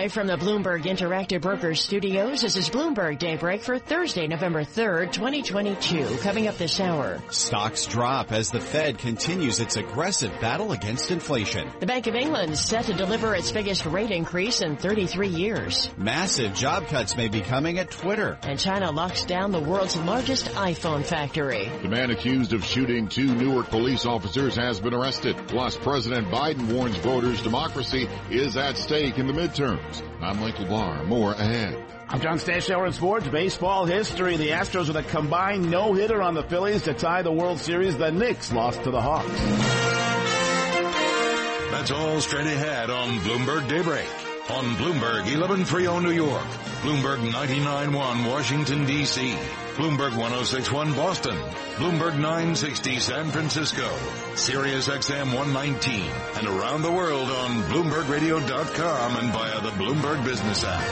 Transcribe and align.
Live 0.00 0.14
from 0.14 0.28
the 0.28 0.36
Bloomberg 0.36 0.84
Interactive 0.84 1.42
Brokers 1.42 1.78
studios, 1.82 2.40
this 2.40 2.56
is 2.56 2.70
Bloomberg 2.70 3.18
Daybreak 3.18 3.60
for 3.60 3.78
Thursday, 3.78 4.26
November 4.26 4.64
3rd, 4.64 5.12
2022. 5.12 6.16
Coming 6.22 6.48
up 6.48 6.56
this 6.56 6.80
hour. 6.80 7.20
Stocks 7.28 7.84
drop 7.84 8.32
as 8.32 8.50
the 8.50 8.60
Fed 8.60 8.96
continues 8.96 9.60
its 9.60 9.76
aggressive 9.76 10.32
battle 10.40 10.72
against 10.72 11.10
inflation. 11.10 11.70
The 11.80 11.86
Bank 11.86 12.06
of 12.06 12.14
England 12.14 12.56
set 12.56 12.86
to 12.86 12.94
deliver 12.94 13.34
its 13.34 13.52
biggest 13.52 13.84
rate 13.84 14.10
increase 14.10 14.62
in 14.62 14.78
33 14.78 15.28
years. 15.28 15.90
Massive 15.98 16.54
job 16.54 16.86
cuts 16.86 17.14
may 17.14 17.28
be 17.28 17.42
coming 17.42 17.78
at 17.78 17.90
Twitter. 17.90 18.38
And 18.40 18.58
China 18.58 18.92
locks 18.92 19.26
down 19.26 19.50
the 19.50 19.60
world's 19.60 19.98
largest 19.98 20.46
iPhone 20.52 21.04
factory. 21.04 21.70
The 21.82 21.88
man 21.90 22.10
accused 22.10 22.54
of 22.54 22.64
shooting 22.64 23.08
two 23.08 23.34
Newark 23.34 23.68
police 23.68 24.06
officers 24.06 24.56
has 24.56 24.80
been 24.80 24.94
arrested. 24.94 25.36
Plus, 25.48 25.76
President 25.76 26.28
Biden 26.28 26.72
warns 26.72 26.96
voters 26.96 27.42
democracy 27.42 28.08
is 28.30 28.56
at 28.56 28.78
stake 28.78 29.18
in 29.18 29.26
the 29.26 29.34
midterm. 29.34 29.89
I'm 30.20 30.40
Michael 30.40 30.66
Barr. 30.66 31.04
More 31.04 31.32
ahead. 31.32 31.76
I'm 32.08 32.20
John 32.20 32.38
Stashower 32.38 32.86
in 32.86 32.92
sports 32.92 33.28
baseball 33.28 33.86
history. 33.86 34.36
The 34.36 34.48
Astros 34.48 34.88
with 34.88 34.96
a 34.96 35.02
combined 35.02 35.70
no-hitter 35.70 36.20
on 36.20 36.34
the 36.34 36.42
Phillies 36.42 36.82
to 36.82 36.94
tie 36.94 37.22
the 37.22 37.32
World 37.32 37.58
Series. 37.60 37.96
The 37.96 38.10
Knicks 38.10 38.52
lost 38.52 38.82
to 38.84 38.90
the 38.90 39.00
Hawks. 39.00 39.40
That's 41.70 41.92
all 41.92 42.20
straight 42.20 42.46
ahead 42.46 42.90
on 42.90 43.08
Bloomberg 43.20 43.68
Daybreak. 43.68 44.08
On 44.50 44.64
Bloomberg 44.74 45.22
1130 45.22 46.00
New 46.00 46.10
York, 46.10 46.42
Bloomberg 46.82 47.22
991 47.22 48.24
Washington 48.24 48.84
DC, 48.86 49.36
Bloomberg 49.80 50.14
1061 50.14 50.92
Boston, 50.92 51.34
Bloomberg 51.76 52.12
960 52.18 53.00
San 53.00 53.30
Francisco, 53.30 53.90
Sirius 54.34 54.88
XM 54.88 55.34
119, 55.34 56.02
and 56.36 56.46
around 56.46 56.82
the 56.82 56.92
world 56.92 57.30
on 57.30 57.62
BloombergRadio.com 57.62 59.16
and 59.16 59.32
via 59.32 59.62
the 59.62 59.70
Bloomberg 59.70 60.22
Business 60.22 60.64
app. 60.66 60.84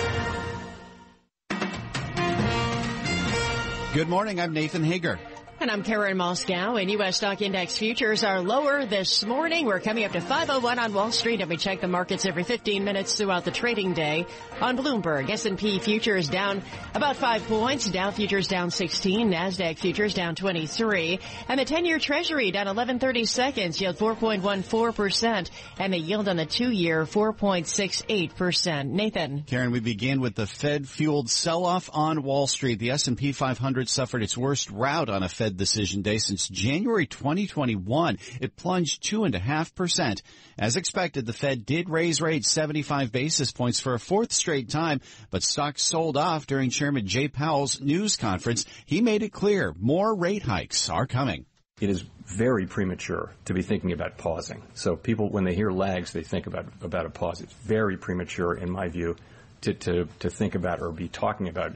Good 3.92 4.08
morning, 4.08 4.40
I'm 4.40 4.54
Nathan 4.54 4.84
Hager. 4.84 5.20
And 5.60 5.72
I'm 5.72 5.82
Karen 5.82 6.16
Moskow, 6.16 6.80
and 6.80 6.88
U.S. 6.92 7.16
stock 7.16 7.42
index 7.42 7.76
futures 7.76 8.22
are 8.22 8.40
lower 8.40 8.86
this 8.86 9.26
morning. 9.26 9.66
We're 9.66 9.80
coming 9.80 10.04
up 10.04 10.12
to 10.12 10.20
501 10.20 10.78
on 10.78 10.94
Wall 10.94 11.10
Street, 11.10 11.40
and 11.40 11.50
we 11.50 11.56
check 11.56 11.80
the 11.80 11.88
markets 11.88 12.24
every 12.24 12.44
15 12.44 12.84
minutes 12.84 13.16
throughout 13.16 13.44
the 13.44 13.50
trading 13.50 13.92
day 13.92 14.24
on 14.60 14.78
Bloomberg. 14.78 15.28
S&P 15.28 15.80
futures 15.80 16.28
down 16.28 16.62
about 16.94 17.16
five 17.16 17.42
points. 17.48 17.90
Dow 17.90 18.12
futures 18.12 18.46
down 18.46 18.70
16. 18.70 19.32
NASDAQ 19.32 19.80
futures 19.80 20.14
down 20.14 20.36
23. 20.36 21.18
And 21.48 21.58
the 21.58 21.64
10-year 21.64 21.98
Treasury 21.98 22.52
down 22.52 22.66
1130 22.66 23.24
seconds, 23.24 23.80
yield 23.80 23.96
4.14%, 23.96 25.50
and 25.80 25.92
the 25.92 25.98
yield 25.98 26.28
on 26.28 26.36
the 26.36 26.46
two-year 26.46 27.04
4.68%. 27.04 28.90
Nathan. 28.90 29.42
Karen, 29.42 29.72
we 29.72 29.80
begin 29.80 30.20
with 30.20 30.36
the 30.36 30.46
Fed-fueled 30.46 31.28
sell-off 31.28 31.90
on 31.92 32.22
Wall 32.22 32.46
Street. 32.46 32.78
The 32.78 32.92
S&P 32.92 33.32
500 33.32 33.88
suffered 33.88 34.22
its 34.22 34.38
worst 34.38 34.70
rout 34.70 35.08
on 35.08 35.24
a 35.24 35.28
Fed 35.28 35.47
Fed 35.48 35.56
decision 35.56 36.02
day 36.02 36.18
since 36.18 36.46
January 36.46 37.06
2021. 37.06 38.18
It 38.38 38.54
plunged 38.54 39.02
2.5%. 39.02 40.20
As 40.58 40.76
expected, 40.76 41.24
the 41.24 41.32
Fed 41.32 41.64
did 41.64 41.88
raise 41.88 42.20
rates 42.20 42.50
75 42.50 43.10
basis 43.10 43.50
points 43.50 43.80
for 43.80 43.94
a 43.94 43.98
fourth 43.98 44.30
straight 44.30 44.68
time, 44.68 45.00
but 45.30 45.42
stocks 45.42 45.82
sold 45.82 46.18
off 46.18 46.46
during 46.46 46.68
Chairman 46.68 47.06
Jay 47.06 47.28
Powell's 47.28 47.80
news 47.80 48.16
conference. 48.16 48.66
He 48.84 49.00
made 49.00 49.22
it 49.22 49.32
clear 49.32 49.74
more 49.80 50.14
rate 50.14 50.42
hikes 50.42 50.90
are 50.90 51.06
coming. 51.06 51.46
It 51.80 51.88
is 51.88 52.04
very 52.26 52.66
premature 52.66 53.32
to 53.46 53.54
be 53.54 53.62
thinking 53.62 53.92
about 53.92 54.18
pausing. 54.18 54.62
So 54.74 54.96
people, 54.96 55.30
when 55.30 55.44
they 55.44 55.54
hear 55.54 55.70
lags, 55.70 56.12
they 56.12 56.24
think 56.24 56.46
about, 56.46 56.66
about 56.82 57.06
a 57.06 57.10
pause. 57.10 57.40
It's 57.40 57.54
very 57.54 57.96
premature, 57.96 58.52
in 58.52 58.70
my 58.70 58.88
view, 58.88 59.16
to, 59.62 59.72
to, 59.72 60.08
to 60.18 60.28
think 60.28 60.56
about 60.56 60.82
or 60.82 60.92
be 60.92 61.08
talking 61.08 61.48
about 61.48 61.74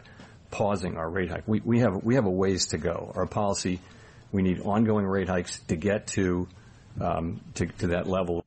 pausing 0.52 0.96
our 0.96 1.10
rate 1.10 1.30
hike. 1.30 1.48
We, 1.48 1.60
we 1.64 1.80
have 1.80 2.04
we 2.04 2.14
have 2.14 2.26
a 2.26 2.30
ways 2.30 2.66
to 2.68 2.78
go. 2.78 3.12
Our 3.16 3.26
policy, 3.26 3.80
we 4.30 4.42
need 4.42 4.60
ongoing 4.60 5.06
rate 5.06 5.28
hikes 5.28 5.58
to 5.66 5.74
get 5.74 6.06
to 6.08 6.46
um, 7.00 7.40
to, 7.54 7.66
to 7.66 7.86
that 7.88 8.06
level. 8.06 8.44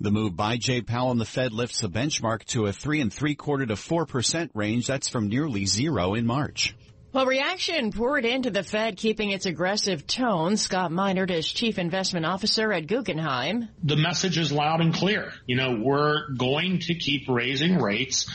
The 0.00 0.10
move 0.10 0.34
by 0.34 0.56
Jay 0.56 0.80
Powell 0.80 1.10
and 1.10 1.20
the 1.20 1.26
Fed 1.26 1.52
lifts 1.52 1.82
the 1.82 1.88
benchmark 1.88 2.44
to 2.46 2.64
a 2.64 2.72
three 2.72 3.02
and 3.02 3.12
three 3.12 3.34
quarter 3.34 3.66
to 3.66 3.76
four 3.76 4.06
percent 4.06 4.52
range. 4.54 4.86
That's 4.86 5.10
from 5.10 5.28
nearly 5.28 5.66
zero 5.66 6.14
in 6.14 6.24
March. 6.24 6.74
Well, 7.12 7.26
reaction 7.26 7.90
poured 7.90 8.24
into 8.24 8.52
the 8.52 8.62
Fed 8.62 8.96
keeping 8.96 9.30
its 9.30 9.44
aggressive 9.44 10.06
tone. 10.06 10.56
Scott 10.56 10.92
Minerd 10.92 11.32
is 11.32 11.50
chief 11.50 11.76
investment 11.76 12.24
officer 12.24 12.72
at 12.72 12.86
Guggenheim. 12.86 13.68
The 13.82 13.96
message 13.96 14.38
is 14.38 14.52
loud 14.52 14.80
and 14.80 14.94
clear. 14.94 15.32
You 15.44 15.56
know, 15.56 15.80
we're 15.82 16.30
going 16.34 16.78
to 16.78 16.94
keep 16.94 17.28
raising 17.28 17.78
rates 17.78 18.30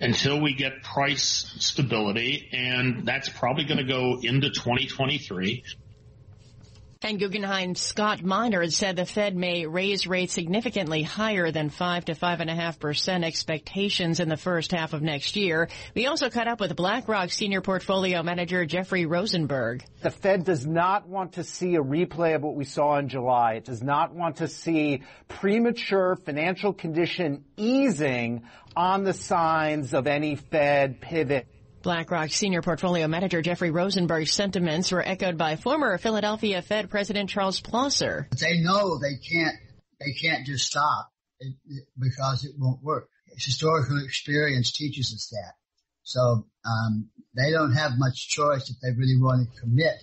until 0.00 0.40
we 0.40 0.54
get 0.54 0.82
price 0.82 1.52
stability, 1.58 2.48
and 2.52 3.04
that's 3.06 3.28
probably 3.28 3.64
going 3.64 3.78
to 3.78 3.84
go 3.84 4.20
into 4.22 4.50
2023. 4.50 5.64
And 7.00 7.20
Guggenheim's 7.20 7.80
Scott 7.80 8.18
Minerd 8.18 8.72
said 8.72 8.96
the 8.96 9.06
Fed 9.06 9.36
may 9.36 9.66
raise 9.66 10.08
rates 10.08 10.32
significantly 10.32 11.04
higher 11.04 11.52
than 11.52 11.70
5 11.70 12.06
to 12.06 12.14
5.5% 12.14 13.24
expectations 13.24 14.18
in 14.18 14.28
the 14.28 14.36
first 14.36 14.72
half 14.72 14.94
of 14.94 15.00
next 15.00 15.36
year. 15.36 15.68
We 15.94 16.06
also 16.06 16.28
caught 16.28 16.48
up 16.48 16.58
with 16.58 16.74
BlackRock 16.74 17.30
senior 17.30 17.60
portfolio 17.60 18.24
manager 18.24 18.66
Jeffrey 18.66 19.06
Rosenberg. 19.06 19.84
The 20.02 20.10
Fed 20.10 20.44
does 20.44 20.66
not 20.66 21.08
want 21.08 21.34
to 21.34 21.44
see 21.44 21.76
a 21.76 21.82
replay 21.82 22.34
of 22.34 22.42
what 22.42 22.56
we 22.56 22.64
saw 22.64 22.98
in 22.98 23.08
July. 23.08 23.54
It 23.54 23.64
does 23.66 23.82
not 23.82 24.12
want 24.12 24.38
to 24.38 24.48
see 24.48 25.04
premature 25.28 26.16
financial 26.16 26.72
condition 26.72 27.44
easing 27.56 28.42
on 28.74 29.04
the 29.04 29.14
signs 29.14 29.94
of 29.94 30.08
any 30.08 30.34
Fed 30.34 31.00
pivot. 31.00 31.46
BlackRock 31.82 32.30
senior 32.30 32.62
portfolio 32.62 33.06
manager 33.06 33.40
Jeffrey 33.42 33.70
Rosenberg's 33.70 34.32
sentiments 34.32 34.90
were 34.90 35.06
echoed 35.06 35.38
by 35.38 35.56
former 35.56 35.96
Philadelphia 35.98 36.62
Fed 36.62 36.90
President 36.90 37.30
Charles 37.30 37.60
Plosser. 37.60 38.28
They 38.38 38.60
know 38.60 38.98
they 38.98 39.16
can't 39.16 39.56
they 40.00 40.12
can't 40.12 40.46
just 40.46 40.66
stop 40.66 41.10
because 41.98 42.44
it 42.44 42.52
won't 42.58 42.82
work. 42.82 43.08
Historical 43.36 44.02
experience 44.04 44.72
teaches 44.72 45.12
us 45.12 45.28
that. 45.30 45.54
So 46.02 46.46
um, 46.64 47.10
they 47.36 47.50
don't 47.52 47.72
have 47.72 47.92
much 47.98 48.28
choice 48.28 48.70
if 48.70 48.76
they 48.82 48.90
really 48.90 49.20
want 49.20 49.48
to 49.52 49.60
commit 49.60 50.02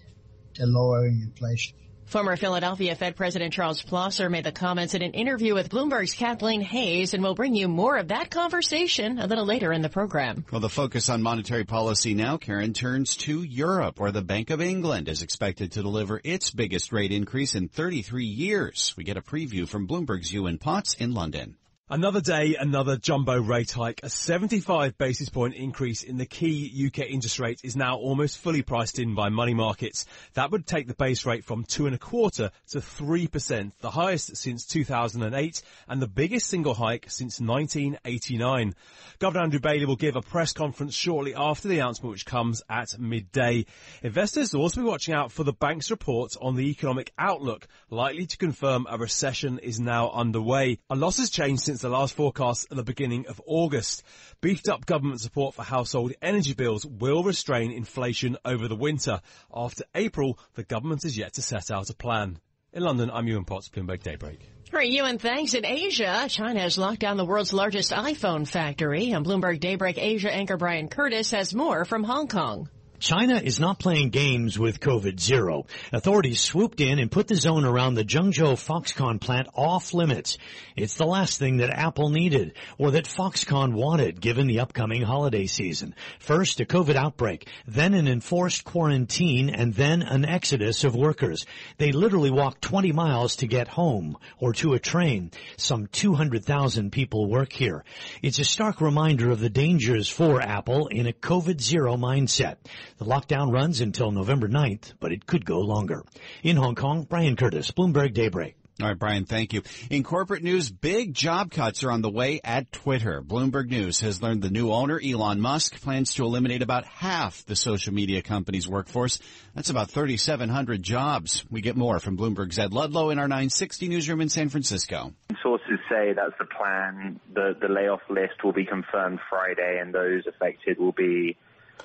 to 0.55 0.65
lowering 0.65 1.21
inflation. 1.23 1.75
Former 2.05 2.35
Philadelphia 2.37 2.95
Fed 2.95 3.15
President 3.15 3.51
Charles 3.51 3.81
Plosser 3.81 4.29
made 4.29 4.43
the 4.43 4.51
comments 4.51 4.93
in 4.93 5.01
an 5.01 5.13
interview 5.13 5.55
with 5.55 5.69
Bloomberg's 5.69 6.13
Kathleen 6.13 6.61
Hayes, 6.61 7.13
and 7.13 7.23
we'll 7.23 7.33
bring 7.33 7.55
you 7.55 7.67
more 7.67 7.97
of 7.97 8.09
that 8.09 8.29
conversation 8.29 9.17
a 9.17 9.25
little 9.25 9.45
later 9.45 9.73
in 9.73 9.81
the 9.81 9.89
program. 9.89 10.45
Well, 10.51 10.61
the 10.61 10.69
focus 10.69 11.09
on 11.09 11.23
monetary 11.23 11.65
policy 11.65 12.13
now, 12.13 12.37
Karen, 12.37 12.73
turns 12.73 13.17
to 13.17 13.41
Europe, 13.41 13.99
where 13.99 14.11
the 14.11 14.21
Bank 14.21 14.51
of 14.51 14.61
England 14.61 15.09
is 15.09 15.23
expected 15.23 15.71
to 15.73 15.81
deliver 15.81 16.21
its 16.23 16.51
biggest 16.51 16.93
rate 16.93 17.11
increase 17.11 17.55
in 17.55 17.69
33 17.69 18.25
years. 18.25 18.93
We 18.95 19.03
get 19.03 19.17
a 19.17 19.21
preview 19.21 19.67
from 19.67 19.87
Bloomberg's 19.87 20.31
Ewan 20.31 20.59
Potts 20.59 20.93
in 20.93 21.13
London. 21.13 21.57
Another 21.87 22.19
day, 22.19 22.55
another 22.59 22.97
jumbo 22.97 23.39
rate 23.39 23.69
hike. 23.69 23.99
A 24.01 24.09
75 24.09 24.97
basis 24.97 25.29
point 25.29 25.53
increase 25.53 26.01
in 26.01 26.17
the 26.17 26.25
key 26.25 26.87
UK 26.87 27.11
interest 27.11 27.37
rate 27.37 27.61
is 27.63 27.75
now 27.75 27.97
almost 27.97 28.39
fully 28.39 28.63
priced 28.63 28.97
in 28.97 29.13
by 29.13 29.29
money 29.29 29.53
markets. 29.53 30.07
That 30.33 30.49
would 30.49 30.65
take 30.65 30.87
the 30.87 30.95
base 30.95 31.27
rate 31.27 31.45
from 31.45 31.63
two 31.63 31.85
and 31.85 31.93
a 31.93 31.99
quarter 31.99 32.49
to 32.71 32.79
3%, 32.79 33.71
the 33.81 33.91
highest 33.91 34.35
since 34.35 34.65
2008 34.65 35.61
and 35.87 36.01
the 36.01 36.07
biggest 36.07 36.47
single 36.47 36.73
hike 36.73 37.05
since 37.07 37.39
1989. 37.39 38.73
Governor 39.19 39.43
Andrew 39.43 39.59
Bailey 39.59 39.85
will 39.85 39.95
give 39.95 40.15
a 40.15 40.23
press 40.23 40.53
conference 40.53 40.95
shortly 40.95 41.35
after 41.35 41.67
the 41.67 41.77
announcement 41.77 42.13
which 42.13 42.25
comes 42.25 42.63
at 42.67 42.97
midday. 42.97 43.63
Investors 44.01 44.55
will 44.55 44.61
also 44.61 44.81
be 44.81 44.87
watching 44.87 45.13
out 45.13 45.31
for 45.31 45.43
the 45.43 45.53
bank's 45.53 45.91
report 45.91 46.35
on 46.41 46.55
the 46.55 46.71
economic 46.71 47.13
outlook, 47.19 47.67
likely 47.91 48.25
to 48.25 48.37
confirm 48.37 48.87
a 48.89 48.97
recession 48.97 49.59
is 49.59 49.79
now 49.79 50.09
underway. 50.09 50.79
A 50.89 50.95
lot 50.95 51.17
has 51.17 51.29
changed 51.29 51.61
since 51.61 51.74
since 51.75 51.81
the 51.81 51.89
last 51.89 52.15
forecast 52.15 52.67
at 52.71 52.77
the 52.77 52.83
beginning 52.83 53.27
of 53.27 53.41
August. 53.45 54.01
Beefed 54.39 54.69
up 54.69 54.85
government 54.85 55.19
support 55.19 55.55
for 55.55 55.63
household 55.63 56.13
energy 56.21 56.53
bills 56.53 56.85
will 56.85 57.21
restrain 57.21 57.69
inflation 57.69 58.37
over 58.45 58.69
the 58.69 58.77
winter. 58.77 59.19
After 59.53 59.83
April, 59.93 60.39
the 60.53 60.63
government 60.63 61.03
is 61.03 61.17
yet 61.17 61.33
to 61.33 61.41
set 61.41 61.71
out 61.71 61.89
a 61.89 61.93
plan. 61.93 62.39
In 62.71 62.81
London, 62.81 63.11
I'm 63.11 63.27
Ewan 63.27 63.43
Potts, 63.43 63.67
Bloomberg 63.67 64.03
Daybreak. 64.03 64.39
Right, 64.71 64.89
Ewan, 64.89 65.17
thanks. 65.17 65.53
In 65.53 65.65
Asia, 65.65 66.27
China 66.29 66.61
has 66.61 66.77
locked 66.77 67.01
down 67.01 67.17
the 67.17 67.25
world's 67.25 67.51
largest 67.51 67.91
iPhone 67.91 68.47
factory. 68.47 69.11
And 69.11 69.25
Bloomberg 69.25 69.59
Daybreak 69.59 69.97
Asia 69.97 70.33
anchor 70.33 70.55
Brian 70.55 70.87
Curtis 70.87 71.31
has 71.31 71.53
more 71.53 71.83
from 71.83 72.05
Hong 72.05 72.29
Kong. 72.29 72.69
China 72.99 73.35
is 73.35 73.59
not 73.59 73.79
playing 73.79 74.09
games 74.09 74.57
with 74.57 74.79
COVID 74.79 75.19
zero. 75.19 75.65
Authorities 75.91 76.39
swooped 76.39 76.79
in 76.79 76.99
and 76.99 77.11
put 77.11 77.27
the 77.27 77.35
zone 77.35 77.65
around 77.65 77.95
the 77.95 78.05
Zhengzhou 78.05 78.55
Foxconn 78.55 79.19
plant 79.19 79.47
off 79.53 79.93
limits. 79.93 80.37
It's 80.75 80.95
the 80.95 81.05
last 81.05 81.37
thing 81.37 81.57
that 81.57 81.69
Apple 81.69 82.09
needed 82.09 82.53
or 82.77 82.91
that 82.91 83.05
Foxconn 83.05 83.73
wanted 83.73 84.21
given 84.21 84.47
the 84.47 84.59
upcoming 84.59 85.01
holiday 85.01 85.45
season. 85.45 85.95
First, 86.19 86.59
a 86.59 86.65
COVID 86.65 86.95
outbreak, 86.95 87.47
then 87.67 87.93
an 87.93 88.07
enforced 88.07 88.63
quarantine, 88.63 89.49
and 89.49 89.73
then 89.73 90.01
an 90.01 90.25
exodus 90.25 90.83
of 90.83 90.95
workers. 90.95 91.45
They 91.77 91.91
literally 91.91 92.31
walked 92.31 92.61
20 92.61 92.91
miles 92.91 93.37
to 93.37 93.47
get 93.47 93.67
home 93.67 94.17
or 94.39 94.53
to 94.53 94.73
a 94.73 94.79
train. 94.79 95.31
Some 95.57 95.87
200,000 95.87 96.91
people 96.91 97.29
work 97.29 97.51
here. 97.51 97.83
It's 98.21 98.39
a 98.39 98.43
stark 98.43 98.81
reminder 98.81 99.31
of 99.31 99.39
the 99.39 99.49
dangers 99.49 100.09
for 100.09 100.41
Apple 100.41 100.87
in 100.87 101.07
a 101.07 101.13
COVID 101.13 101.61
zero 101.61 101.97
mindset. 101.97 102.57
The 102.97 103.05
lockdown 103.05 103.51
runs 103.51 103.81
until 103.81 104.11
November 104.11 104.47
9th, 104.47 104.93
but 105.01 105.11
it 105.11 105.25
could 105.25 105.45
go 105.45 105.59
longer. 105.59 106.05
In 106.43 106.55
Hong 106.55 106.75
Kong, 106.75 107.03
Brian 107.03 107.35
Curtis, 107.35 107.71
Bloomberg 107.71 108.13
Daybreak. 108.13 108.55
All 108.81 108.87
right, 108.87 108.99
Brian, 108.99 109.25
thank 109.25 109.53
you. 109.53 109.63
In 109.89 110.03
corporate 110.03 110.43
news, 110.43 110.69
big 110.69 111.13
job 111.13 111.49
cuts 111.49 111.85
are 111.85 111.91
on 111.91 112.01
the 112.01 112.09
way 112.09 112.41
at 112.43 112.73
Twitter. 112.73 113.21
Bloomberg 113.21 113.69
News 113.69 114.01
has 114.01 114.21
learned 114.21 114.41
the 114.41 114.49
new 114.49 114.71
owner, 114.71 114.99
Elon 114.99 115.39
Musk, 115.39 115.81
plans 115.81 116.13
to 116.15 116.25
eliminate 116.25 116.61
about 116.61 116.85
half 116.85 117.45
the 117.45 117.55
social 117.55 117.93
media 117.93 118.21
company's 118.21 118.67
workforce. 118.67 119.19
That's 119.55 119.69
about 119.69 119.91
3,700 119.91 120.83
jobs. 120.83 121.45
We 121.49 121.61
get 121.61 121.77
more 121.77 122.01
from 122.01 122.17
Bloomberg's 122.17 122.59
Ed 122.59 122.73
Ludlow 122.73 123.11
in 123.11 123.19
our 123.19 123.29
960 123.29 123.87
newsroom 123.87 124.19
in 124.19 124.27
San 124.27 124.49
Francisco. 124.49 125.13
Sources 125.41 125.79
say 125.89 126.11
that's 126.13 126.37
the 126.37 126.45
plan. 126.45 127.21
The, 127.33 127.55
the 127.61 127.69
layoff 127.69 128.01
list 128.09 128.43
will 128.43 128.53
be 128.53 128.65
confirmed 128.65 129.19
Friday 129.29 129.79
and 129.81 129.93
those 129.93 130.23
affected 130.27 130.79
will 130.79 130.91
be 130.91 131.37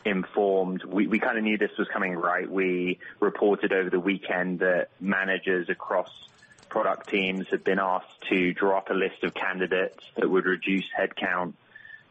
informed. 0.05 0.85
We, 0.85 1.07
we 1.07 1.19
kind 1.19 1.39
of 1.39 1.45
knew 1.45 1.59
this 1.59 1.77
was 1.79 1.89
coming 1.89 2.15
right. 2.15 2.51
We 2.51 2.99
reported 3.21 3.73
over 3.73 3.91
the 3.91 4.01
weekend 4.01 4.61
that 4.61 4.89
managers 5.01 5.69
across 5.69 6.11
product 6.69 7.09
teams 7.09 7.47
had 7.51 7.65
been 7.65 7.79
asked 7.79 8.21
to 8.31 8.53
draw 8.55 8.79
up 8.79 8.91
a 8.91 8.95
list 8.95 9.25
of 9.25 9.35
candidates 9.35 10.05
that 10.17 10.31
would 10.31 10.47
reduce 10.47 10.85
headcount 10.99 11.55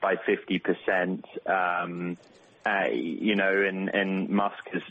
by 0.01 0.15
50%. 0.15 1.23
Um, 1.47 2.17
uh, 2.65 2.89
you 2.91 3.35
know, 3.35 3.63
and, 3.63 3.89
and 3.89 4.29
Musk 4.29 4.63
is 4.73 4.83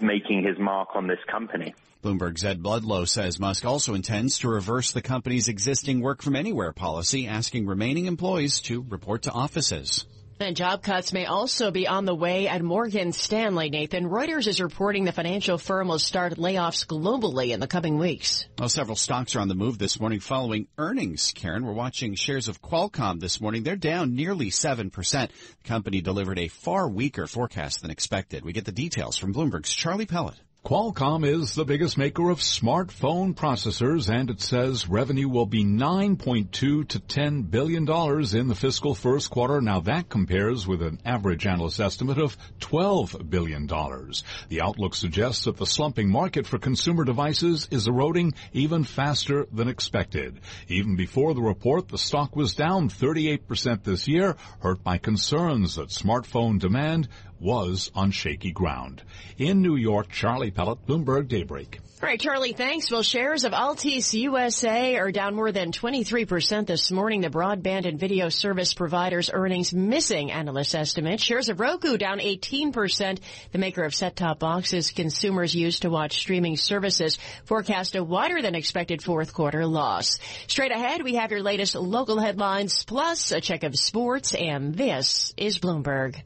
making 0.00 0.44
his 0.44 0.58
mark 0.58 0.96
on 0.96 1.06
this 1.06 1.22
company. 1.26 1.74
Bloomberg's 2.02 2.44
Ed 2.44 2.62
Ludlow 2.62 3.06
says 3.06 3.40
Musk 3.40 3.64
also 3.64 3.94
intends 3.94 4.40
to 4.40 4.48
reverse 4.48 4.92
the 4.92 5.00
company's 5.00 5.48
existing 5.48 6.00
work 6.00 6.22
from 6.22 6.36
anywhere 6.36 6.72
policy, 6.72 7.26
asking 7.26 7.66
remaining 7.66 8.06
employees 8.06 8.60
to 8.62 8.84
report 8.88 9.22
to 9.22 9.30
offices. 9.30 10.04
And 10.40 10.56
job 10.56 10.82
cuts 10.82 11.12
may 11.12 11.26
also 11.26 11.70
be 11.70 11.86
on 11.86 12.06
the 12.06 12.14
way 12.14 12.48
at 12.48 12.60
Morgan 12.60 13.12
Stanley, 13.12 13.70
Nathan. 13.70 14.08
Reuters 14.08 14.48
is 14.48 14.60
reporting 14.60 15.04
the 15.04 15.12
financial 15.12 15.58
firm 15.58 15.88
will 15.88 16.00
start 16.00 16.34
layoffs 16.34 16.86
globally 16.86 17.50
in 17.50 17.60
the 17.60 17.68
coming 17.68 17.98
weeks. 17.98 18.46
Well, 18.58 18.68
several 18.68 18.96
stocks 18.96 19.36
are 19.36 19.40
on 19.40 19.48
the 19.48 19.54
move 19.54 19.78
this 19.78 20.00
morning 20.00 20.18
following 20.18 20.66
earnings. 20.76 21.32
Karen, 21.34 21.64
we're 21.64 21.72
watching 21.72 22.14
shares 22.16 22.48
of 22.48 22.60
Qualcomm 22.60 23.20
this 23.20 23.40
morning. 23.40 23.62
They're 23.62 23.76
down 23.76 24.16
nearly 24.16 24.50
7%. 24.50 24.90
The 24.92 25.68
company 25.68 26.00
delivered 26.00 26.40
a 26.40 26.48
far 26.48 26.88
weaker 26.88 27.28
forecast 27.28 27.82
than 27.82 27.92
expected. 27.92 28.44
We 28.44 28.52
get 28.52 28.64
the 28.64 28.72
details 28.72 29.16
from 29.16 29.32
Bloomberg's 29.32 29.72
Charlie 29.72 30.06
Pellet. 30.06 30.34
Qualcomm 30.64 31.26
is 31.26 31.54
the 31.54 31.66
biggest 31.66 31.98
maker 31.98 32.30
of 32.30 32.38
smartphone 32.38 33.34
processors 33.34 34.08
and 34.08 34.30
it 34.30 34.40
says 34.40 34.88
revenue 34.88 35.28
will 35.28 35.44
be 35.44 35.62
9.2 35.62 36.88
to 36.88 37.00
10 37.00 37.42
billion 37.42 37.84
dollars 37.84 38.32
in 38.32 38.48
the 38.48 38.54
fiscal 38.54 38.94
first 38.94 39.28
quarter. 39.28 39.60
Now 39.60 39.80
that 39.80 40.08
compares 40.08 40.66
with 40.66 40.80
an 40.80 41.00
average 41.04 41.46
analyst 41.46 41.80
estimate 41.80 42.16
of 42.16 42.38
12 42.60 43.28
billion 43.28 43.66
dollars. 43.66 44.24
The 44.48 44.62
outlook 44.62 44.94
suggests 44.94 45.44
that 45.44 45.58
the 45.58 45.66
slumping 45.66 46.08
market 46.08 46.46
for 46.46 46.58
consumer 46.58 47.04
devices 47.04 47.68
is 47.70 47.86
eroding 47.86 48.32
even 48.54 48.84
faster 48.84 49.46
than 49.52 49.68
expected. 49.68 50.40
Even 50.68 50.96
before 50.96 51.34
the 51.34 51.42
report, 51.42 51.88
the 51.88 51.98
stock 51.98 52.34
was 52.34 52.54
down 52.54 52.88
38% 52.88 53.84
this 53.84 54.08
year, 54.08 54.34
hurt 54.60 54.82
by 54.82 54.96
concerns 54.96 55.74
that 55.74 55.90
smartphone 55.90 56.58
demand 56.58 57.10
was 57.44 57.92
on 57.94 58.10
shaky 58.10 58.50
ground. 58.50 59.02
In 59.36 59.60
New 59.60 59.76
York, 59.76 60.08
Charlie 60.10 60.50
Pellet, 60.50 60.86
Bloomberg 60.86 61.28
Daybreak. 61.28 61.78
All 62.02 62.08
right, 62.08 62.20
Charlie, 62.20 62.52
thanks. 62.52 62.90
Well, 62.90 63.02
shares 63.02 63.44
of 63.44 63.52
Altice 63.52 64.12
USA 64.14 64.96
are 64.96 65.12
down 65.12 65.34
more 65.34 65.52
than 65.52 65.72
23% 65.72 66.66
this 66.66 66.90
morning. 66.90 67.20
The 67.22 67.30
broadband 67.30 67.86
and 67.86 67.98
video 67.98 68.28
service 68.28 68.74
providers 68.74 69.30
earnings 69.32 69.72
missing 69.72 70.30
analyst 70.30 70.74
estimates. 70.74 71.22
Shares 71.22 71.48
of 71.48 71.60
Roku 71.60 71.96
down 71.96 72.18
18%. 72.18 73.20
The 73.52 73.58
maker 73.58 73.84
of 73.84 73.94
set-top 73.94 74.38
boxes 74.38 74.90
consumers 74.90 75.54
use 75.54 75.80
to 75.80 75.88
watch 75.90 76.18
streaming 76.18 76.56
services 76.56 77.18
forecast 77.44 77.94
a 77.94 78.04
wider 78.04 78.42
than 78.42 78.54
expected 78.54 79.02
fourth 79.02 79.32
quarter 79.32 79.64
loss. 79.64 80.18
Straight 80.46 80.72
ahead, 80.72 81.02
we 81.02 81.14
have 81.14 81.30
your 81.30 81.42
latest 81.42 81.74
local 81.74 82.18
headlines 82.18 82.84
plus 82.84 83.32
a 83.32 83.40
check 83.40 83.64
of 83.64 83.76
sports 83.76 84.34
and 84.34 84.74
this 84.74 85.32
is 85.36 85.58
Bloomberg. 85.58 86.22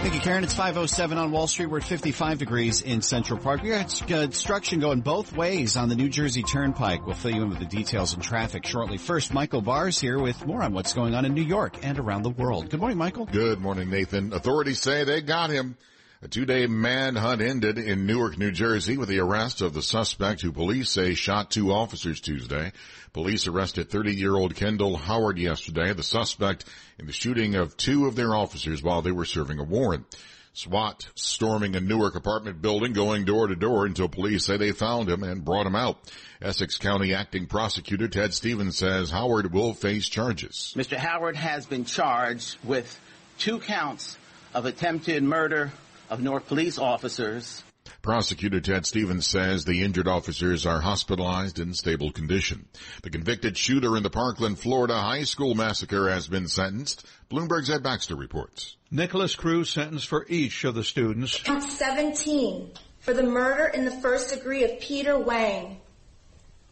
Thank 0.00 0.14
you, 0.14 0.20
Karen. 0.20 0.44
It's 0.44 0.54
507 0.54 1.18
on 1.18 1.30
Wall 1.30 1.46
Street. 1.46 1.66
We're 1.66 1.76
at 1.76 1.84
55 1.84 2.38
degrees 2.38 2.80
in 2.80 3.02
Central 3.02 3.38
Park. 3.38 3.62
We 3.62 3.68
got 3.68 4.02
construction 4.06 4.80
going 4.80 5.02
both 5.02 5.36
ways 5.36 5.76
on 5.76 5.90
the 5.90 5.94
New 5.94 6.08
Jersey 6.08 6.42
Turnpike. 6.42 7.04
We'll 7.04 7.14
fill 7.14 7.32
you 7.32 7.42
in 7.42 7.50
with 7.50 7.58
the 7.58 7.66
details 7.66 8.14
and 8.14 8.22
traffic 8.22 8.64
shortly. 8.64 8.96
First, 8.96 9.34
Michael 9.34 9.60
Barr's 9.60 10.00
here 10.00 10.18
with 10.18 10.46
more 10.46 10.62
on 10.62 10.72
what's 10.72 10.94
going 10.94 11.14
on 11.14 11.26
in 11.26 11.34
New 11.34 11.42
York 11.42 11.84
and 11.84 11.98
around 11.98 12.22
the 12.22 12.30
world. 12.30 12.70
Good 12.70 12.80
morning, 12.80 12.96
Michael. 12.96 13.26
Good 13.26 13.60
morning, 13.60 13.90
Nathan. 13.90 14.32
Authorities 14.32 14.80
say 14.80 15.04
they 15.04 15.20
got 15.20 15.50
him. 15.50 15.76
A 16.22 16.28
two-day 16.28 16.66
manhunt 16.66 17.40
ended 17.40 17.78
in 17.78 18.04
Newark, 18.04 18.36
New 18.36 18.50
Jersey 18.50 18.98
with 18.98 19.08
the 19.08 19.20
arrest 19.20 19.62
of 19.62 19.72
the 19.72 19.80
suspect 19.80 20.42
who 20.42 20.52
police 20.52 20.90
say 20.90 21.14
shot 21.14 21.50
two 21.50 21.72
officers 21.72 22.20
Tuesday. 22.20 22.72
Police 23.14 23.46
arrested 23.46 23.88
30-year-old 23.88 24.54
Kendall 24.54 24.98
Howard 24.98 25.38
yesterday, 25.38 25.94
the 25.94 26.02
suspect 26.02 26.66
in 26.98 27.06
the 27.06 27.12
shooting 27.14 27.54
of 27.54 27.74
two 27.78 28.06
of 28.06 28.16
their 28.16 28.34
officers 28.34 28.82
while 28.82 29.00
they 29.00 29.12
were 29.12 29.24
serving 29.24 29.60
a 29.60 29.64
warrant. 29.64 30.14
SWAT 30.52 31.08
storming 31.14 31.74
a 31.74 31.80
Newark 31.80 32.16
apartment 32.16 32.60
building, 32.60 32.92
going 32.92 33.24
door 33.24 33.46
to 33.46 33.56
door 33.56 33.86
until 33.86 34.10
police 34.10 34.44
say 34.44 34.58
they 34.58 34.72
found 34.72 35.08
him 35.08 35.22
and 35.22 35.42
brought 35.42 35.66
him 35.66 35.74
out. 35.74 36.12
Essex 36.42 36.76
County 36.76 37.14
Acting 37.14 37.46
Prosecutor 37.46 38.08
Ted 38.08 38.34
Stephens 38.34 38.76
says 38.76 39.08
Howard 39.10 39.54
will 39.54 39.72
face 39.72 40.06
charges. 40.06 40.74
Mr. 40.76 40.98
Howard 40.98 41.36
has 41.36 41.64
been 41.64 41.86
charged 41.86 42.58
with 42.62 43.00
two 43.38 43.58
counts 43.58 44.18
of 44.52 44.66
attempted 44.66 45.22
murder 45.22 45.72
of 46.10 46.20
Newark 46.20 46.46
police 46.46 46.78
officers. 46.78 47.62
Prosecutor 48.02 48.60
Ted 48.60 48.84
Stephens 48.84 49.26
says 49.26 49.64
the 49.64 49.82
injured 49.82 50.08
officers 50.08 50.66
are 50.66 50.80
hospitalized 50.80 51.58
in 51.58 51.72
stable 51.72 52.10
condition. 52.10 52.66
The 53.02 53.10
convicted 53.10 53.56
shooter 53.56 53.96
in 53.96 54.02
the 54.02 54.10
Parkland, 54.10 54.58
Florida 54.58 54.94
high 55.00 55.24
school 55.24 55.54
massacre 55.54 56.10
has 56.10 56.28
been 56.28 56.48
sentenced. 56.48 57.06
Bloomberg's 57.30 57.70
Ed 57.70 57.82
Baxter 57.82 58.16
reports. 58.16 58.76
Nikolas 58.90 59.34
Cruz 59.34 59.70
sentenced 59.70 60.08
for 60.08 60.26
each 60.28 60.64
of 60.64 60.74
the 60.74 60.84
students. 60.84 61.40
Count 61.42 61.62
17 61.62 62.72
for 62.98 63.14
the 63.14 63.22
murder 63.22 63.66
in 63.66 63.84
the 63.84 63.90
first 63.90 64.34
degree 64.34 64.64
of 64.64 64.80
Peter 64.80 65.18
Wang. 65.18 65.80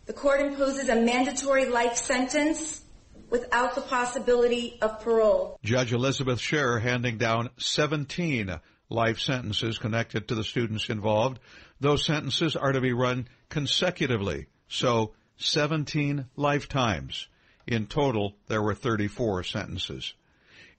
The 0.06 0.12
court 0.12 0.40
imposes 0.40 0.88
a 0.88 0.96
mandatory 0.96 1.66
life 1.66 1.96
sentence 1.96 2.82
without 3.30 3.74
the 3.74 3.82
possibility 3.82 4.78
of 4.80 5.00
parole. 5.00 5.58
Judge 5.62 5.92
Elizabeth 5.92 6.38
Scher 6.38 6.80
handing 6.80 7.18
down 7.18 7.50
17 7.58 8.58
life 8.88 9.18
sentences 9.18 9.78
connected 9.78 10.28
to 10.28 10.34
the 10.34 10.44
students 10.44 10.88
involved. 10.88 11.38
Those 11.80 12.04
sentences 12.04 12.56
are 12.56 12.72
to 12.72 12.80
be 12.80 12.92
run 12.92 13.28
consecutively. 13.48 14.46
So 14.68 15.12
17 15.36 16.26
lifetimes. 16.36 17.28
In 17.66 17.86
total, 17.86 18.34
there 18.46 18.62
were 18.62 18.74
34 18.74 19.44
sentences. 19.44 20.14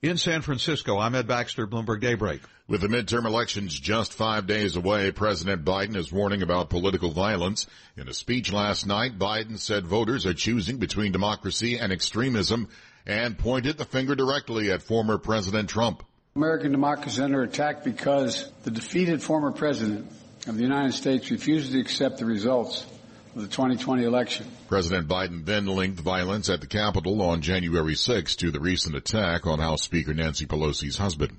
In 0.02 0.16
San 0.16 0.40
Francisco, 0.40 0.98
I'm 0.98 1.14
Ed 1.14 1.28
Baxter, 1.28 1.66
Bloomberg 1.66 2.00
Daybreak. 2.00 2.40
With 2.66 2.80
the 2.80 2.88
midterm 2.88 3.26
elections 3.26 3.78
just 3.78 4.14
five 4.14 4.46
days 4.46 4.76
away, 4.76 5.10
President 5.10 5.64
Biden 5.64 5.94
is 5.94 6.10
warning 6.12 6.40
about 6.40 6.70
political 6.70 7.10
violence. 7.10 7.66
In 7.96 8.08
a 8.08 8.14
speech 8.14 8.50
last 8.52 8.86
night, 8.86 9.18
Biden 9.18 9.58
said 9.58 9.86
voters 9.86 10.24
are 10.24 10.32
choosing 10.32 10.78
between 10.78 11.12
democracy 11.12 11.78
and 11.78 11.92
extremism 11.92 12.68
and 13.06 13.36
pointed 13.36 13.76
the 13.76 13.84
finger 13.84 14.14
directly 14.14 14.70
at 14.70 14.82
former 14.82 15.18
President 15.18 15.68
Trump. 15.68 16.02
American 16.36 16.70
democracy 16.70 17.16
is 17.16 17.20
under 17.20 17.42
attack 17.42 17.82
because 17.82 18.52
the 18.62 18.70
defeated 18.70 19.20
former 19.20 19.50
president 19.50 20.08
of 20.46 20.56
the 20.56 20.62
United 20.62 20.92
States 20.92 21.28
refuses 21.28 21.72
to 21.72 21.80
accept 21.80 22.18
the 22.18 22.24
results 22.24 22.86
of 23.34 23.42
the 23.42 23.48
2020 23.48 24.04
election. 24.04 24.46
President 24.68 25.08
Biden 25.08 25.44
then 25.44 25.66
linked 25.66 25.98
violence 25.98 26.48
at 26.48 26.60
the 26.60 26.68
Capitol 26.68 27.20
on 27.22 27.42
January 27.42 27.96
6 27.96 28.36
to 28.36 28.52
the 28.52 28.60
recent 28.60 28.94
attack 28.94 29.44
on 29.44 29.58
House 29.58 29.82
Speaker 29.82 30.14
Nancy 30.14 30.46
Pelosi's 30.46 30.96
husband. 30.96 31.36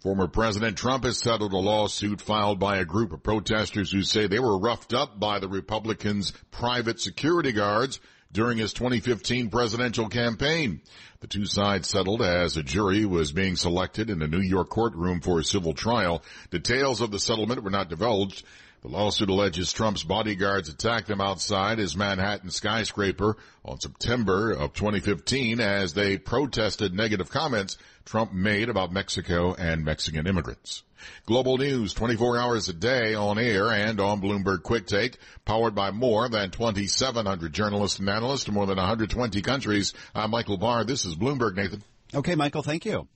Former 0.00 0.28
President 0.28 0.76
Trump 0.76 1.04
has 1.04 1.16
settled 1.16 1.54
a 1.54 1.58
lawsuit 1.58 2.20
filed 2.20 2.58
by 2.58 2.76
a 2.76 2.84
group 2.84 3.14
of 3.14 3.22
protesters 3.22 3.90
who 3.90 4.02
say 4.02 4.26
they 4.26 4.38
were 4.38 4.58
roughed 4.58 4.92
up 4.92 5.18
by 5.18 5.38
the 5.38 5.48
Republicans' 5.48 6.34
private 6.50 7.00
security 7.00 7.52
guards 7.52 7.98
during 8.34 8.58
his 8.58 8.74
2015 8.74 9.48
presidential 9.48 10.08
campaign. 10.08 10.82
The 11.20 11.28
two 11.28 11.46
sides 11.46 11.88
settled 11.88 12.20
as 12.20 12.56
a 12.56 12.62
jury 12.62 13.06
was 13.06 13.32
being 13.32 13.56
selected 13.56 14.10
in 14.10 14.20
a 14.20 14.28
New 14.28 14.40
York 14.40 14.68
courtroom 14.68 15.20
for 15.20 15.38
a 15.38 15.44
civil 15.44 15.72
trial. 15.72 16.22
Details 16.50 17.00
of 17.00 17.10
the 17.12 17.18
settlement 17.18 17.62
were 17.62 17.70
not 17.70 17.88
divulged. 17.88 18.44
The 18.82 18.88
lawsuit 18.88 19.30
alleges 19.30 19.72
Trump's 19.72 20.02
bodyguards 20.02 20.68
attacked 20.68 21.06
them 21.06 21.22
outside 21.22 21.78
his 21.78 21.96
Manhattan 21.96 22.50
skyscraper 22.50 23.38
on 23.64 23.80
September 23.80 24.50
of 24.50 24.74
2015 24.74 25.60
as 25.60 25.94
they 25.94 26.18
protested 26.18 26.92
negative 26.92 27.30
comments 27.30 27.78
Trump 28.04 28.34
made 28.34 28.68
about 28.68 28.92
Mexico 28.92 29.54
and 29.54 29.86
Mexican 29.86 30.26
immigrants. 30.26 30.82
Global 31.26 31.58
news 31.58 31.94
24 31.94 32.38
hours 32.38 32.68
a 32.68 32.72
day 32.72 33.14
on 33.14 33.38
air 33.38 33.70
and 33.70 34.00
on 34.00 34.20
Bloomberg 34.20 34.62
Quick 34.62 34.86
Take, 34.86 35.18
powered 35.44 35.74
by 35.74 35.90
more 35.90 36.28
than 36.28 36.50
2,700 36.50 37.52
journalists 37.52 37.98
and 37.98 38.08
analysts 38.08 38.48
in 38.48 38.54
more 38.54 38.66
than 38.66 38.76
120 38.76 39.42
countries. 39.42 39.92
I'm 40.14 40.30
Michael 40.30 40.58
Barr. 40.58 40.84
This 40.84 41.04
is 41.04 41.16
Bloomberg, 41.16 41.56
Nathan. 41.56 41.82
Okay, 42.14 42.34
Michael, 42.34 42.62
thank 42.62 42.84
you. 42.84 43.08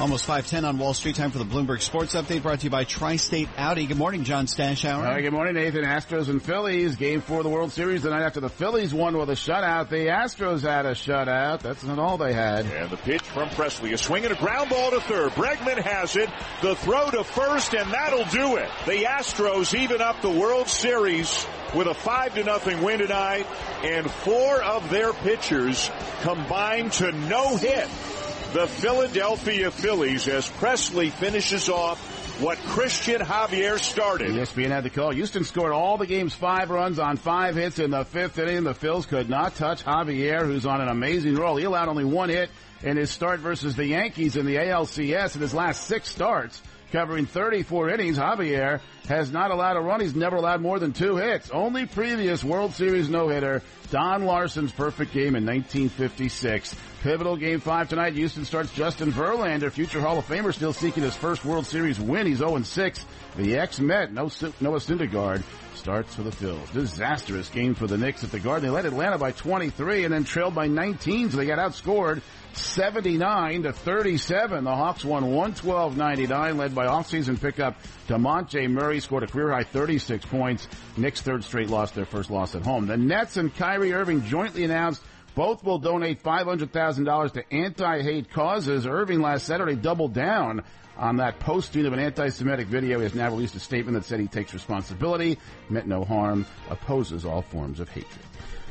Almost 0.00 0.26
510 0.26 0.64
on 0.64 0.78
Wall 0.78 0.94
Street. 0.94 1.16
Time 1.16 1.32
for 1.32 1.38
the 1.38 1.44
Bloomberg 1.44 1.80
Sports 1.80 2.14
Update 2.14 2.42
brought 2.42 2.60
to 2.60 2.64
you 2.64 2.70
by 2.70 2.84
Tri-State 2.84 3.48
Audi. 3.58 3.86
Good 3.86 3.96
morning, 3.96 4.22
John 4.22 4.46
Stashower. 4.46 5.02
Hi, 5.02 5.20
good 5.22 5.32
morning, 5.32 5.54
Nathan. 5.54 5.82
Astros 5.82 6.28
and 6.28 6.40
Phillies. 6.40 6.94
Game 6.94 7.20
four 7.20 7.38
of 7.38 7.44
the 7.44 7.50
World 7.50 7.72
Series 7.72 8.02
the 8.02 8.10
night 8.10 8.22
after 8.22 8.38
the 8.38 8.48
Phillies 8.48 8.94
won 8.94 9.18
with 9.18 9.28
a 9.28 9.32
shutout. 9.32 9.88
The 9.88 10.06
Astros 10.06 10.62
had 10.62 10.86
a 10.86 10.92
shutout. 10.92 11.62
That's 11.62 11.82
not 11.82 11.98
all 11.98 12.16
they 12.16 12.32
had. 12.32 12.66
And 12.66 12.90
the 12.90 12.96
pitch 12.96 13.22
from 13.22 13.48
Pressly. 13.48 13.92
A 13.92 13.98
swing 13.98 14.22
and 14.24 14.32
a 14.32 14.36
ground 14.36 14.70
ball 14.70 14.92
to 14.92 15.00
third. 15.00 15.32
Bregman 15.32 15.82
has 15.82 16.14
it. 16.14 16.30
The 16.62 16.76
throw 16.76 17.10
to 17.10 17.24
first, 17.24 17.74
and 17.74 17.92
that'll 17.92 18.26
do 18.26 18.54
it. 18.54 18.70
The 18.86 19.02
Astros 19.02 19.76
even 19.76 20.00
up 20.00 20.22
the 20.22 20.30
World 20.30 20.68
Series 20.68 21.44
with 21.74 21.88
a 21.88 21.94
five 21.94 22.34
to 22.34 22.44
nothing 22.44 22.82
win 22.82 23.00
tonight, 23.00 23.48
and 23.82 24.08
four 24.08 24.62
of 24.62 24.90
their 24.90 25.12
pitchers 25.12 25.90
combined 26.22 26.92
to 26.92 27.10
no 27.10 27.56
hit 27.56 27.88
the 28.52 28.66
Philadelphia 28.66 29.70
Phillies 29.70 30.26
as 30.26 30.48
Pressly 30.52 31.10
finishes 31.10 31.68
off 31.68 31.98
what 32.40 32.56
Christian 32.58 33.20
Javier 33.20 33.78
started. 33.78 34.30
ESPN 34.30 34.68
had 34.68 34.84
the 34.84 34.90
call. 34.90 35.10
Houston 35.10 35.44
scored 35.44 35.72
all 35.72 35.98
the 35.98 36.06
game's 36.06 36.34
five 36.34 36.70
runs 36.70 36.98
on 36.98 37.16
five 37.16 37.56
hits 37.56 37.78
in 37.78 37.90
the 37.90 38.04
fifth 38.04 38.38
inning. 38.38 38.64
The 38.64 38.74
Phils 38.74 39.06
could 39.06 39.28
not 39.28 39.56
touch 39.56 39.84
Javier, 39.84 40.46
who's 40.46 40.64
on 40.64 40.80
an 40.80 40.88
amazing 40.88 41.34
roll. 41.34 41.56
He 41.56 41.64
allowed 41.64 41.88
only 41.88 42.04
one 42.04 42.30
hit 42.30 42.48
in 42.82 42.96
his 42.96 43.10
start 43.10 43.40
versus 43.40 43.76
the 43.76 43.86
Yankees 43.86 44.36
in 44.36 44.46
the 44.46 44.56
ALCS 44.56 45.34
in 45.34 45.42
his 45.42 45.52
last 45.52 45.84
six 45.84 46.08
starts. 46.08 46.62
Covering 46.90 47.26
34 47.26 47.90
innings, 47.90 48.18
Javier 48.18 48.80
has 49.08 49.30
not 49.30 49.50
allowed 49.50 49.76
a 49.76 49.80
run. 49.80 50.00
He's 50.00 50.14
never 50.14 50.36
allowed 50.36 50.62
more 50.62 50.78
than 50.78 50.92
two 50.92 51.16
hits. 51.16 51.50
Only 51.50 51.84
previous 51.84 52.42
World 52.42 52.72
Series 52.74 53.10
no-hitter, 53.10 53.62
Don 53.90 54.24
Larsen's 54.24 54.72
perfect 54.72 55.12
game 55.12 55.36
in 55.36 55.44
1956. 55.44 56.74
Pivotal 57.02 57.36
game 57.36 57.60
five 57.60 57.88
tonight. 57.88 58.14
Houston 58.14 58.44
starts 58.46 58.72
Justin 58.72 59.12
Verlander, 59.12 59.70
future 59.70 60.00
Hall 60.00 60.18
of 60.18 60.26
Famer, 60.26 60.54
still 60.54 60.72
seeking 60.72 61.02
his 61.02 61.14
first 61.14 61.44
World 61.44 61.66
Series 61.66 62.00
win. 62.00 62.26
He's 62.26 62.40
0-6. 62.40 63.04
The 63.36 63.56
ex-Met, 63.58 64.12
Noah 64.12 64.30
Syndergaard, 64.30 65.42
starts 65.74 66.14
for 66.14 66.22
the 66.22 66.30
Phils. 66.30 66.72
Disastrous 66.72 67.50
game 67.50 67.74
for 67.74 67.86
the 67.86 67.98
Knicks 67.98 68.24
at 68.24 68.32
the 68.32 68.40
Garden. 68.40 68.66
They 68.66 68.74
led 68.74 68.86
Atlanta 68.86 69.18
by 69.18 69.32
23 69.32 70.04
and 70.04 70.12
then 70.12 70.24
trailed 70.24 70.54
by 70.54 70.66
19, 70.66 71.30
so 71.30 71.36
they 71.36 71.46
got 71.46 71.58
outscored 71.58 72.22
79 72.54 73.62
to 73.64 73.72
37. 73.72 74.64
The 74.64 74.74
Hawks 74.74 75.04
won 75.04 75.24
112-99, 75.24 76.56
led 76.56 76.74
by 76.74 76.86
offseason 76.86 77.40
pickup 77.40 77.76
Dejounte 78.06 78.70
Murray 78.70 79.00
scored 79.00 79.22
a 79.22 79.26
career 79.26 79.50
high 79.50 79.64
36 79.64 80.24
points. 80.26 80.68
Knicks 80.96 81.20
third 81.20 81.44
straight 81.44 81.68
loss, 81.68 81.90
their 81.92 82.06
first 82.06 82.30
loss 82.30 82.54
at 82.54 82.64
home. 82.64 82.86
The 82.86 82.96
Nets 82.96 83.36
and 83.36 83.54
Kyrie 83.54 83.92
Irving 83.92 84.24
jointly 84.24 84.64
announced 84.64 85.02
both 85.34 85.62
will 85.62 85.78
donate 85.78 86.22
$500,000 86.22 87.32
to 87.34 87.54
anti-hate 87.54 88.30
causes. 88.32 88.86
Irving 88.86 89.20
last 89.20 89.46
Saturday 89.46 89.76
doubled 89.76 90.12
down 90.12 90.64
on 90.96 91.18
that 91.18 91.38
posting 91.38 91.86
of 91.86 91.92
an 91.92 92.00
anti-Semitic 92.00 92.66
video. 92.66 92.98
He 92.98 93.04
has 93.04 93.14
now 93.14 93.30
released 93.30 93.54
a 93.54 93.60
statement 93.60 93.94
that 93.94 94.04
said 94.04 94.18
he 94.18 94.26
takes 94.26 94.52
responsibility, 94.52 95.38
meant 95.70 95.86
no 95.86 96.04
harm, 96.04 96.44
opposes 96.70 97.24
all 97.24 97.42
forms 97.42 97.78
of 97.78 97.88
hatred. 97.88 98.24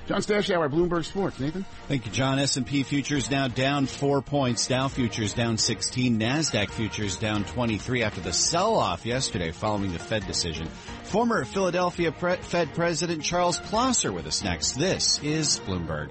John 0.08 0.22
Stashower, 0.22 0.70
Bloomberg 0.70 1.04
Sports. 1.04 1.38
Nathan? 1.38 1.66
Thank 1.90 2.06
you, 2.06 2.12
John. 2.14 2.40
S&P 2.40 2.84
futures 2.84 3.30
now 3.30 3.50
down 3.50 3.88
four 3.88 4.22
points. 4.22 4.66
Dow 4.66 4.88
futures 4.88 5.34
down 5.34 5.58
16. 5.58 6.18
NASDAQ 6.18 6.70
futures 6.70 7.18
down 7.18 7.44
23 7.44 8.04
after 8.04 8.22
the 8.22 8.32
sell-off 8.32 9.06
yesterday 9.06 9.52
following 9.52 9.92
the 9.92 10.00
Fed 10.00 10.26
decision. 10.26 10.68
Former 11.04 11.44
Philadelphia 11.44 12.14
Fed 12.14 12.74
President 12.74 13.22
Charles 13.22 13.60
Plosser 13.60 14.14
with 14.14 14.26
us 14.28 14.46
next. 14.46 14.74
This 14.74 15.22
is 15.22 15.60
Bloomberg. 15.60 16.10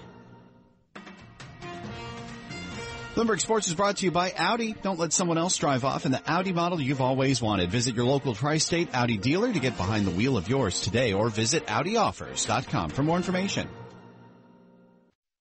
Bloomberg 3.15 3.41
Sports 3.41 3.67
is 3.67 3.75
brought 3.75 3.97
to 3.97 4.05
you 4.05 4.11
by 4.11 4.31
Audi. 4.37 4.75
Don't 4.83 4.99
let 4.99 5.15
someone 5.15 5.39
else 5.39 5.57
drive 5.57 5.87
off 5.87 6.05
in 6.05 6.13
the 6.13 6.21
Audi 6.31 6.53
model 6.53 6.79
you've 6.79 7.01
always 7.01 7.41
wanted. 7.41 7.71
Visit 7.71 7.95
your 7.95 8.05
local 8.05 8.35
tri-state 8.35 8.91
Audi 8.95 9.17
dealer 9.17 9.51
to 9.51 9.59
get 9.59 9.79
behind 9.79 10.07
the 10.07 10.11
wheel 10.11 10.37
of 10.37 10.51
yours 10.51 10.83
today 10.83 11.15
or 11.15 11.31
visit 11.31 11.67
AudiOffers.com 11.67 12.91
for 12.91 13.03
more 13.03 13.17
information. 13.17 13.71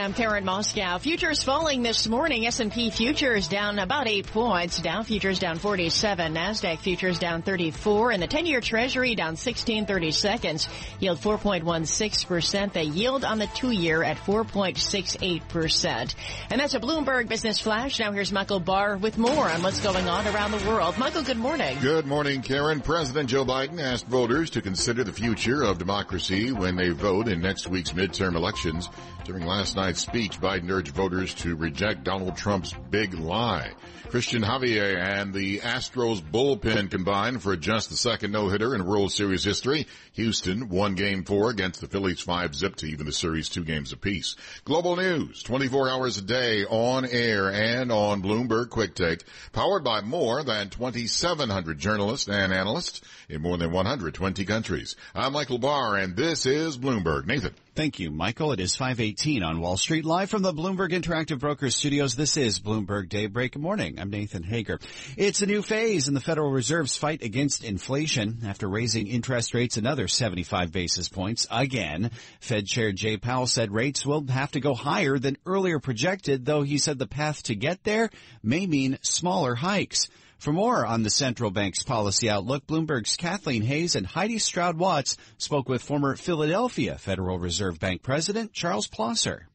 I'm 0.00 0.14
Karen 0.14 0.44
Moskow. 0.44 1.00
Futures 1.00 1.42
falling 1.42 1.82
this 1.82 2.06
morning. 2.06 2.46
S&P 2.46 2.90
futures 2.90 3.48
down 3.48 3.80
about 3.80 4.06
eight 4.06 4.26
points. 4.28 4.80
Dow 4.80 5.02
futures 5.02 5.40
down 5.40 5.58
47. 5.58 6.34
NASDAQ 6.34 6.78
futures 6.78 7.18
down 7.18 7.42
34. 7.42 8.12
And 8.12 8.22
the 8.22 8.28
10-year 8.28 8.60
treasury 8.60 9.16
down 9.16 9.36
16 9.36 9.86
30 9.86 10.10
seconds. 10.12 10.68
Yield 11.00 11.18
4.16%. 11.18 12.72
The 12.72 12.84
yield 12.84 13.24
on 13.24 13.38
the 13.38 13.48
two-year 13.48 14.04
at 14.04 14.18
4.68%. 14.18 16.14
And 16.50 16.60
that's 16.60 16.74
a 16.74 16.80
Bloomberg 16.80 17.28
Business 17.28 17.58
Flash. 17.58 17.98
Now 17.98 18.12
here's 18.12 18.30
Michael 18.30 18.60
Barr 18.60 18.96
with 18.96 19.18
more 19.18 19.48
on 19.48 19.62
what's 19.62 19.80
going 19.80 20.08
on 20.08 20.28
around 20.28 20.52
the 20.52 20.68
world. 20.68 20.96
Michael, 20.98 21.22
good 21.22 21.38
morning. 21.38 21.76
Good 21.80 22.06
morning, 22.06 22.42
Karen. 22.42 22.80
President 22.80 23.30
Joe 23.30 23.44
Biden 23.44 23.80
asked 23.80 24.06
voters 24.06 24.50
to 24.50 24.62
consider 24.62 25.02
the 25.02 25.12
future 25.12 25.62
of 25.64 25.78
democracy 25.78 26.52
when 26.52 26.76
they 26.76 26.90
vote 26.90 27.26
in 27.26 27.40
next 27.40 27.66
week's 27.68 27.92
midterm 27.92 28.36
elections. 28.36 28.88
During 29.24 29.44
last 29.44 29.76
speech, 29.96 30.40
Biden 30.40 30.70
urged 30.70 30.94
voters 30.94 31.34
to 31.34 31.56
reject 31.56 32.04
Donald 32.04 32.36
Trump's 32.36 32.74
big 32.90 33.14
lie. 33.14 33.72
Christian 34.08 34.42
Javier 34.42 34.96
and 34.98 35.34
the 35.34 35.58
Astros 35.58 36.22
bullpen 36.22 36.90
combined 36.90 37.42
for 37.42 37.56
just 37.56 37.90
the 37.90 37.96
second 37.96 38.32
no-hitter 38.32 38.74
in 38.74 38.86
World 38.86 39.12
Series 39.12 39.44
history. 39.44 39.86
Houston 40.14 40.70
won 40.70 40.94
game 40.94 41.24
four 41.24 41.50
against 41.50 41.80
the 41.80 41.88
Phillies 41.88 42.20
five 42.20 42.54
zip 42.54 42.76
to 42.76 42.86
even 42.86 43.06
the 43.06 43.12
series 43.12 43.48
two 43.48 43.64
games 43.64 43.92
apiece. 43.92 44.36
Global 44.64 44.96
news, 44.96 45.42
24 45.42 45.90
hours 45.90 46.16
a 46.16 46.22
day 46.22 46.64
on 46.64 47.04
air 47.04 47.52
and 47.52 47.92
on 47.92 48.22
Bloomberg 48.22 48.70
Quick 48.70 48.94
Take, 48.94 49.24
powered 49.52 49.84
by 49.84 50.00
more 50.00 50.42
than 50.42 50.70
2,700 50.70 51.78
journalists 51.78 52.28
and 52.28 52.52
analysts 52.52 53.02
in 53.28 53.42
more 53.42 53.58
than 53.58 53.72
120 53.72 54.44
countries. 54.44 54.96
I'm 55.14 55.34
Michael 55.34 55.58
Barr 55.58 55.96
and 55.96 56.16
this 56.16 56.46
is 56.46 56.78
Bloomberg. 56.78 57.26
Nathan. 57.26 57.54
Thank 57.78 58.00
you, 58.00 58.10
Michael. 58.10 58.50
It 58.50 58.58
is 58.58 58.74
518 58.74 59.44
on 59.44 59.60
Wall 59.60 59.76
Street, 59.76 60.04
live 60.04 60.28
from 60.30 60.42
the 60.42 60.52
Bloomberg 60.52 60.90
Interactive 60.90 61.38
Brokers 61.38 61.76
studios. 61.76 62.16
This 62.16 62.36
is 62.36 62.58
Bloomberg 62.58 63.08
Daybreak. 63.08 63.56
Morning. 63.56 64.00
I'm 64.00 64.10
Nathan 64.10 64.42
Hager. 64.42 64.80
It's 65.16 65.42
a 65.42 65.46
new 65.46 65.62
phase 65.62 66.08
in 66.08 66.14
the 66.14 66.20
Federal 66.20 66.50
Reserve's 66.50 66.96
fight 66.96 67.22
against 67.22 67.62
inflation 67.62 68.38
after 68.44 68.68
raising 68.68 69.06
interest 69.06 69.54
rates 69.54 69.76
another 69.76 70.08
75 70.08 70.72
basis 70.72 71.08
points 71.08 71.46
again. 71.52 72.10
Fed 72.40 72.66
Chair 72.66 72.90
Jay 72.90 73.16
Powell 73.16 73.46
said 73.46 73.70
rates 73.70 74.04
will 74.04 74.26
have 74.26 74.50
to 74.50 74.60
go 74.60 74.74
higher 74.74 75.16
than 75.16 75.38
earlier 75.46 75.78
projected, 75.78 76.44
though 76.44 76.62
he 76.62 76.78
said 76.78 76.98
the 76.98 77.06
path 77.06 77.44
to 77.44 77.54
get 77.54 77.84
there 77.84 78.10
may 78.42 78.66
mean 78.66 78.98
smaller 79.02 79.54
hikes. 79.54 80.08
For 80.38 80.52
more 80.52 80.86
on 80.86 81.02
the 81.02 81.10
central 81.10 81.50
bank's 81.50 81.82
policy 81.82 82.30
outlook, 82.30 82.64
Bloomberg's 82.64 83.16
Kathleen 83.16 83.62
Hayes 83.62 83.96
and 83.96 84.06
Haidi 84.06 84.40
Stroud 84.40 84.78
Watts 84.78 85.16
spoke 85.36 85.68
with 85.68 85.82
former 85.82 86.14
Philadelphia 86.14 86.96
Federal 86.96 87.40
Reserve 87.40 87.80
Bank 87.80 88.02
President 88.02 88.52
Charles 88.52 88.86
Plosser. 88.86 89.48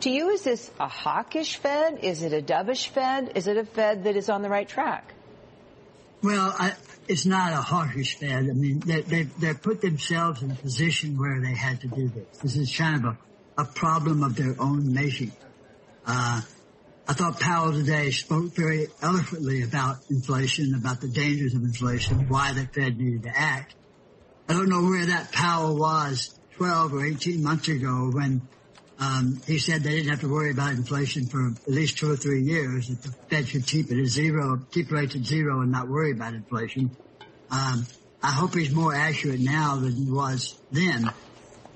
To 0.00 0.10
you, 0.10 0.28
is 0.28 0.42
this 0.42 0.70
a 0.78 0.88
hawkish 0.88 1.56
Fed? 1.56 2.00
Is 2.02 2.22
it 2.22 2.34
a 2.34 2.42
dovish 2.42 2.88
Fed? 2.88 3.32
Is 3.34 3.46
it 3.46 3.56
a 3.56 3.64
Fed 3.64 4.04
that 4.04 4.14
is 4.14 4.28
on 4.28 4.42
the 4.42 4.50
right 4.50 4.68
track? 4.68 5.14
Well, 6.22 6.54
I, 6.58 6.74
it's 7.08 7.24
not 7.24 7.54
a 7.54 7.62
hawkish 7.62 8.16
Fed. 8.16 8.50
I 8.50 8.52
mean, 8.52 8.80
they, 8.80 9.00
they, 9.00 9.22
they 9.22 9.54
put 9.54 9.80
themselves 9.80 10.42
in 10.42 10.50
a 10.50 10.54
position 10.54 11.16
where 11.18 11.40
they 11.40 11.54
had 11.54 11.80
to 11.80 11.88
do 11.88 12.08
this. 12.08 12.38
This 12.42 12.56
is 12.56 12.76
kind 12.76 13.06
of 13.06 13.16
a, 13.56 13.62
a 13.62 13.64
problem 13.64 14.22
of 14.22 14.36
their 14.36 14.54
own 14.58 14.92
making. 14.92 15.32
Uh, 16.06 16.42
I 17.08 17.12
thought 17.12 17.38
Powell 17.38 17.72
today 17.72 18.10
spoke 18.10 18.52
very 18.56 18.88
eloquently 19.00 19.62
about 19.62 19.98
inflation, 20.10 20.74
about 20.74 21.00
the 21.00 21.06
dangers 21.08 21.54
of 21.54 21.62
inflation, 21.62 22.28
why 22.28 22.52
the 22.52 22.66
Fed 22.66 22.98
needed 22.98 23.22
to 23.22 23.32
act. 23.32 23.76
I 24.48 24.54
don't 24.54 24.68
know 24.68 24.82
where 24.82 25.06
that 25.06 25.30
Powell 25.30 25.76
was 25.76 26.36
12 26.56 26.94
or 26.94 27.06
18 27.06 27.44
months 27.44 27.68
ago 27.68 28.10
when 28.12 28.48
um, 28.98 29.40
he 29.46 29.60
said 29.60 29.82
they 29.82 29.90
didn't 29.90 30.10
have 30.10 30.22
to 30.22 30.28
worry 30.28 30.50
about 30.50 30.72
inflation 30.72 31.26
for 31.26 31.46
at 31.46 31.72
least 31.72 31.98
two 31.98 32.10
or 32.10 32.16
three 32.16 32.42
years, 32.42 32.88
that 32.88 33.00
the 33.02 33.14
Fed 33.30 33.46
should 33.46 33.66
keep 33.66 33.92
it 33.92 34.00
at 34.00 34.06
zero, 34.06 34.58
keep 34.72 34.90
rates 34.90 35.14
at 35.14 35.22
zero 35.22 35.60
and 35.60 35.70
not 35.70 35.88
worry 35.88 36.10
about 36.10 36.34
inflation. 36.34 36.90
Um, 37.52 37.86
I 38.20 38.32
hope 38.32 38.54
he's 38.54 38.72
more 38.72 38.92
accurate 38.92 39.40
now 39.40 39.76
than 39.76 39.92
he 39.92 40.10
was 40.10 40.58
then. 40.72 41.08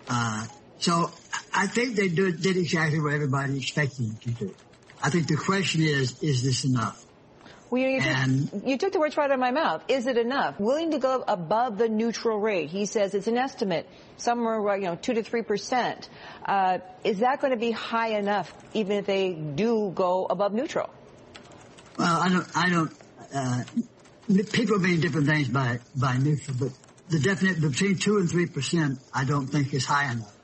Uh, 0.09 0.47
so 0.79 1.09
I 1.55 1.69
think 1.69 1.95
they 1.95 2.09
did, 2.09 2.43
did 2.43 2.57
exactly 2.57 3.01
what 3.01 3.13
everybody 3.13 3.59
expected 3.59 4.09
them 4.09 4.19
to 4.23 4.31
do. 4.31 4.55
I 5.03 5.11
think 5.11 5.29
the 5.29 5.37
question 5.37 5.83
is, 5.83 6.23
is 6.23 6.43
this 6.43 6.65
enough? 6.65 7.05
Well, 7.71 7.81
you, 7.81 7.89
you, 7.89 8.01
took, 8.01 8.67
you, 8.67 8.79
took, 8.79 8.93
the 8.93 8.99
words 8.99 9.17
right 9.17 9.27
out 9.27 9.35
of 9.35 9.39
my 9.39 9.53
mouth. 9.53 9.85
Is 9.87 10.09
it 10.09 10.19
enough? 10.19 10.59
Willing 10.59 10.91
to 10.91 10.99
go 10.99 11.23
above 11.27 11.79
the 11.79 11.89
neutral 11.89 12.41
rate? 12.41 12.69
He 12.69 12.85
says 12.85 13.15
it's 13.15 13.29
an 13.29 13.37
estimate, 13.37 13.89
somewhere 14.17 14.77
you 14.77 14.87
know 14.87 14.97
two 14.97 15.15
to 15.15 15.23
three 15.23 15.43
percent. 15.43 16.09
Uh, 16.45 16.79
is 17.05 17.21
that 17.21 17.41
going 17.41 17.53
to 17.53 17.57
be 17.57 17.71
high 17.71 18.19
enough, 18.19 18.53
even 18.75 18.97
if 18.97 19.07
they 19.07 19.33
do 19.33 19.93
go 19.95 20.27
above 20.29 20.53
neutral? 20.53 20.91
Well, 21.97 22.21
I 22.21 22.29
don't. 22.29 22.57
I 22.57 22.71
don't. 22.71 22.93
Uh, 23.33 23.65
people 24.53 24.81
mean 24.81 25.01
different 25.01 25.29
things 25.29 25.49
by 25.49 25.79
by 25.95 26.17
neutral, 26.17 26.57
but 26.59 26.73
the 27.09 27.21
definite 27.21 27.61
between 27.61 27.99
two 27.99 28.17
and 28.17 28.29
three 28.29 28.47
percent, 28.47 28.99
I 29.15 29.25
don't 29.25 29.47
think 29.47 29.73
is 29.75 29.85
high 29.85 30.11
enough. 30.11 30.37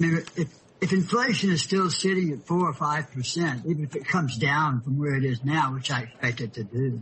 I 0.00 0.04
mean, 0.04 0.24
if 0.34 0.48
if 0.82 0.92
inflation 0.92 1.50
is 1.50 1.62
still 1.62 1.88
sitting 1.90 2.32
at 2.32 2.42
four 2.42 2.68
or 2.68 2.72
five 2.72 3.12
percent, 3.12 3.64
even 3.66 3.84
if 3.84 3.94
it 3.94 4.04
comes 4.04 4.36
down 4.36 4.80
from 4.80 4.98
where 4.98 5.14
it 5.14 5.24
is 5.24 5.44
now, 5.44 5.72
which 5.72 5.92
I 5.92 6.00
expect 6.00 6.40
it 6.40 6.54
to 6.54 6.64
do, 6.64 7.00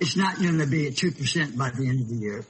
it's 0.00 0.16
not 0.16 0.36
going 0.36 0.58
to 0.58 0.66
be 0.66 0.86
at 0.86 0.96
two 0.96 1.10
percent 1.10 1.56
by 1.56 1.70
the 1.70 1.88
end 1.88 2.02
of 2.02 2.08
the 2.08 2.16
year. 2.16 2.44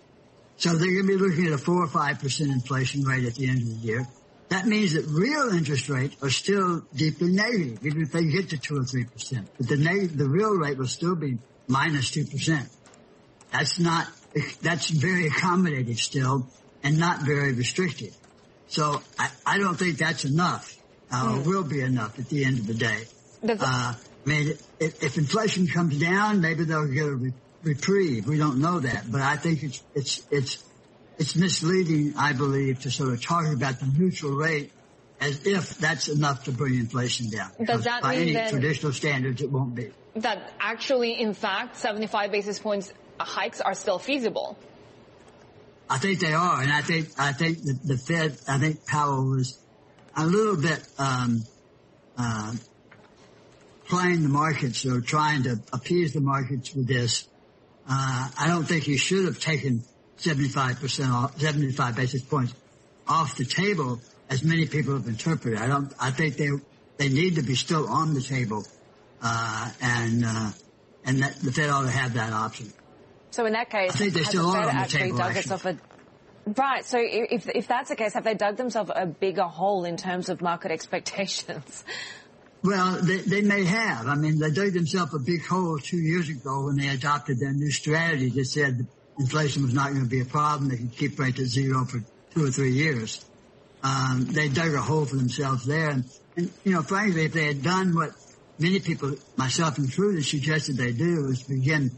So 0.57 0.71
they're 0.71 0.91
going 0.91 1.07
to 1.07 1.09
be 1.09 1.17
looking 1.17 1.47
at 1.47 1.53
a 1.53 1.59
four 1.59 1.85
or 1.85 1.87
five 1.87 2.19
percent 2.19 2.51
inflation 2.51 3.05
rate 3.05 3.25
at 3.25 3.37
the 3.37 3.49
end 3.49 3.63
of 3.63 3.69
the 3.69 3.87
year. 3.87 4.09
That 4.49 4.67
means 4.67 4.95
that 4.95 5.07
real 5.07 5.51
interest 5.51 5.89
rates 5.89 6.17
are 6.21 6.31
still 6.31 6.83
deeply 6.95 7.33
negative, 7.33 7.87
even 7.87 8.03
if 8.03 8.11
they 8.11 8.25
get 8.25 8.51
to 8.51 8.59
two 8.59 8.79
or 8.79 8.85
three 8.85 9.05
percent. 9.05 9.49
But 9.57 9.69
the 9.69 9.77
the 10.13 10.29
real 10.29 10.57
rate 10.57 10.79
will 10.79 10.89
still 10.89 11.15
be 11.15 11.39
minus 11.69 12.11
two 12.11 12.25
percent. 12.25 12.69
That's 13.53 13.79
not 13.79 14.09
that's 14.63 14.91
very 14.91 15.31
accommodative 15.31 15.99
still, 15.99 16.49
and 16.83 16.99
not 16.99 17.21
very 17.21 17.53
restrictive. 17.53 18.17
So 18.75 19.01
I, 19.17 19.31
I 19.47 19.59
don't 19.59 19.77
think 19.77 19.99
that's 19.99 20.25
enough. 20.25 20.77
Uh, 21.11 21.35
mm. 21.35 21.47
Will 21.47 21.63
be 21.63 21.81
enough 21.81 22.19
at 22.19 22.29
the 22.29 22.45
end 22.45 22.59
of 22.59 22.67
the 22.67 22.75
day. 22.75 23.05
Uh, 23.49 23.57
I 23.61 23.97
mean, 24.29 24.49
if, 24.81 25.03
if, 25.03 25.17
inflation 25.17 25.69
comes 25.69 26.01
down, 26.01 26.41
maybe 26.41 26.65
they'll 26.65 26.89
get 26.89 27.07
a 27.07 27.15
re- 27.15 27.33
reprieve. 27.63 28.27
We 28.27 28.37
don't 28.37 28.59
know 28.59 28.81
that, 28.81 29.05
but 29.13 29.21
I 29.21 29.37
think 29.37 29.63
it's 29.63 29.85
it's 29.95 30.27
it's 30.31 30.65
it's 31.19 31.37
misleading. 31.37 32.15
I 32.17 32.33
believe 32.33 32.81
to 32.81 32.91
sort 32.91 33.13
of 33.13 33.23
talk 33.23 33.47
about 33.47 33.79
the 33.79 33.87
neutral 33.87 34.33
rate 34.33 34.73
as 35.21 35.47
if 35.47 35.79
that's 35.79 36.09
enough 36.09 36.45
to 36.45 36.53
bring 36.53 36.75
inflation 36.75 37.31
down. 37.31 37.53
Does 37.63 37.85
that 37.85 38.03
by 38.03 38.17
mean 38.17 38.35
any 38.35 38.51
traditional 38.51 38.93
standards, 38.93 39.41
it 39.41 39.53
won't 39.53 39.77
be. 39.77 39.93
That 40.17 40.53
actually, 40.59 41.21
in 41.21 41.33
fact, 41.33 41.77
75 41.77 42.33
basis 42.33 42.59
points 42.59 42.93
hikes 43.21 43.61
are 43.61 43.75
still 43.75 44.01
feasible. 44.01 44.59
I 45.89 45.99
think 45.99 46.21
they 46.21 46.33
are, 46.33 46.63
and 46.63 46.73
I 46.73 46.81
think 46.81 47.09
I 47.19 47.33
think 47.33 47.63
the, 47.63 47.79
the 47.85 47.97
Fed. 47.99 48.39
I 48.49 48.59
think 48.59 48.87
Powell 48.87 49.25
was 49.25 49.59
a 50.17 50.27
little 50.27 50.57
bit 50.57 50.83
um, 50.99 51.45
uh, 52.17 52.55
playing 53.89 54.23
the 54.23 54.29
markets 54.29 54.87
or 54.87 55.01
trying 55.01 55.43
to 55.43 55.61
appease 55.73 56.13
the 56.13 56.21
markets 56.21 56.75
with 56.75 56.87
this. 56.87 57.29
Uh, 57.89 58.31
I 58.39 58.47
don't 58.47 58.65
think 58.65 58.85
he 58.85 58.97
should 58.97 59.27
have 59.27 59.41
taken 59.41 59.85
75 60.17 60.81
percent 60.81 61.11
off, 61.11 61.39
75 61.39 61.97
basis 61.97 62.23
points 62.23 62.55
off 63.07 63.37
the 63.37 63.45
table, 63.45 64.01
as 64.31 64.43
many 64.43 64.67
people 64.67 64.95
have 64.95 65.07
interpreted. 65.07 65.59
I 65.59 65.67
don't. 65.67 65.93
I 66.01 66.11
think 66.11 66.37
they 66.37 66.49
they 66.97 67.09
need 67.11 67.37
to 67.37 67.43
be 67.43 67.55
still 67.55 67.89
on 67.89 68.15
the 68.15 68.23
table, 68.23 68.65
uh, 69.23 69.71
and 69.83 70.25
uh, 70.25 70.51
and 71.05 71.23
that 71.23 71.37
the 71.37 71.53
Fed 71.53 71.69
ought 71.69 71.83
to 71.83 71.91
have 71.91 72.15
that 72.15 72.33
option. 72.33 72.73
So 73.35 73.47
in 73.47 73.55
that 73.55 73.69
case, 73.69 73.91
I 73.91 73.95
think 73.95 74.15
they 74.15 74.23
still 74.23 74.47
are 74.47 74.61
on 74.61 74.67
the 74.67 74.75
actually 74.75 75.03
table, 75.03 75.19
dug 75.19 75.27
actually. 75.27 75.41
itself 75.41 75.67
a 75.67 75.79
Right. 76.47 76.85
So 76.85 76.99
if 77.01 77.49
if 77.49 77.67
that's 77.67 77.89
the 77.89 77.97
case, 77.97 78.13
have 78.15 78.23
they 78.23 78.35
dug 78.35 78.57
themselves 78.57 78.93
a 78.95 79.07
bigger 79.07 79.43
hole 79.43 79.85
in 79.85 79.97
terms 79.97 80.29
of 80.29 80.41
market 80.41 80.71
expectations? 80.71 81.85
Well, 82.67 82.99
they, 83.03 83.19
they 83.19 83.43
may 83.43 83.63
have. 83.65 84.07
I 84.07 84.15
mean, 84.15 84.39
they 84.39 84.51
dug 84.51 84.73
themselves 84.73 85.15
a 85.15 85.19
big 85.19 85.45
hole 85.45 85.79
two 85.79 85.99
years 85.99 86.31
ago 86.31 86.65
when 86.65 86.77
they 86.77 86.89
adopted 86.89 87.39
their 87.39 87.53
new 87.53 87.71
strategy 87.71 88.31
that 88.31 88.47
said 88.47 88.87
inflation 89.19 89.65
was 89.65 89.75
not 89.75 89.91
going 89.91 90.05
to 90.05 90.09
be 90.09 90.23
a 90.23 90.25
problem. 90.25 90.71
They 90.71 90.79
could 90.79 90.97
keep 90.97 91.19
rates 91.19 91.41
at 91.41 91.49
zero 91.49 91.85
for 91.85 92.03
two 92.33 92.47
or 92.47 92.51
three 92.51 92.73
years. 92.73 93.23
Um, 93.83 94.25
they 94.31 94.49
dug 94.49 94.73
a 94.73 94.81
hole 94.81 95.05
for 95.05 95.17
themselves 95.17 95.67
there. 95.67 95.91
And, 95.91 96.05
and, 96.39 96.51
you 96.65 96.73
know, 96.73 96.81
frankly, 96.81 97.27
if 97.27 97.35
they 97.35 97.49
had 97.49 97.63
done 97.63 97.95
what 97.95 98.13
many 98.59 98.81
people, 98.81 99.15
myself 99.37 99.77
included, 99.77 100.25
suggested 100.25 100.79
they 100.79 100.93
do, 100.93 101.29
is 101.29 101.43
begin 101.43 101.91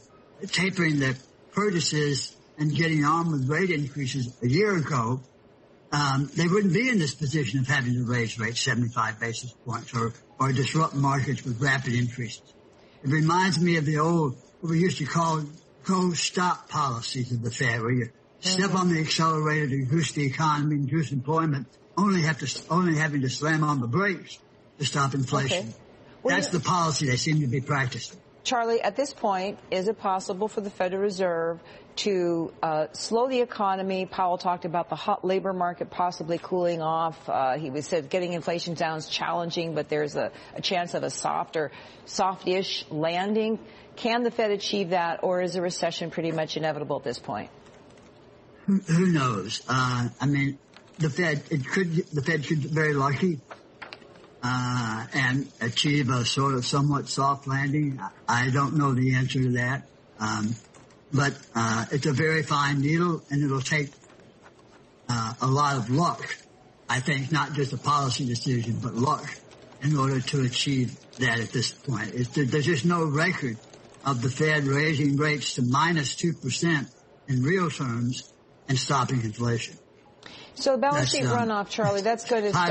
tapering 0.50 0.98
the 0.98 1.16
purchases 1.52 2.36
and 2.58 2.74
getting 2.74 3.04
on 3.04 3.30
with 3.30 3.48
rate 3.48 3.70
increases 3.70 4.36
a 4.42 4.48
year 4.48 4.76
ago, 4.76 5.20
um, 5.92 6.30
they 6.34 6.46
wouldn't 6.46 6.74
be 6.74 6.88
in 6.88 6.98
this 6.98 7.14
position 7.14 7.60
of 7.60 7.66
having 7.66 7.94
to 7.94 8.04
raise 8.04 8.38
rates 8.38 8.60
75 8.60 9.20
basis 9.20 9.52
points 9.64 9.94
or, 9.94 10.12
or 10.38 10.52
disrupt 10.52 10.94
markets 10.94 11.44
with 11.44 11.60
rapid 11.62 11.94
increases. 11.94 12.42
It 13.02 13.10
reminds 13.10 13.60
me 13.60 13.76
of 13.76 13.84
the 13.84 13.98
old, 13.98 14.36
what 14.60 14.70
we 14.70 14.80
used 14.80 14.98
to 14.98 15.04
call 15.04 15.42
go-stop 15.84 16.68
policies 16.68 17.32
of 17.32 17.42
the 17.42 17.50
Fed, 17.50 17.80
where 17.80 17.92
you 17.92 18.10
step 18.40 18.74
on 18.74 18.92
the 18.92 19.00
accelerator 19.00 19.68
to 19.68 19.86
boost 19.86 20.14
the 20.14 20.26
economy 20.26 20.76
and 20.76 20.90
boost 20.90 21.12
employment, 21.12 21.68
only 21.96 22.22
have 22.22 22.38
to, 22.38 22.62
only 22.70 22.96
having 22.96 23.22
to 23.22 23.30
slam 23.30 23.62
on 23.62 23.80
the 23.80 23.86
brakes 23.86 24.38
to 24.78 24.84
stop 24.84 25.14
inflation. 25.14 25.68
Okay. 25.68 25.76
Well, 26.22 26.34
That's 26.34 26.48
the 26.48 26.60
policy 26.60 27.06
they 27.06 27.16
seem 27.16 27.40
to 27.40 27.46
be 27.46 27.60
practicing. 27.60 28.18
Charlie, 28.46 28.80
at 28.80 28.94
this 28.94 29.12
point, 29.12 29.58
is 29.72 29.88
it 29.88 29.98
possible 29.98 30.46
for 30.46 30.60
the 30.60 30.70
Federal 30.70 31.02
Reserve 31.02 31.58
to 31.96 32.52
uh, 32.62 32.86
slow 32.92 33.28
the 33.28 33.40
economy? 33.40 34.06
Powell 34.06 34.38
talked 34.38 34.64
about 34.64 34.88
the 34.88 34.94
hot 34.94 35.24
labor 35.24 35.52
market 35.52 35.90
possibly 35.90 36.38
cooling 36.38 36.80
off. 36.80 37.28
Uh, 37.28 37.58
he 37.58 37.70
was 37.70 37.86
said 37.86 38.08
getting 38.08 38.34
inflation 38.34 38.74
down 38.74 38.98
is 38.98 39.08
challenging, 39.08 39.74
but 39.74 39.88
there's 39.88 40.14
a, 40.14 40.30
a 40.54 40.62
chance 40.62 40.94
of 40.94 41.02
a 41.02 41.10
softer, 41.10 41.72
softish 42.04 42.86
landing. 42.88 43.58
Can 43.96 44.22
the 44.22 44.30
Fed 44.30 44.52
achieve 44.52 44.90
that, 44.90 45.24
or 45.24 45.42
is 45.42 45.56
a 45.56 45.60
recession 45.60 46.12
pretty 46.12 46.30
much 46.30 46.56
inevitable 46.56 46.98
at 46.98 47.02
this 47.02 47.18
point? 47.18 47.50
Who, 48.66 48.76
who 48.76 49.06
knows? 49.06 49.60
Uh, 49.68 50.08
I 50.20 50.26
mean, 50.26 50.56
the 50.98 51.10
Fed, 51.10 51.42
it 51.50 51.66
could, 51.66 51.96
the 52.12 52.22
Fed 52.22 52.46
could 52.46 52.58
very 52.58 52.94
lucky 52.94 53.40
uh, 54.46 55.06
and 55.12 55.48
achieve 55.60 56.08
a 56.08 56.24
sort 56.24 56.54
of 56.54 56.64
somewhat 56.64 57.08
soft 57.08 57.48
landing. 57.48 58.00
I 58.28 58.50
don't 58.50 58.76
know 58.76 58.94
the 58.94 59.14
answer 59.14 59.40
to 59.42 59.50
that. 59.52 59.88
Um, 60.20 60.54
but 61.12 61.34
uh, 61.54 61.86
it's 61.90 62.06
a 62.06 62.12
very 62.12 62.42
fine 62.42 62.80
needle, 62.80 63.22
and 63.30 63.42
it'll 63.42 63.60
take 63.60 63.90
uh, 65.08 65.34
a 65.40 65.46
lot 65.46 65.76
of 65.76 65.90
luck. 65.90 66.22
I 66.88 67.00
think 67.00 67.32
not 67.32 67.54
just 67.54 67.72
a 67.72 67.76
policy 67.78 68.26
decision, 68.26 68.78
but 68.80 68.94
luck 68.94 69.26
in 69.82 69.96
order 69.96 70.20
to 70.20 70.42
achieve 70.42 70.96
that 71.18 71.40
at 71.40 71.50
this 71.50 71.72
point. 71.72 72.12
There's 72.34 72.66
just 72.66 72.84
no 72.84 73.04
record 73.04 73.56
of 74.04 74.22
the 74.22 74.30
Fed 74.30 74.64
raising 74.64 75.16
rates 75.16 75.54
to 75.54 75.62
minus 75.62 75.72
minus 75.72 76.16
two 76.16 76.32
percent 76.34 76.88
in 77.26 77.42
real 77.42 77.68
terms 77.68 78.32
and 78.68 78.78
stopping 78.78 79.22
inflation. 79.22 79.76
So 80.56 80.72
the 80.72 80.78
balance 80.78 81.10
sheet 81.10 81.24
um, 81.24 81.48
runoff, 81.48 81.68
Charlie, 81.68 82.00
that's 82.00 82.24
going 82.24 82.44
to 82.44 82.50
start. 82.50 82.70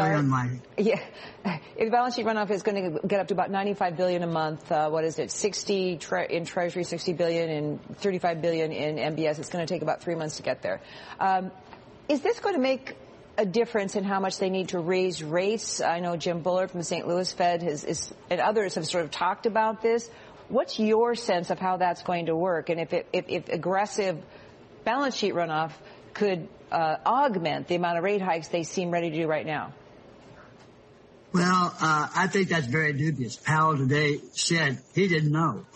Yeah, 0.75 0.99
if 1.45 1.61
the 1.85 1.91
balance 1.91 2.15
sheet 2.15 2.25
runoff 2.25 2.49
is 2.49 2.63
going 2.63 2.93
to 2.93 3.07
get 3.07 3.19
up 3.19 3.27
to 3.27 3.35
about 3.35 3.51
95 3.51 3.95
billion 3.95 4.23
a 4.23 4.27
month. 4.27 4.71
Uh, 4.71 4.89
what 4.89 5.03
is 5.03 5.19
it? 5.19 5.29
60 5.29 5.97
tre- 5.97 6.27
in 6.29 6.45
Treasury, 6.45 6.83
60 6.83 7.13
billion, 7.13 7.49
and 7.49 7.97
35 7.97 8.41
billion 8.41 8.71
in 8.71 8.95
MBS. 8.95 9.37
It's 9.37 9.49
going 9.49 9.65
to 9.65 9.71
take 9.71 9.83
about 9.83 10.01
three 10.01 10.15
months 10.15 10.37
to 10.37 10.43
get 10.43 10.63
there. 10.63 10.81
Um, 11.19 11.51
is 12.09 12.21
this 12.21 12.39
going 12.39 12.55
to 12.55 12.61
make 12.61 12.95
a 13.37 13.45
difference 13.45 13.95
in 13.95 14.03
how 14.03 14.19
much 14.19 14.39
they 14.39 14.49
need 14.49 14.69
to 14.69 14.79
raise 14.79 15.21
rates? 15.23 15.79
I 15.79 15.99
know 15.99 16.17
Jim 16.17 16.41
Bullard 16.41 16.71
from 16.71 16.79
the 16.79 16.85
St. 16.85 17.07
Louis 17.07 17.31
Fed 17.31 17.61
has, 17.61 17.83
is, 17.83 18.11
and 18.31 18.41
others 18.41 18.75
have 18.75 18.87
sort 18.87 19.03
of 19.03 19.11
talked 19.11 19.45
about 19.45 19.83
this. 19.83 20.09
What's 20.47 20.79
your 20.79 21.13
sense 21.13 21.51
of 21.51 21.59
how 21.59 21.77
that's 21.77 22.01
going 22.01 22.27
to 22.27 22.35
work? 22.35 22.69
And 22.69 22.79
if, 22.79 22.93
it, 22.93 23.07
if, 23.13 23.25
if 23.29 23.49
aggressive 23.49 24.17
balance 24.83 25.15
sheet 25.15 25.33
runoff 25.33 25.71
could 26.13 26.47
uh, 26.75 26.97
augment 27.05 27.67
the 27.67 27.75
amount 27.75 27.97
of 27.97 28.03
rate 28.03 28.21
hikes 28.21 28.49
they 28.49 28.63
seem 28.63 28.91
ready 28.91 29.09
to 29.09 29.15
do 29.15 29.27
right 29.27 29.45
now? 29.45 29.73
Well, 31.31 31.75
uh, 31.81 32.07
I 32.15 32.27
think 32.27 32.49
that's 32.49 32.67
very 32.67 32.93
dubious. 32.93 33.35
Powell 33.35 33.77
today 33.77 34.19
said 34.33 34.79
he 34.93 35.07
didn't 35.07 35.31
know. 35.31 35.65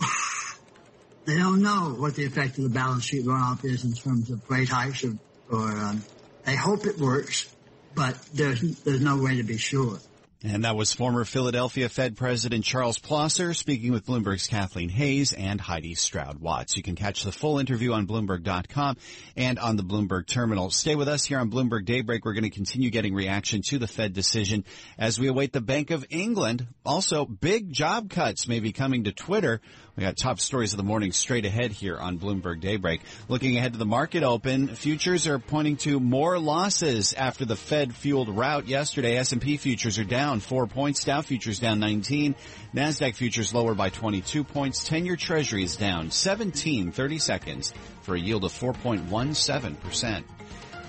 They 1.26 1.36
don't 1.36 1.62
know 1.62 1.94
what 1.96 2.16
the 2.16 2.24
effect 2.24 2.56
of 2.58 2.64
the 2.64 2.70
balance 2.70 3.04
sheet 3.04 3.24
runoff 3.24 3.64
is 3.64 3.84
in 3.84 3.92
terms 3.92 4.30
of 4.30 4.40
rate 4.50 4.70
hikes 4.70 5.04
or, 5.04 5.12
or 5.48 5.70
um, 5.70 6.02
they 6.44 6.56
hope 6.56 6.86
it 6.86 6.98
works, 6.98 7.46
but 7.94 8.18
there's, 8.34 8.60
there's 8.80 9.02
no 9.02 9.22
way 9.22 9.36
to 9.36 9.44
be 9.44 9.56
sure. 9.56 9.98
And 10.42 10.64
that 10.64 10.74
was 10.74 10.94
former 10.94 11.26
Philadelphia 11.26 11.90
Fed 11.90 12.16
President 12.16 12.64
Charles 12.64 12.98
Plosser 12.98 13.52
speaking 13.52 13.92
with 13.92 14.06
Bloomberg's 14.06 14.46
Kathleen 14.46 14.88
Hayes 14.88 15.34
and 15.34 15.60
Haidi 15.60 15.94
Stroud 15.94 16.40
Watts. 16.40 16.78
You 16.78 16.82
can 16.82 16.96
catch 16.96 17.24
the 17.24 17.32
full 17.32 17.58
interview 17.58 17.92
on 17.92 18.06
Bloomberg.com 18.06 18.96
and 19.36 19.58
on 19.58 19.76
the 19.76 19.82
Bloomberg 19.82 20.26
terminal. 20.26 20.70
Stay 20.70 20.94
with 20.94 21.08
us 21.08 21.26
here 21.26 21.38
on 21.38 21.50
Bloomberg 21.50 21.84
Daybreak. 21.84 22.24
We're 22.24 22.32
going 22.32 22.44
to 22.44 22.50
continue 22.50 22.88
getting 22.88 23.12
reaction 23.12 23.60
to 23.66 23.78
the 23.78 23.86
Fed 23.86 24.14
decision 24.14 24.64
as 24.98 25.20
we 25.20 25.28
await 25.28 25.52
the 25.52 25.60
Bank 25.60 25.90
of 25.90 26.06
England. 26.08 26.66
Also, 26.86 27.26
big 27.26 27.70
job 27.70 28.08
cuts 28.08 28.48
may 28.48 28.60
be 28.60 28.72
coming 28.72 29.04
to 29.04 29.12
Twitter. 29.12 29.60
We 29.96 30.02
got 30.02 30.16
top 30.16 30.40
stories 30.40 30.72
of 30.72 30.76
the 30.76 30.82
morning 30.82 31.12
straight 31.12 31.44
ahead 31.44 31.72
here 31.72 31.98
on 31.98 32.18
Bloomberg 32.18 32.60
Daybreak. 32.60 33.00
Looking 33.28 33.56
ahead 33.56 33.72
to 33.72 33.78
the 33.78 33.86
market 33.86 34.22
open, 34.22 34.68
futures 34.68 35.26
are 35.26 35.38
pointing 35.38 35.76
to 35.78 35.98
more 35.98 36.38
losses 36.38 37.12
after 37.12 37.44
the 37.44 37.56
Fed 37.56 37.94
fueled 37.94 38.28
rout 38.28 38.68
yesterday. 38.68 39.16
S&P 39.16 39.56
futures 39.56 39.98
are 39.98 40.04
down 40.04 40.40
four 40.40 40.66
points. 40.66 41.04
Dow 41.04 41.22
futures 41.22 41.58
down 41.58 41.80
19. 41.80 42.34
NASDAQ 42.74 43.14
futures 43.14 43.52
lower 43.52 43.74
by 43.74 43.90
22 43.90 44.44
points. 44.44 44.88
10-year 44.88 45.16
treasury 45.16 45.64
is 45.64 45.76
down 45.76 46.10
17 46.10 46.92
30 46.92 47.18
seconds 47.18 47.74
for 48.02 48.14
a 48.14 48.20
yield 48.20 48.44
of 48.44 48.52
4.17%. 48.52 50.24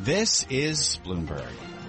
This 0.01 0.45
is 0.49 0.99
Bloomberg. 1.03 1.80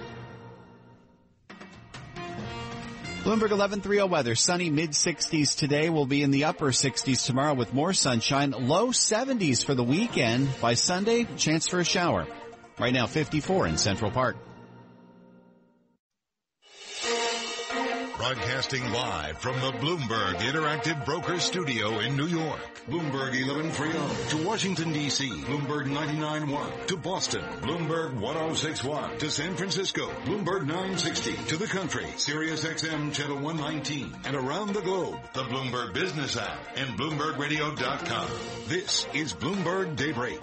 Bloomberg 3.23 3.51
1130 3.51 4.09
weather. 4.09 4.35
Sunny 4.35 4.69
mid 4.69 4.89
60s 4.89 5.55
today. 5.55 5.89
will 5.89 6.05
be 6.05 6.23
in 6.23 6.31
the 6.31 6.43
upper 6.43 6.71
60s 6.71 7.25
tomorrow 7.25 7.53
with 7.53 7.73
more 7.73 7.93
sunshine. 7.93 8.51
Low 8.51 8.89
70s 8.89 9.63
for 9.63 9.73
the 9.73 9.83
weekend. 9.83 10.49
By 10.59 10.73
Sunday, 10.73 11.23
chance 11.37 11.69
for 11.69 11.79
a 11.79 11.85
shower. 11.85 12.27
Right 12.77 12.93
now, 12.93 13.07
54 13.07 13.67
in 13.67 13.77
Central 13.77 14.11
Park. 14.11 14.35
Broadcasting 18.23 18.89
live 18.93 19.37
from 19.37 19.59
the 19.59 19.73
Bloomberg 19.73 20.35
Interactive 20.35 21.03
Broker 21.03 21.41
Studio 21.41 21.99
in 21.99 22.15
New 22.15 22.27
York. 22.27 22.61
Bloomberg 22.89 23.35
1130 23.35 24.29
to 24.29 24.47
Washington, 24.47 24.93
D.C. 24.93 25.27
Bloomberg 25.29 25.87
99.1 25.87 26.87
to 26.87 26.95
Boston. 26.95 27.43
Bloomberg 27.59 28.13
1061 28.13 29.17
to 29.17 29.29
San 29.29 29.57
Francisco. 29.57 30.07
Bloomberg 30.23 30.65
960 30.65 31.33
to 31.49 31.57
the 31.57 31.67
country. 31.67 32.07
Sirius 32.15 32.63
XM 32.63 33.13
Channel 33.13 33.41
119 33.41 34.15
and 34.23 34.37
around 34.37 34.73
the 34.73 34.81
globe. 34.81 35.19
The 35.33 35.43
Bloomberg 35.43 35.93
Business 35.93 36.37
app 36.37 36.61
and 36.77 36.97
BloombergRadio.com. 36.97 38.29
This 38.69 39.05
is 39.13 39.33
Bloomberg 39.33 39.97
Daybreak. 39.97 40.39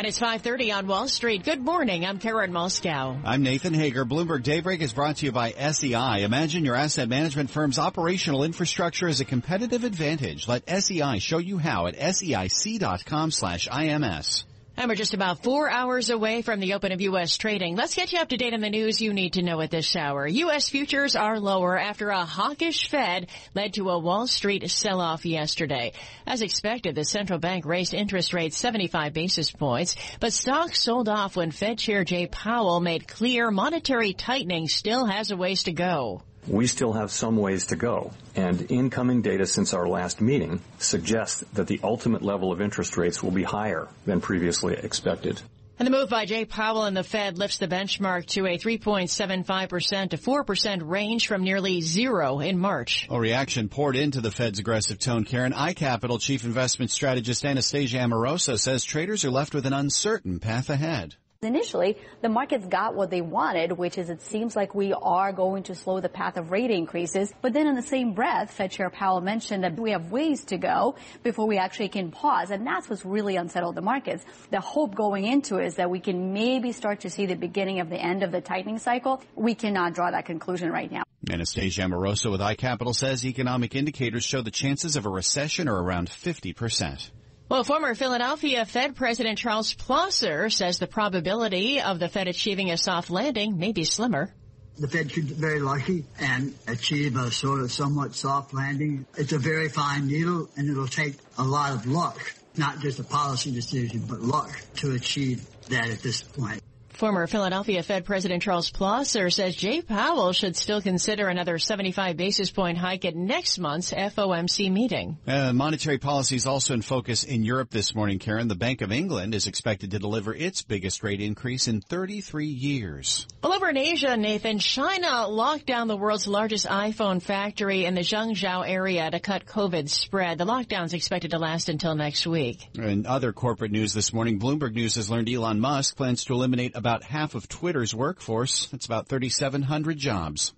And 0.00 0.06
it's 0.06 0.18
5.30 0.18 0.74
on 0.74 0.86
Wall 0.86 1.08
Street. 1.08 1.44
Good 1.44 1.60
morning. 1.60 2.06
I'm 2.06 2.18
Karen 2.18 2.52
Moskow. 2.52 3.20
I'm 3.22 3.42
Nathan 3.42 3.74
Hager. 3.74 4.06
Bloomberg 4.06 4.42
Daybreak 4.42 4.80
is 4.80 4.94
brought 4.94 5.16
to 5.16 5.26
you 5.26 5.30
by 5.30 5.50
SEI. 5.50 6.22
Imagine 6.22 6.64
your 6.64 6.74
asset 6.74 7.06
management 7.06 7.50
firm's 7.50 7.78
operational 7.78 8.42
infrastructure 8.42 9.08
as 9.08 9.20
a 9.20 9.26
competitive 9.26 9.84
advantage. 9.84 10.48
Let 10.48 10.66
SEI 10.70 11.18
show 11.18 11.36
you 11.36 11.58
how 11.58 11.86
at 11.86 11.98
seic.com 11.98 13.30
slash 13.30 13.68
IMS. 13.68 14.44
And 14.80 14.88
we're 14.88 14.94
just 14.94 15.12
about 15.12 15.42
four 15.42 15.70
hours 15.70 16.08
away 16.08 16.40
from 16.40 16.58
the 16.58 16.72
open 16.72 16.90
of 16.90 17.02
U.S. 17.02 17.36
trading. 17.36 17.76
Let's 17.76 17.94
get 17.94 18.14
you 18.14 18.18
up 18.18 18.30
to 18.30 18.38
date 18.38 18.54
on 18.54 18.62
the 18.62 18.70
news 18.70 18.98
you 18.98 19.12
need 19.12 19.34
to 19.34 19.42
know 19.42 19.60
at 19.60 19.70
this 19.70 19.94
hour. 19.94 20.26
U.S. 20.26 20.70
futures 20.70 21.16
are 21.16 21.38
lower 21.38 21.78
after 21.78 22.08
a 22.08 22.24
hawkish 22.24 22.88
Fed 22.88 23.26
led 23.54 23.74
to 23.74 23.90
a 23.90 23.98
Wall 23.98 24.26
Street 24.26 24.70
sell-off 24.70 25.26
yesterday. 25.26 25.92
As 26.26 26.40
expected, 26.40 26.94
the 26.94 27.04
central 27.04 27.38
bank 27.38 27.66
raised 27.66 27.92
interest 27.92 28.32
rates 28.32 28.56
75 28.56 29.12
basis 29.12 29.50
points, 29.50 29.96
but 30.18 30.32
stocks 30.32 30.82
sold 30.82 31.10
off 31.10 31.36
when 31.36 31.50
Fed 31.50 31.76
Chair 31.76 32.02
Jay 32.02 32.26
Powell 32.26 32.80
made 32.80 33.06
clear 33.06 33.50
monetary 33.50 34.14
tightening 34.14 34.66
still 34.66 35.04
has 35.04 35.30
a 35.30 35.36
ways 35.36 35.64
to 35.64 35.72
go 35.72 36.22
we 36.46 36.66
still 36.66 36.92
have 36.92 37.10
some 37.10 37.36
ways 37.36 37.66
to 37.66 37.76
go. 37.76 38.12
And 38.34 38.70
incoming 38.70 39.22
data 39.22 39.46
since 39.46 39.74
our 39.74 39.88
last 39.88 40.20
meeting 40.20 40.62
suggests 40.78 41.40
that 41.54 41.66
the 41.66 41.80
ultimate 41.82 42.22
level 42.22 42.52
of 42.52 42.60
interest 42.60 42.96
rates 42.96 43.22
will 43.22 43.30
be 43.30 43.42
higher 43.42 43.88
than 44.06 44.20
previously 44.20 44.74
expected. 44.74 45.40
And 45.80 45.86
the 45.86 45.92
move 45.92 46.10
by 46.10 46.26
Jay 46.26 46.44
Powell 46.44 46.84
and 46.84 46.94
the 46.94 47.02
Fed 47.02 47.38
lifts 47.38 47.56
the 47.56 47.66
benchmark 47.66 48.26
to 48.26 48.44
a 48.46 48.58
3.75% 48.58 50.10
to 50.10 50.18
4% 50.18 50.80
range 50.86 51.26
from 51.26 51.42
nearly 51.42 51.80
zero 51.80 52.40
in 52.40 52.58
March. 52.58 53.06
A 53.08 53.18
reaction 53.18 53.70
poured 53.70 53.96
into 53.96 54.20
the 54.20 54.30
Fed's 54.30 54.58
aggressive 54.58 54.98
tone. 54.98 55.24
Karen 55.24 55.54
iCapital 55.54 56.20
chief 56.20 56.44
investment 56.44 56.90
strategist 56.90 57.46
Anastasia 57.46 57.98
Amoroso 57.98 58.56
says 58.56 58.84
traders 58.84 59.24
are 59.24 59.30
left 59.30 59.54
with 59.54 59.64
an 59.64 59.72
uncertain 59.72 60.38
path 60.38 60.68
ahead. 60.68 61.14
Initially, 61.42 61.96
the 62.20 62.28
markets 62.28 62.66
got 62.66 62.94
what 62.94 63.08
they 63.08 63.22
wanted, 63.22 63.72
which 63.72 63.96
is 63.96 64.10
it 64.10 64.20
seems 64.20 64.54
like 64.54 64.74
we 64.74 64.92
are 64.92 65.32
going 65.32 65.62
to 65.62 65.74
slow 65.74 65.98
the 65.98 66.10
path 66.10 66.36
of 66.36 66.50
rate 66.50 66.70
increases. 66.70 67.32
But 67.40 67.54
then 67.54 67.66
in 67.66 67.76
the 67.76 67.82
same 67.82 68.12
breath, 68.12 68.50
Fed 68.50 68.72
Chair 68.72 68.90
Powell 68.90 69.22
mentioned 69.22 69.64
that 69.64 69.80
we 69.80 69.92
have 69.92 70.12
ways 70.12 70.44
to 70.44 70.58
go 70.58 70.96
before 71.22 71.46
we 71.46 71.56
actually 71.56 71.88
can 71.88 72.10
pause. 72.10 72.50
And 72.50 72.66
that's 72.66 72.90
what's 72.90 73.06
really 73.06 73.36
unsettled 73.36 73.74
the 73.74 73.80
markets. 73.80 74.22
The 74.50 74.60
hope 74.60 74.94
going 74.94 75.24
into 75.24 75.58
is 75.58 75.76
that 75.76 75.88
we 75.88 75.98
can 75.98 76.34
maybe 76.34 76.72
start 76.72 77.00
to 77.00 77.10
see 77.10 77.24
the 77.24 77.36
beginning 77.36 77.80
of 77.80 77.88
the 77.88 77.96
end 77.96 78.22
of 78.22 78.32
the 78.32 78.42
tightening 78.42 78.76
cycle. 78.76 79.22
We 79.34 79.54
cannot 79.54 79.94
draw 79.94 80.10
that 80.10 80.26
conclusion 80.26 80.70
right 80.70 80.92
now. 80.92 81.04
Anastasia 81.30 81.84
Amoroso 81.84 82.30
with 82.30 82.42
iCapital 82.42 82.94
says 82.94 83.24
economic 83.24 83.74
indicators 83.74 84.24
show 84.24 84.42
the 84.42 84.50
chances 84.50 84.94
of 84.94 85.06
a 85.06 85.08
recession 85.08 85.70
are 85.70 85.82
around 85.82 86.10
50 86.10 86.52
percent. 86.52 87.10
Well, 87.50 87.64
former 87.64 87.96
Philadelphia 87.96 88.64
Fed 88.64 88.94
President 88.94 89.36
Charles 89.36 89.74
Plosser 89.74 90.50
says 90.50 90.78
the 90.78 90.86
probability 90.86 91.80
of 91.80 91.98
the 91.98 92.08
Fed 92.08 92.28
achieving 92.28 92.70
a 92.70 92.76
soft 92.76 93.10
landing 93.10 93.58
may 93.58 93.72
be 93.72 93.82
slimmer. 93.82 94.32
The 94.78 94.86
Fed 94.86 95.12
could 95.12 95.26
be 95.26 95.34
very 95.34 95.58
lucky 95.58 96.04
and 96.20 96.54
achieve 96.68 97.16
a 97.16 97.32
sort 97.32 97.60
of 97.60 97.72
somewhat 97.72 98.14
soft 98.14 98.54
landing. 98.54 99.04
It's 99.16 99.32
a 99.32 99.38
very 99.38 99.68
fine 99.68 100.06
needle 100.06 100.48
and 100.56 100.70
it'll 100.70 100.86
take 100.86 101.16
a 101.38 101.42
lot 101.42 101.72
of 101.74 101.86
luck, 101.86 102.20
not 102.56 102.78
just 102.78 103.00
a 103.00 103.04
policy 103.04 103.50
decision, 103.50 104.04
but 104.08 104.20
luck 104.20 104.56
to 104.76 104.92
achieve 104.92 105.44
that 105.70 105.90
at 105.90 106.02
this 106.02 106.22
point. 106.22 106.62
Former 107.00 107.26
Philadelphia 107.26 107.82
Fed 107.82 108.04
President 108.04 108.42
Charles 108.42 108.70
Plosser 108.70 109.30
says 109.32 109.56
Jay 109.56 109.80
Powell 109.80 110.34
should 110.34 110.54
still 110.54 110.82
consider 110.82 111.28
another 111.28 111.58
75 111.58 112.18
basis 112.18 112.50
point 112.50 112.76
hike 112.76 113.06
at 113.06 113.16
next 113.16 113.58
month's 113.58 113.90
FOMC 113.90 114.70
meeting. 114.70 115.16
Uh, 115.26 115.54
monetary 115.54 115.96
policy 115.96 116.36
is 116.36 116.46
also 116.46 116.74
in 116.74 116.82
focus 116.82 117.24
in 117.24 117.42
Europe 117.42 117.70
this 117.70 117.94
morning, 117.94 118.18
Karen. 118.18 118.48
The 118.48 118.54
Bank 118.54 118.82
of 118.82 118.92
England 118.92 119.34
is 119.34 119.46
expected 119.46 119.92
to 119.92 119.98
deliver 119.98 120.34
its 120.34 120.60
biggest 120.60 121.02
rate 121.02 121.22
increase 121.22 121.68
in 121.68 121.80
33 121.80 122.44
years. 122.44 123.26
Well, 123.42 123.54
over 123.54 123.70
in 123.70 123.78
Asia, 123.78 124.18
Nathan, 124.18 124.58
China 124.58 125.26
locked 125.26 125.64
down 125.64 125.88
the 125.88 125.96
world's 125.96 126.26
largest 126.26 126.66
iPhone 126.66 127.22
factory 127.22 127.86
in 127.86 127.94
the 127.94 128.02
Zhengzhou 128.02 128.68
area 128.68 129.10
to 129.10 129.20
cut 129.20 129.46
COVID 129.46 129.88
spread. 129.88 130.36
The 130.36 130.44
lockdown 130.44 130.84
is 130.84 130.92
expected 130.92 131.30
to 131.30 131.38
last 131.38 131.70
until 131.70 131.94
next 131.94 132.26
week. 132.26 132.68
In 132.74 133.06
other 133.06 133.32
corporate 133.32 133.72
news 133.72 133.94
this 133.94 134.12
morning, 134.12 134.38
Bloomberg 134.38 134.74
News 134.74 134.96
has 134.96 135.08
learned 135.08 135.30
Elon 135.30 135.60
Musk 135.60 135.96
plans 135.96 136.26
to 136.26 136.34
eliminate 136.34 136.76
about 136.76 136.89
about 136.90 137.04
half 137.04 137.36
of 137.36 137.48
Twitter's 137.48 137.94
workforce. 137.94 138.66
That's 138.66 138.86
about 138.86 139.06
3,700 139.06 139.96
jobs. 139.96 140.52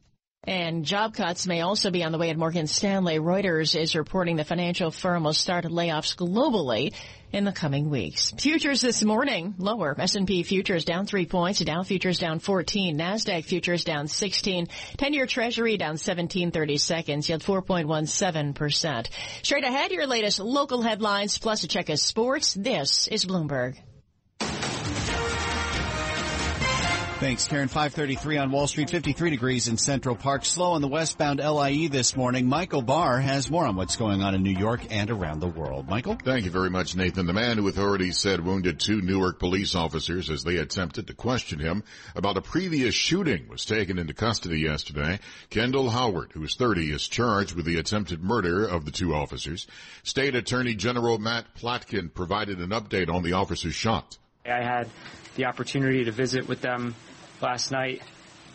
And 0.44 0.84
job 0.84 1.14
cuts 1.14 1.46
may 1.46 1.60
also 1.60 1.90
be 1.90 2.02
on 2.02 2.10
the 2.10 2.16
way 2.16 2.30
at 2.30 2.38
Morgan 2.38 2.66
Stanley. 2.66 3.18
Reuters 3.18 3.78
is 3.78 3.94
reporting 3.94 4.36
the 4.36 4.44
financial 4.44 4.90
firm 4.90 5.24
will 5.24 5.34
start 5.34 5.66
layoffs 5.66 6.16
globally 6.16 6.94
in 7.32 7.44
the 7.44 7.52
coming 7.52 7.90
weeks. 7.90 8.32
Futures 8.38 8.80
this 8.80 9.04
morning 9.04 9.54
lower. 9.58 9.94
S&P 10.00 10.42
futures 10.42 10.86
down 10.86 11.04
3 11.04 11.26
points, 11.26 11.60
Dow 11.60 11.82
futures 11.82 12.18
down 12.18 12.38
14, 12.38 12.98
Nasdaq 12.98 13.44
futures 13.44 13.84
down 13.84 14.08
16, 14.08 14.68
10-year 14.96 15.26
treasury 15.26 15.76
down 15.76 15.98
17 15.98 16.50
30 16.50 16.78
seconds, 16.78 17.28
yield 17.28 17.42
4.17%. 17.42 19.08
Straight 19.42 19.64
ahead 19.64 19.92
your 19.92 20.06
latest 20.06 20.40
local 20.40 20.80
headlines 20.80 21.38
plus 21.38 21.62
a 21.62 21.68
check 21.68 21.90
of 21.90 22.00
sports. 22.00 22.54
This 22.54 23.06
is 23.06 23.26
Bloomberg. 23.26 23.76
Thanks, 27.22 27.46
Karen. 27.46 27.68
533 27.68 28.38
on 28.38 28.50
Wall 28.50 28.66
Street, 28.66 28.90
53 28.90 29.30
degrees 29.30 29.68
in 29.68 29.76
Central 29.76 30.16
Park. 30.16 30.44
Slow 30.44 30.72
on 30.72 30.80
the 30.80 30.88
westbound 30.88 31.38
LIE 31.38 31.86
this 31.86 32.16
morning. 32.16 32.48
Michael 32.48 32.82
Barr 32.82 33.20
has 33.20 33.48
more 33.48 33.64
on 33.64 33.76
what's 33.76 33.94
going 33.94 34.24
on 34.24 34.34
in 34.34 34.42
New 34.42 34.58
York 34.58 34.80
and 34.90 35.08
around 35.08 35.38
the 35.38 35.46
world. 35.46 35.88
Michael? 35.88 36.16
Thank 36.16 36.46
you 36.46 36.50
very 36.50 36.68
much, 36.68 36.96
Nathan. 36.96 37.26
The 37.26 37.32
man 37.32 37.58
who 37.58 37.68
authorities 37.68 38.18
said 38.18 38.44
wounded 38.44 38.80
two 38.80 39.00
Newark 39.00 39.38
police 39.38 39.76
officers 39.76 40.30
as 40.30 40.42
they 40.42 40.56
attempted 40.56 41.06
to 41.06 41.14
question 41.14 41.60
him 41.60 41.84
about 42.16 42.38
a 42.38 42.42
previous 42.42 42.92
shooting 42.92 43.46
was 43.46 43.64
taken 43.64 44.00
into 44.00 44.14
custody 44.14 44.58
yesterday. 44.58 45.20
Kendall 45.48 45.90
Howard, 45.90 46.32
who 46.32 46.42
is 46.42 46.56
30, 46.56 46.90
is 46.90 47.06
charged 47.06 47.54
with 47.54 47.66
the 47.66 47.78
attempted 47.78 48.20
murder 48.20 48.66
of 48.66 48.84
the 48.84 48.90
two 48.90 49.14
officers. 49.14 49.68
State 50.02 50.34
Attorney 50.34 50.74
General 50.74 51.18
Matt 51.18 51.54
Platkin 51.54 52.12
provided 52.12 52.58
an 52.58 52.70
update 52.70 53.08
on 53.08 53.22
the 53.22 53.34
officers 53.34 53.76
shot. 53.76 54.18
I 54.44 54.64
had 54.64 54.88
the 55.36 55.44
opportunity 55.44 56.04
to 56.04 56.10
visit 56.10 56.48
with 56.48 56.60
them 56.60 56.96
last 57.42 57.70
night. 57.70 58.02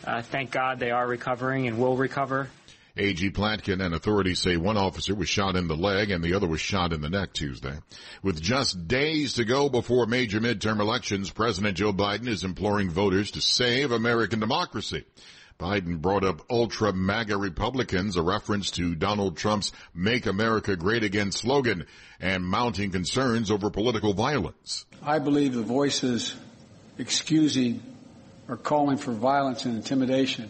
Uh, 0.06 0.22
thank 0.22 0.52
God 0.52 0.80
they 0.80 0.92
are 0.92 1.08
recovering 1.08 1.68
and 1.68 1.78
will 1.78 1.98
recover. 1.98 2.50
AG 3.00 3.30
Platkin 3.32 3.84
and 3.84 3.94
authorities 3.94 4.40
say 4.40 4.58
one 4.58 4.78
officer 4.78 5.14
was 5.14 5.30
shot 5.30 5.56
in 5.56 5.68
the 5.68 5.76
leg 5.76 6.10
and 6.10 6.24
the 6.24 6.34
other 6.34 6.48
was 6.48 6.62
shot 6.62 6.94
in 6.94 7.02
the 7.02 7.10
neck 7.10 7.32
Tuesday. 7.32 7.76
With 8.24 8.42
just 8.42 8.88
days 8.88 9.34
to 9.34 9.46
go 9.46 9.70
before 9.70 10.08
major 10.08 10.40
midterm 10.40 10.80
elections, 10.80 11.30
President 11.30 11.78
Joe 11.78 11.94
Biden 11.94 12.28
is 12.28 12.44
imploring 12.44 12.90
voters 12.90 13.32
to 13.32 13.42
save 13.42 13.92
American 13.92 14.40
democracy. 14.40 15.06
Biden 15.60 16.00
brought 16.00 16.24
up 16.24 16.42
ultra 16.50 16.94
MAGA 16.94 17.38
Republicans, 17.38 18.16
a 18.16 18.22
reference 18.22 18.72
to 18.72 18.96
Donald 18.96 19.38
Trump's 19.38 19.72
Make 19.94 20.28
America 20.28 20.76
Great 20.76 21.04
Again 21.04 21.32
slogan 21.32 21.86
and 22.20 22.44
mounting 22.44 22.92
concerns 22.92 23.50
over 23.50 23.70
political 23.70 24.14
violence. 24.14 24.86
I 25.02 25.20
believe 25.20 25.54
the 25.54 25.64
voices 25.64 26.36
excusing 27.00 27.82
or 28.48 28.58
calling 28.58 28.98
for 28.98 29.12
violence 29.12 29.66
and 29.66 29.76
intimidation 29.76 30.50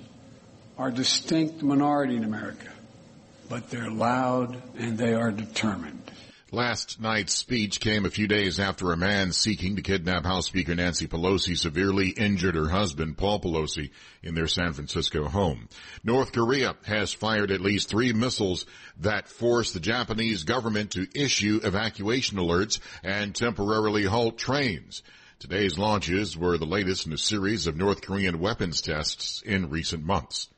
are 0.77 0.91
distinct 0.91 1.61
minority 1.63 2.15
in 2.15 2.23
America, 2.23 2.69
but 3.49 3.69
they're 3.69 3.89
loud 3.89 4.61
and 4.77 4.97
they 4.97 5.13
are 5.13 5.31
determined. 5.31 5.97
Last 6.51 7.01
night's 7.01 7.33
speech 7.33 7.81
came 7.81 8.05
a 8.05 8.09
few 8.09 8.25
days 8.25 8.57
after 8.57 8.93
a 8.93 8.97
man 8.97 9.33
seeking 9.33 9.75
to 9.75 9.81
kidnap 9.81 10.23
House 10.23 10.45
Speaker 10.45 10.75
Nancy 10.75 11.05
Pelosi 11.05 11.57
severely 11.57 12.07
injured 12.07 12.55
her 12.55 12.69
husband, 12.69 13.17
Paul 13.17 13.41
Pelosi, 13.41 13.89
in 14.23 14.33
their 14.33 14.47
San 14.47 14.71
Francisco 14.71 15.27
home. 15.27 15.67
North 16.05 16.31
Korea 16.31 16.77
has 16.85 17.11
fired 17.11 17.51
at 17.51 17.59
least 17.59 17.89
three 17.89 18.13
missiles 18.13 18.65
that 19.01 19.27
force 19.27 19.73
the 19.73 19.81
Japanese 19.81 20.45
government 20.45 20.91
to 20.91 21.09
issue 21.13 21.59
evacuation 21.65 22.37
alerts 22.37 22.79
and 23.03 23.35
temporarily 23.35 24.05
halt 24.05 24.37
trains. 24.37 25.03
Today's 25.39 25.77
launches 25.77 26.35
were 26.35 26.57
the 26.57 26.65
latest 26.65 27.05
in 27.05 27.13
a 27.13 27.17
series 27.17 27.67
of 27.67 27.77
North 27.77 28.01
Korean 28.01 28.39
weapons 28.39 28.81
tests 28.81 29.43
in 29.45 29.69
recent 29.69 30.03
months. 30.03 30.49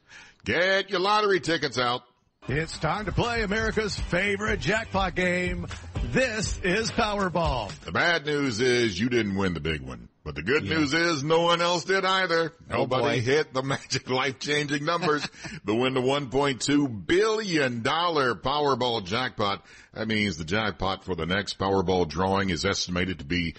Get 0.46 0.89
your 0.89 1.02
lottery 1.02 1.42
tickets 1.42 1.78
out. 1.78 2.04
It's 2.48 2.78
time 2.80 3.06
to 3.06 3.12
play 3.12 3.44
America's 3.44 4.00
favorite 4.00 4.62
jackpot 4.62 5.15
game. 5.15 5.68
This 6.06 6.58
is 6.63 6.89
Powerball. 6.92 7.78
The 7.82 7.92
bad 7.92 8.26
news 8.26 8.62
is 8.62 8.98
you 8.98 9.10
didn't 9.10 9.36
win 9.36 9.54
the 9.54 9.60
big 9.60 9.82
one. 9.82 10.08
But 10.24 10.36
the 10.36 10.44
good 10.44 10.65
Yeah. 10.65 10.78
news 10.78 10.94
is 10.94 11.24
no 11.24 11.42
one 11.42 11.62
else 11.62 11.84
did 11.86 12.06
either. 12.06 12.54
Oh, 12.72 12.78
Nobody 12.80 13.20
boy. 13.20 13.22
hit 13.22 13.54
the 13.54 13.63
magic 13.63 14.10
life-changing 14.10 14.86
numbers. 14.86 15.28
the 15.65 15.76
win 15.76 15.94
the 15.94 16.02
$1.2 16.02 17.06
billion 17.06 17.82
Powerball 17.82 19.06
jackpot. 19.06 19.65
That 19.94 20.08
means 20.08 20.38
the 20.38 20.46
jackpot 20.46 21.04
for 21.04 21.15
the 21.15 21.26
next 21.26 21.58
Powerball 21.60 22.08
drawing 22.08 22.50
is 22.50 22.63
estimated 22.63 23.20
to 23.20 23.26
be 23.26 23.56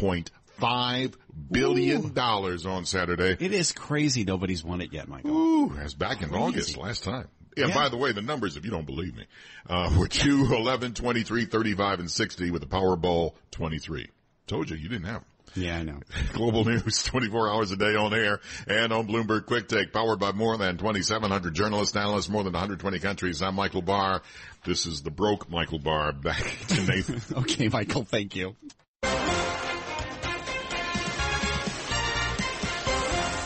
$1.5 0.00 1.14
billion 1.50 2.18
on 2.18 2.84
Saturday. 2.84 3.36
It 3.44 3.52
is 3.52 3.72
crazy 3.72 4.24
nobody's 4.24 4.64
won 4.64 4.80
it 4.80 4.92
yet, 4.92 5.08
Michael. 5.08 5.30
Ooh, 5.30 5.72
that's 5.74 5.94
back 5.94 6.22
in 6.22 6.28
Crazy. 6.28 6.42
August 6.44 6.76
last 6.76 7.04
time. 7.04 7.28
Yeah, 7.56 7.66
Yeah. 7.66 7.74
by 7.74 7.88
the 7.88 7.96
way, 7.96 8.12
the 8.12 8.22
numbers, 8.22 8.56
if 8.56 8.64
you 8.64 8.70
don't 8.70 8.86
believe 8.86 9.14
me, 9.16 9.24
uh, 9.68 9.90
were 9.98 10.06
2, 10.06 10.54
11, 10.54 10.94
23, 10.94 11.46
35, 11.46 12.00
and 12.00 12.10
60 12.10 12.50
with 12.50 12.60
the 12.62 12.68
Powerball 12.68 13.34
23. 13.50 14.06
Told 14.46 14.70
you, 14.70 14.76
you 14.76 14.88
didn't 14.88 15.06
have 15.06 15.14
them. 15.22 15.24
Yeah, 15.56 15.78
I 15.78 15.82
know. 15.82 15.98
Global 16.32 16.64
news 16.64 17.02
24 17.02 17.50
hours 17.50 17.72
a 17.72 17.76
day 17.76 17.96
on 17.96 18.14
air 18.14 18.38
and 18.68 18.92
on 18.92 19.08
Bloomberg 19.08 19.46
Quick 19.46 19.66
Take, 19.66 19.92
powered 19.92 20.20
by 20.20 20.30
more 20.30 20.56
than 20.56 20.76
2,700 20.78 21.52
journalists, 21.54 21.96
analysts, 21.96 22.28
more 22.28 22.44
than 22.44 22.52
120 22.52 23.00
countries. 23.00 23.42
I'm 23.42 23.56
Michael 23.56 23.82
Barr. 23.82 24.22
This 24.64 24.86
is 24.86 25.02
the 25.02 25.10
broke 25.10 25.50
Michael 25.50 25.80
Barr 25.80 26.12
back 26.12 26.40
to 26.68 26.82
Nathan. 26.86 27.20
okay, 27.38 27.68
Michael, 27.68 28.04
thank 28.04 28.36
you. 28.36 28.54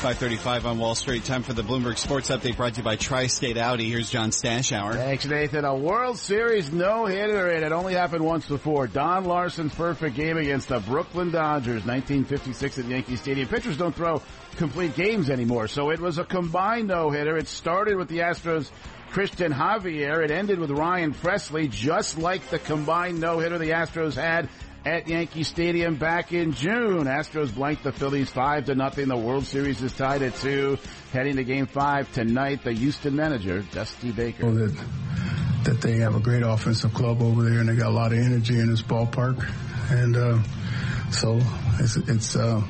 535 0.05 0.67
on 0.67 0.79
Wall 0.79 0.95
Street. 0.95 1.25
Time 1.25 1.43
for 1.43 1.55
the 1.55 1.62
Bloomberg 1.62 1.97
Sports 1.97 2.29
Update 2.31 2.59
brought 2.59 2.75
to 2.75 2.81
you 2.81 2.85
by 2.85 2.95
Tri-State 2.95 3.57
Audi. 3.57 3.88
Here's 3.88 4.11
John 4.11 4.33
Stashower. 4.33 4.93
Thanks, 4.93 5.25
Nathan. 5.25 5.64
A 5.64 5.75
World 5.75 6.19
Series 6.19 6.71
no-hitter. 6.71 7.49
It 7.49 7.62
had 7.62 7.73
only 7.73 7.95
happened 7.95 8.23
once 8.23 8.45
before. 8.45 8.87
Don 8.87 9.25
Larsen's 9.25 9.75
perfect 9.75 10.14
game 10.14 10.37
against 10.37 10.69
the 10.69 10.79
Brooklyn 10.79 11.31
Dodgers, 11.31 11.87
1956 11.87 12.81
at 12.81 12.85
Yankee 12.85 13.17
Stadium. 13.17 13.49
Pitchers 13.49 13.79
don't 13.79 13.95
throw 13.95 14.21
complete 14.57 14.95
games 14.95 15.31
anymore, 15.31 15.69
so 15.69 15.88
it 15.88 16.01
was 16.01 16.19
a 16.19 16.25
combined 16.25 16.88
no-hitter. 16.88 17.38
It 17.38 17.49
started 17.49 17.97
with 17.97 18.09
the 18.09 18.19
Astros' 18.19 18.71
Christian 19.11 19.55
Javier. 19.55 20.23
It 20.23 20.31
ended 20.31 20.59
with 20.59 20.71
Ryan 20.71 21.14
Pressly, 21.14 21.71
just 21.71 22.19
like 22.19 22.51
the 22.51 22.59
combined 22.59 23.23
no-hitter 23.23 23.57
the 23.57 23.71
Astros 23.71 24.17
had 24.17 24.51
at 24.85 25.09
Yankee 25.09 25.44
Stadium 25.44 25.97
back 25.97 26.33
in 26.33 26.53
June. 26.53 27.05
Astros 27.05 27.55
blanked 27.55 27.85
the 27.85 27.92
Phillies 27.92 28.31
five 28.31 28.66
to 28.66 28.75
nothing. 28.75 29.09
The 29.09 29.16
World 29.16 29.44
Series 29.44 29.83
is 29.83 29.92
tied 29.92 30.23
at 30.23 30.35
two. 30.37 30.79
Heading 31.12 31.37
to 31.37 31.44
Game 31.44 31.66
Five 31.66 32.12
tonight. 32.12 32.64
The 32.64 32.73
Houston 32.73 33.16
manager, 33.16 33.62
Dusty 33.73 34.12
Baker. 34.12 34.51
that 34.51 34.85
that 35.64 35.81
they 35.81 35.97
have 35.99 36.14
a 36.14 36.20
great 36.20 36.42
offensive 36.42 36.92
club 36.92 37.23
over 37.23 37.42
there 37.42 37.61
and 37.61 37.68
they 37.68 37.75
got 37.77 37.87
a 37.87 37.90
lot 37.90 38.12
of 38.12 38.18
energy 38.18 38.61
in 38.61 38.68
this 38.68 38.83
ballpark 38.83 39.42
and 39.90 40.14
uh, 40.14 40.38
so 41.11 41.40
it's 41.79 41.97
it's 41.97 42.37
uh, 42.37 42.62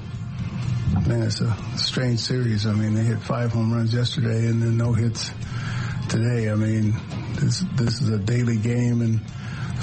man 1.06 1.22
it's 1.22 1.40
a 1.40 1.56
strange 1.76 2.20
series. 2.20 2.66
I 2.66 2.72
mean 2.72 2.94
they 2.94 3.02
hit 3.02 3.18
five 3.20 3.52
home 3.52 3.72
runs 3.72 3.92
yesterday 3.92 4.46
and 4.46 4.62
then 4.62 4.76
no 4.76 4.92
hits 4.92 5.32
today. 6.08 6.50
I 6.50 6.54
mean 6.54 6.94
this 7.40 7.64
this 7.74 8.00
is 8.00 8.10
a 8.10 8.18
daily 8.18 8.58
game 8.58 9.00
and 9.00 9.20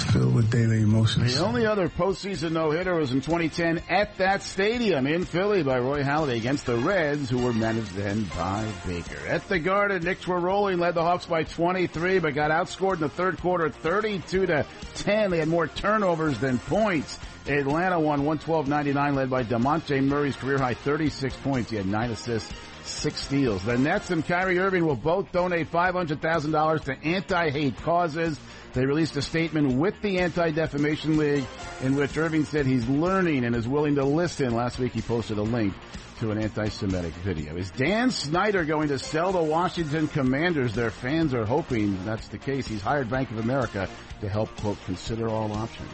filled 0.02 0.34
with 0.34 0.50
daily 0.50 0.82
emotions. 0.82 1.36
The 1.36 1.44
only 1.44 1.66
other 1.66 1.88
postseason 1.88 2.52
no-hitter 2.52 2.94
was 2.94 3.12
in 3.12 3.20
2010 3.20 3.82
at 3.88 4.16
that 4.18 4.42
stadium 4.42 5.06
in 5.06 5.24
Philly 5.24 5.62
by 5.62 5.78
Roy 5.78 6.02
Halladay 6.02 6.36
against 6.36 6.66
the 6.66 6.76
Reds, 6.76 7.30
who 7.30 7.38
were 7.38 7.52
managed 7.52 7.92
then 7.92 8.24
by 8.36 8.66
Baker. 8.86 9.18
At 9.28 9.48
the 9.48 9.58
Garden, 9.58 10.02
Knicks 10.02 10.26
were 10.26 10.40
rolling, 10.40 10.78
led 10.78 10.94
the 10.94 11.02
Hawks 11.02 11.26
by 11.26 11.44
23, 11.44 12.18
but 12.18 12.34
got 12.34 12.50
outscored 12.50 12.94
in 12.94 13.00
the 13.00 13.08
third 13.08 13.38
quarter 13.38 13.70
32 13.70 14.46
to 14.46 14.66
10. 14.94 15.30
They 15.30 15.38
had 15.38 15.48
more 15.48 15.66
turnovers 15.66 16.38
than 16.38 16.58
points. 16.58 17.18
Atlanta 17.46 17.98
won 17.98 18.22
112-99, 18.22 19.14
led 19.14 19.30
by 19.30 19.42
Dejounte 19.42 20.04
Murray's 20.04 20.36
career 20.36 20.58
high 20.58 20.74
36 20.74 21.36
points. 21.38 21.70
He 21.70 21.76
had 21.76 21.86
nine 21.86 22.10
assists, 22.10 22.52
six 22.84 23.20
steals. 23.20 23.64
The 23.64 23.76
Nets 23.76 24.10
and 24.10 24.24
Kyrie 24.24 24.58
Irving 24.58 24.86
will 24.86 24.96
both 24.96 25.32
donate 25.32 25.70
$500,000 25.70 26.84
to 26.84 27.04
anti-hate 27.04 27.76
causes. 27.78 28.38
They 28.72 28.86
released 28.86 29.16
a 29.16 29.22
statement 29.22 29.74
with 29.74 30.00
the 30.00 30.18
Anti-Defamation 30.20 31.18
League 31.18 31.44
in 31.82 31.94
which 31.94 32.16
Irving 32.16 32.44
said 32.44 32.64
he's 32.66 32.88
learning 32.88 33.44
and 33.44 33.54
is 33.54 33.68
willing 33.68 33.96
to 33.96 34.04
listen. 34.04 34.54
Last 34.54 34.78
week 34.78 34.92
he 34.92 35.02
posted 35.02 35.38
a 35.38 35.42
link 35.42 35.74
to 36.20 36.30
an 36.30 36.38
anti-Semitic 36.38 37.12
video. 37.14 37.56
Is 37.56 37.70
Dan 37.72 38.10
Snyder 38.10 38.64
going 38.64 38.88
to 38.88 38.98
sell 38.98 39.32
the 39.32 39.42
Washington 39.42 40.08
Commanders? 40.08 40.74
Their 40.74 40.90
fans 40.90 41.34
are 41.34 41.44
hoping 41.44 42.02
that's 42.04 42.28
the 42.28 42.38
case. 42.38 42.66
He's 42.66 42.80
hired 42.80 43.10
Bank 43.10 43.30
of 43.30 43.38
America 43.38 43.88
to 44.20 44.28
help, 44.28 44.54
quote, 44.60 44.78
consider 44.86 45.28
all 45.28 45.52
options. 45.52 45.90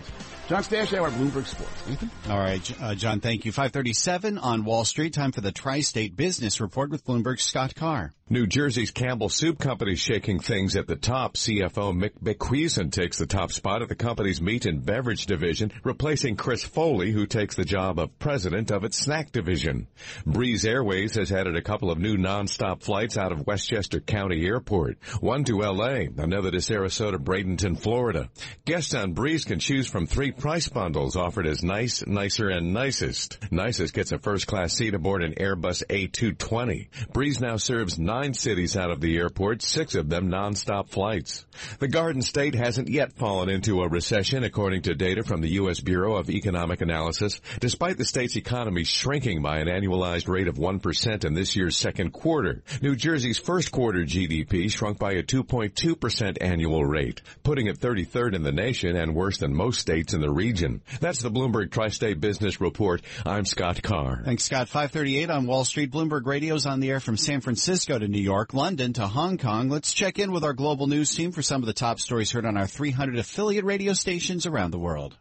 John 0.49 0.63
Stashower, 0.63 1.11
Bloomberg 1.11 1.47
Sports. 1.47 1.87
Nathan? 1.89 2.11
All 2.31 2.39
right, 2.39 2.83
uh, 2.83 2.95
John, 2.95 3.21
thank 3.21 3.45
you. 3.45 3.53
537 3.53 4.39
on 4.39 4.65
Wall 4.65 4.85
Street. 4.85 5.15
Time 5.15 5.33
for 5.33 5.41
the 5.41 5.53
Tri-State 5.53 6.15
Business 6.15 6.61
Report 6.61 6.91
with 6.91 7.05
Bloomberg's 7.05 7.43
Scott 7.43 7.75
Carr. 7.75 8.13
New 8.31 8.47
Jersey's 8.47 8.91
Campbell 8.91 9.31
Soup 9.31 9.59
Company 9.59 9.95
shaking 9.95 10.39
things 10.39 10.77
at 10.77 10.87
the 10.87 10.97
top. 10.97 11.35
CFO 11.35 11.97
Mick 11.97 12.13
Beekhuizen 12.23 12.93
takes 12.93 13.17
the 13.17 13.25
top 13.25 13.51
spot 13.51 13.81
at 13.81 13.89
the 13.89 13.95
company's 13.95 14.43
meat 14.43 14.67
and 14.67 14.85
beverage 14.85 15.25
division, 15.25 15.73
replacing 15.83 16.37
Chris 16.37 16.63
Foley, 16.63 17.11
who 17.11 17.25
takes 17.25 17.55
the 17.55 17.65
job 17.65 17.99
of 17.99 18.19
president 18.19 18.71
of 18.71 18.85
its 18.85 18.99
snack 18.99 19.33
division. 19.33 19.87
Breeze 20.27 20.67
Airways 20.67 21.15
has 21.15 21.33
added 21.33 21.57
a 21.57 21.63
couple 21.63 21.91
of 21.91 21.99
new 21.99 22.19
nonstop 22.19 22.83
flights 22.83 23.17
out 23.17 23.33
of 23.33 23.47
Westchester 23.47 23.99
County 23.99 24.45
Airport. 24.45 24.99
One 25.21 25.45
to 25.45 25.63
LA, 25.63 26.09
another 26.19 26.51
to 26.51 26.59
Sarasota, 26.59 27.17
Bradenton, 27.17 27.79
Florida. 27.79 28.29
Guests 28.67 28.93
on 28.93 29.15
Breeze 29.15 29.47
can 29.47 29.59
choose 29.59 29.89
from 29.89 30.07
three 30.07 30.33
price 30.33 30.69
bundles 30.69 31.17
offered 31.17 31.47
as 31.47 31.63
nice, 31.63 32.07
nicer, 32.07 32.51
and 32.51 32.75
nicest. 32.75 33.39
Nicest 33.51 33.95
gets 33.95 34.13
a 34.13 34.19
first 34.19 34.47
class 34.47 34.75
seat 34.75 34.93
aboard 34.93 35.23
an 35.23 35.33
Airbus 35.33 35.83
A220. 35.87 36.89
Breeze 37.15 37.41
now 37.41 37.57
serves 37.57 37.99
nine 37.99 38.18
cities 38.35 38.77
out 38.77 38.91
of 38.91 39.01
the 39.01 39.17
airport, 39.17 39.63
six 39.63 39.95
of 39.95 40.09
them 40.09 40.29
nonstop 40.29 40.89
flights. 40.89 41.47
The 41.79 41.89
Garden 41.89 42.23
State 42.23 42.55
hasn't 42.55 42.89
yet 42.89 43.13
fallen 43.13 43.49
into 43.49 43.83
a 43.83 43.89
recession 43.89 44.45
according 44.45 44.83
to 44.83 44.95
data 44.95 45.23
from 45.23 45.41
the 45.41 45.53
U.S. 45.53 45.81
Bureau 45.81 46.17
of 46.17 46.29
Economic 46.29 46.81
Analysis, 46.81 47.41
despite 47.61 47.97
the 47.97 48.05
state's 48.05 48.37
economy 48.37 48.85
shrinking 48.85 49.43
by 49.43 49.59
an 49.59 49.69
annualized 49.69 50.29
rate 50.29 50.49
of 50.49 50.57
1% 50.57 51.25
in 51.25 51.35
this 51.35 51.57
year's 51.57 51.77
second 51.77 52.13
quarter. 52.13 52.63
New 52.83 52.97
Jersey's 52.97 53.39
first 53.39 53.71
quarter 53.71 54.01
GDP 54.01 54.71
shrunk 54.71 54.99
by 54.99 55.13
a 55.13 55.23
2.2% 55.23 56.39
annual 56.41 56.85
rate, 56.85 57.23
putting 57.43 57.67
it 57.67 57.79
33rd 57.79 58.35
in 58.35 58.43
the 58.43 58.53
nation 58.53 58.97
and 58.97 59.15
worse 59.15 59.39
than 59.39 59.55
most 59.55 59.81
states 59.81 60.13
in 60.13 60.21
the 60.21 60.31
region. 60.31 60.83
That's 61.01 61.23
the 61.23 61.31
Bloomberg 61.31 61.71
Tri-State 61.71 62.21
Business 62.21 62.61
Report. 62.61 63.03
I'm 63.25 63.45
Scott 63.45 63.83
Carr. 63.83 64.23
Thanks, 64.25 64.45
Scott. 64.45 64.69
538 64.69 65.31
on 65.31 65.47
Wall 65.47 65.65
Street. 65.65 65.91
Bloomberg 65.93 66.27
Radio's 66.27 66.67
on 66.67 66.81
the 66.81 66.91
air 66.91 67.01
from 67.01 67.17
San 67.17 67.41
Francisco 67.41 67.99
to 67.99 68.08
New 68.09 68.21
York, 68.21 68.55
London 68.55 68.93
to 68.95 69.07
Hong 69.07 69.39
Kong. 69.39 69.69
Let's 69.69 69.93
check 69.93 70.19
in 70.19 70.33
with 70.33 70.45
our 70.45 70.53
global 70.53 70.87
news 70.87 71.15
team 71.15 71.33
for 71.33 71.43
some 71.43 71.63
of 71.63 71.67
the 71.67 71.73
top 71.73 72.01
stories 72.01 72.31
heard 72.31 72.47
on 72.47 72.57
our 72.57 72.67
300 72.67 73.19
affiliate 73.19 73.65
radio 73.65 73.93
stations 73.93 74.47
around 74.47 74.71
the 74.71 74.79
world. 74.79 75.17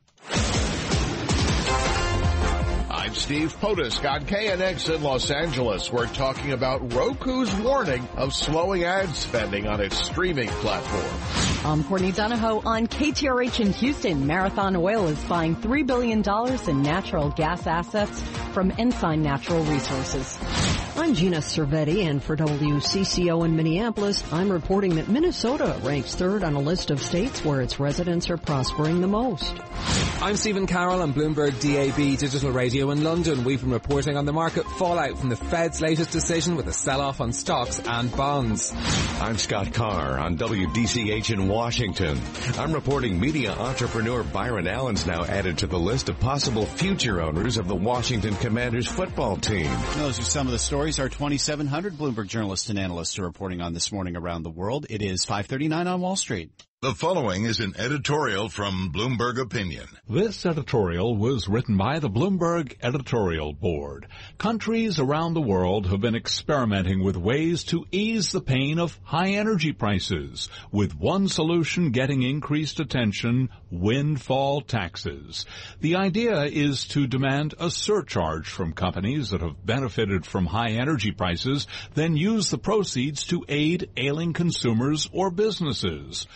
I'm 3.08 3.16
Steve 3.16 3.58
Potusk 3.62 4.04
on 4.04 4.26
KNX 4.26 4.94
in 4.94 5.02
Los 5.02 5.32
Angeles. 5.32 5.90
We're 5.90 6.08
talking 6.08 6.52
about 6.52 6.92
Roku's 6.92 7.56
warning 7.56 8.06
of 8.18 8.34
slowing 8.34 8.84
ad 8.84 9.16
spending 9.16 9.66
on 9.66 9.80
its 9.80 9.98
streaming 10.04 10.50
platform. 10.50 11.66
I'm 11.66 11.86
Courtney 11.86 12.12
Donahoe 12.12 12.62
on 12.66 12.88
KTRH 12.88 13.62
in 13.62 13.72
Houston. 13.72 14.28
Marathon 14.28 14.76
Oil 14.76 15.08
is 15.08 15.24
buying 15.24 15.56
$3 15.56 15.88
billion 15.88 16.22
in 16.68 16.84
natural 16.84 17.30
gas 17.30 17.66
assets 17.66 18.22
from 18.52 18.74
Ensign 18.78 19.22
Natural 19.22 19.64
Resources. 19.64 20.38
I'm 20.98 21.14
Gina 21.14 21.38
Cervetti, 21.38 22.10
and 22.10 22.22
for 22.22 22.36
WCCO 22.36 23.46
in 23.46 23.56
Minneapolis, 23.56 24.22
I'm 24.34 24.52
reporting 24.52 24.96
that 24.96 25.08
Minnesota 25.08 25.80
ranks 25.84 26.16
third 26.16 26.44
on 26.44 26.56
a 26.56 26.60
list 26.60 26.92
of 26.92 27.02
states 27.02 27.46
where 27.46 27.62
its 27.62 27.80
residents 27.80 28.30
are 28.30 28.38
prospering 28.38 29.00
the 29.00 29.08
most. 29.08 29.56
I'm 30.20 30.36
Stephen 30.36 30.66
Carroll 30.66 31.04
on 31.04 31.14
Bloomberg 31.14 31.52
DAB 31.62 32.18
Digital 32.18 32.52
Radio 32.52 32.90
in 32.98 33.04
London. 33.04 33.44
We've 33.44 33.62
been 33.62 33.72
reporting 33.72 34.18
on 34.18 34.26
the 34.26 34.34
market 34.34 34.66
fallout 34.66 35.18
from 35.18 35.30
the 35.30 35.36
Fed's 35.36 35.82
latest 35.82 36.12
decision 36.12 36.56
with 36.56 36.68
a 36.68 36.74
sell-off 36.74 37.22
on 37.22 37.32
stocks 37.32 37.80
and 37.80 38.12
bonds. 38.16 38.74
I'm 39.22 39.38
Scott 39.38 39.74
Carr 39.74 40.20
on 40.20 40.38
WDCH 40.38 41.32
in 41.32 41.48
Washington. 41.48 42.20
I'm 42.58 42.74
reporting 42.74 43.20
media 43.20 43.52
entrepreneur 43.52 44.24
Byron 44.24 44.68
Allen's 44.68 45.06
now 45.06 45.24
added 45.24 45.60
to 45.60 45.68
the 45.68 45.80
list 45.80 46.10
of 46.10 46.20
possible 46.20 46.66
future 46.66 47.22
owners 47.22 47.58
of 47.58 47.68
the 47.68 47.76
Washington 47.76 48.36
Commanders 48.36 48.88
football 48.88 49.38
team. 49.38 49.70
Those 49.98 50.20
are 50.20 50.24
some 50.24 50.48
of 50.48 50.52
the 50.52 50.60
stories 50.60 51.00
our 51.00 51.10
2,700 51.10 51.94
Bloomberg 51.94 52.28
journalists 52.28 52.70
and 52.70 52.80
analysts 52.80 53.20
are 53.20 53.24
reporting 53.24 53.62
on 53.62 53.74
this 53.74 53.92
morning 53.92 54.18
around 54.18 54.44
the 54.44 54.50
world. 54.50 54.88
It 54.90 55.02
is 55.02 55.26
539 55.26 55.88
on 55.88 56.02
Wall 56.02 56.16
Street. 56.16 56.52
The 56.88 56.96
following 56.96 57.44
is 57.44 57.60
an 57.60 57.74
editorial 57.78 58.48
from 58.48 58.94
Bloomberg 58.94 59.42
Opinion. 59.42 59.88
This 60.08 60.46
editorial 60.46 61.18
was 61.18 61.50
written 61.50 61.76
by 61.76 62.00
the 62.00 62.10
Bloomberg 62.10 62.78
Editorial 62.82 63.52
Board. 63.52 64.08
Countries 64.38 64.98
around 64.98 65.34
the 65.34 65.42
world 65.42 65.88
have 65.88 66.00
been 66.00 66.16
experimenting 66.16 67.04
with 67.04 67.18
ways 67.18 67.66
to 67.66 67.86
ease 67.92 68.32
the 68.32 68.40
pain 68.40 68.80
of 68.80 68.98
high 69.04 69.32
energy 69.32 69.74
prices, 69.74 70.48
with 70.72 70.98
one 70.98 71.28
solution 71.28 71.92
getting 71.92 72.24
increased 72.24 72.80
attention, 72.80 73.50
windfall 73.70 74.62
taxes. 74.62 75.46
The 75.82 75.98
idea 75.98 76.44
is 76.44 76.86
to 76.86 77.06
demand 77.06 77.54
a 77.60 77.70
surcharge 77.70 78.48
from 78.48 78.72
companies 78.72 79.32
that 79.32 79.42
have 79.42 79.66
benefited 79.66 80.26
from 80.26 80.46
high 80.46 80.70
energy 80.70 81.12
prices, 81.12 81.68
then 81.96 82.16
use 82.16 82.50
the 82.50 82.58
proceeds 82.58 83.26
to 83.26 83.44
aid 83.50 83.90
ailing 83.98 84.32
consumers 84.32 85.10
or 85.12 85.32
businesses. 85.32 86.28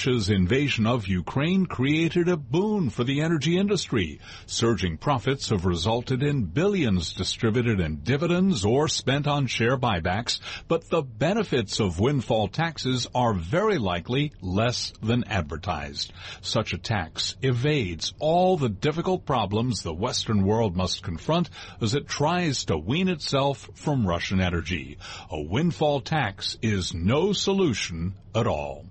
Russia's 0.00 0.30
invasion 0.30 0.86
of 0.86 1.08
Ukraine 1.08 1.66
created 1.66 2.26
a 2.26 2.36
boon 2.38 2.88
for 2.88 3.04
the 3.04 3.20
energy 3.20 3.58
industry. 3.58 4.18
Surging 4.46 4.96
profits 4.96 5.50
have 5.50 5.66
resulted 5.66 6.22
in 6.22 6.46
billions 6.46 7.12
distributed 7.12 7.80
in 7.80 7.96
dividends 7.96 8.64
or 8.64 8.88
spent 8.88 9.26
on 9.26 9.46
share 9.46 9.76
buybacks, 9.76 10.40
but 10.68 10.88
the 10.88 11.02
benefits 11.02 11.80
of 11.80 12.00
windfall 12.00 12.48
taxes 12.48 13.08
are 13.14 13.34
very 13.34 13.76
likely 13.76 14.32
less 14.40 14.94
than 15.02 15.22
advertised. 15.24 16.14
Such 16.40 16.72
a 16.72 16.78
tax 16.78 17.36
evades 17.42 18.14
all 18.20 18.56
the 18.56 18.70
difficult 18.70 19.26
problems 19.26 19.82
the 19.82 19.92
Western 19.92 20.46
world 20.46 20.74
must 20.76 21.02
confront 21.02 21.50
as 21.82 21.94
it 21.94 22.08
tries 22.08 22.64
to 22.64 22.78
wean 22.78 23.08
itself 23.08 23.68
from 23.74 24.06
Russian 24.06 24.40
energy. 24.40 24.96
A 25.30 25.42
windfall 25.42 26.00
tax 26.00 26.56
is 26.62 26.94
no 26.94 27.34
solution 27.34 28.14
at 28.34 28.46
all. 28.46 28.86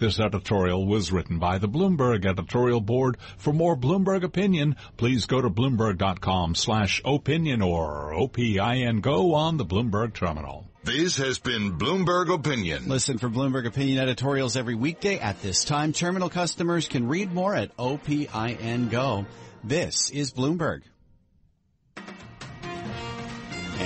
This 0.00 0.18
editorial 0.18 0.86
was 0.86 1.12
written 1.12 1.38
by 1.38 1.58
the 1.58 1.68
Bloomberg 1.68 2.24
editorial 2.24 2.80
board. 2.80 3.18
For 3.36 3.52
more 3.52 3.76
Bloomberg 3.76 4.22
opinion, 4.24 4.76
please 4.96 5.26
go 5.26 5.42
to 5.42 5.50
bloomberg.com 5.50 6.54
slash 6.54 7.02
opinion 7.04 7.60
or 7.60 8.14
OPIN 8.14 9.02
go 9.02 9.34
on 9.34 9.58
the 9.58 9.66
Bloomberg 9.66 10.14
terminal. 10.14 10.66
This 10.84 11.18
has 11.18 11.38
been 11.38 11.78
Bloomberg 11.78 12.32
Opinion. 12.32 12.88
Listen 12.88 13.18
for 13.18 13.28
Bloomberg 13.28 13.66
Opinion 13.66 13.98
editorials 13.98 14.56
every 14.56 14.74
weekday 14.74 15.18
at 15.18 15.42
this 15.42 15.64
time. 15.64 15.92
Terminal 15.92 16.30
customers 16.30 16.88
can 16.88 17.06
read 17.06 17.30
more 17.34 17.54
at 17.54 17.70
OPIN 17.76 18.88
Go. 18.88 19.26
This 19.62 20.08
is 20.08 20.32
Bloomberg. 20.32 20.80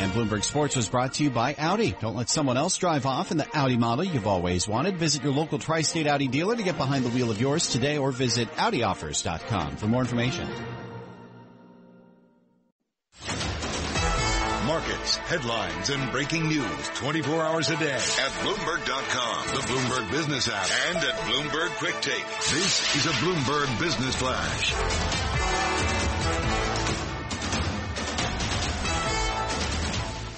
And 0.05 0.13
Bloomberg 0.13 0.45
Sports 0.45 0.77
was 0.77 0.87
brought 0.87 1.15
to 1.15 1.25
you 1.25 1.31
by 1.31 1.55
Audi. 1.55 1.97
Don't 1.99 2.15
let 2.15 2.29
someone 2.29 2.59
else 2.59 2.77
drive 2.77 3.07
off 3.07 3.31
in 3.31 3.39
the 3.39 3.47
Audi 3.57 3.79
model 3.79 4.05
you've 4.05 4.27
always 4.27 4.69
wanted. 4.69 4.99
Visit 4.99 5.23
your 5.23 5.33
local 5.33 5.59
tri-state 5.59 6.07
Audi 6.07 6.29
dealer 6.29 6.55
to 6.55 6.63
get 6.63 6.77
behind 6.77 7.07
the 7.07 7.09
wheel 7.09 7.31
of 7.31 7.41
yours 7.41 7.69
today 7.69 7.97
or 7.97 8.13
visit 8.13 8.55
AudiOffers.com 8.57 9.77
for 9.77 9.87
more 9.87 10.03
information. 10.03 10.47
Markets, 14.67 15.17
headlines, 15.17 15.89
and 15.89 16.13
breaking 16.13 16.49
news 16.49 16.89
24 16.97 17.43
hours 17.43 17.71
a 17.71 17.77
day 17.79 17.95
at 17.95 18.33
Bloomberg.com, 18.43 19.57
the 19.57 19.63
Bloomberg 19.63 20.11
Business 20.11 20.51
app, 20.53 20.69
and 20.89 20.99
at 20.99 21.15
Bloomberg 21.21 21.71
Quick 21.79 21.99
Take. 22.03 22.27
This 22.51 22.95
is 22.95 23.07
a 23.07 23.15
Bloomberg 23.25 23.81
Business 23.81 24.15
Flash. 24.17 25.34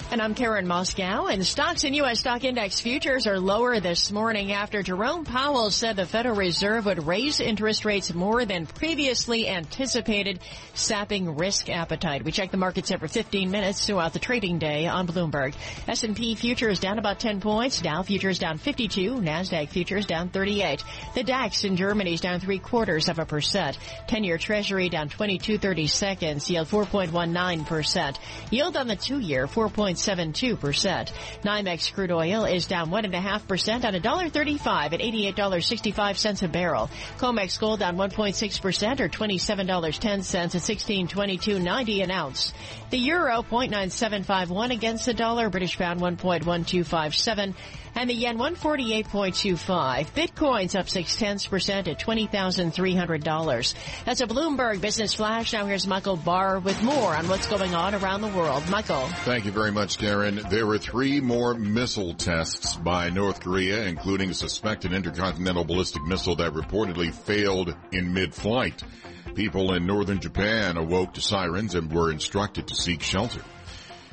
And 0.09 0.21
I'm 0.21 0.35
Karen 0.35 0.65
Moskow, 0.67 1.31
and 1.31 1.45
stocks 1.45 1.83
and 1.83 1.93
U.S. 1.97 2.21
stock 2.21 2.45
index 2.45 2.79
futures 2.79 3.27
are 3.27 3.41
lower 3.41 3.81
this 3.81 4.09
morning 4.09 4.53
after 4.53 4.81
Jerome 4.81 5.25
Powell 5.25 5.69
said 5.69 5.97
the 5.97 6.05
Federal 6.05 6.33
Reserve 6.33 6.85
would 6.85 7.05
raise 7.05 7.41
interest 7.41 7.83
rates 7.83 8.13
more 8.13 8.45
than 8.45 8.67
previously 8.67 9.49
anticipated, 9.49 10.39
sapping 10.73 11.35
risk 11.35 11.69
appetite. 11.69 12.23
We 12.23 12.31
check 12.31 12.51
the 12.51 12.57
markets 12.57 12.89
every 12.89 13.09
15 13.09 13.51
minutes 13.51 13.85
throughout 13.85 14.13
the 14.13 14.19
trading 14.19 14.59
day 14.59 14.87
on 14.87 15.07
Bloomberg. 15.07 15.55
S&P 15.89 16.35
futures 16.35 16.79
down 16.79 16.99
about 16.99 17.19
10 17.19 17.41
points, 17.41 17.81
Dow 17.81 18.01
futures 18.01 18.39
down 18.39 18.59
52, 18.59 19.15
NASDAQ 19.15 19.67
futures 19.67 20.05
down 20.05 20.29
38. 20.29 20.85
The 21.15 21.23
DAX 21.23 21.65
in 21.65 21.75
Germany 21.75 22.13
is 22.13 22.21
down 22.21 22.39
three 22.39 22.59
quarters 22.59 23.09
of 23.09 23.19
a 23.19 23.25
percent. 23.25 23.77
10-year 24.07 24.37
Treasury 24.37 24.87
down 24.87 25.09
22 25.09 25.57
30 25.57 25.87
seconds, 25.87 26.49
yield 26.49 26.69
4.19%. 26.69 28.17
Yield 28.51 28.77
on 28.77 28.87
the 28.87 28.95
two-year 28.95 29.47
4. 29.47 29.67
0.72%. 29.97 31.11
NYMEX 31.43 31.93
crude 31.93 32.11
oil 32.11 32.45
is 32.45 32.67
down 32.67 32.89
1.5% 32.89 33.85
on 33.85 33.93
$1.35 33.93 34.93
at 34.93 34.99
$88.65 34.99 36.43
a 36.43 36.47
barrel. 36.47 36.89
COMEX 37.17 37.59
gold 37.59 37.79
down 37.79 37.97
1.6% 37.97 38.99
or 38.99 39.09
$27.10 39.09 40.35
at 40.35 40.51
1622.90 40.51 42.03
an 42.03 42.11
ounce. 42.11 42.53
The 42.89 42.97
euro 42.97 43.41
0.9751 43.41 44.71
against 44.71 45.05
the 45.05 45.13
dollar, 45.13 45.49
British 45.49 45.77
pound 45.77 45.99
1.1257 45.99 47.53
and 47.97 48.09
the 48.11 48.13
yen 48.13 48.37
148.25. 48.37 50.05
Bitcoin's 50.13 50.75
up 50.75 50.87
six 50.87 51.15
tenths 51.17 51.47
percent 51.47 51.87
at 51.87 51.99
$20,300. 51.99 53.73
That's 54.05 54.21
a 54.21 54.27
Bloomberg 54.27 54.81
Business 54.81 55.15
Flash. 55.15 55.53
Now 55.53 55.65
here's 55.65 55.87
Michael 55.87 56.15
Barr 56.15 56.59
with 56.59 56.81
more 56.83 57.15
on 57.15 57.27
what's 57.27 57.47
going 57.47 57.73
on 57.73 57.95
around 57.95 58.21
the 58.21 58.27
world. 58.27 58.69
Michael. 58.69 59.07
Thank 59.25 59.45
you 59.45 59.51
very 59.51 59.71
much, 59.71 59.97
Karen. 59.97 60.39
There 60.49 60.67
were 60.67 60.77
three 60.77 61.21
more 61.21 61.55
missile 61.55 62.13
tests 62.13 62.75
by 62.75 63.09
North 63.09 63.39
Korea, 63.39 63.85
including 63.85 64.29
a 64.29 64.35
suspected 64.35 64.93
intercontinental 64.93 65.65
ballistic 65.65 66.03
missile 66.03 66.35
that 66.35 66.53
reportedly 66.53 67.11
failed 67.11 67.75
in 67.91 68.13
mid-flight. 68.13 68.83
People 69.33 69.73
in 69.73 69.87
northern 69.87 70.19
Japan 70.19 70.77
awoke 70.77 71.15
to 71.15 71.21
sirens 71.21 71.73
and 71.73 71.91
were 71.91 72.11
instructed 72.11 72.67
to 72.67 72.75
seek 72.75 73.01
shelter. 73.01 73.41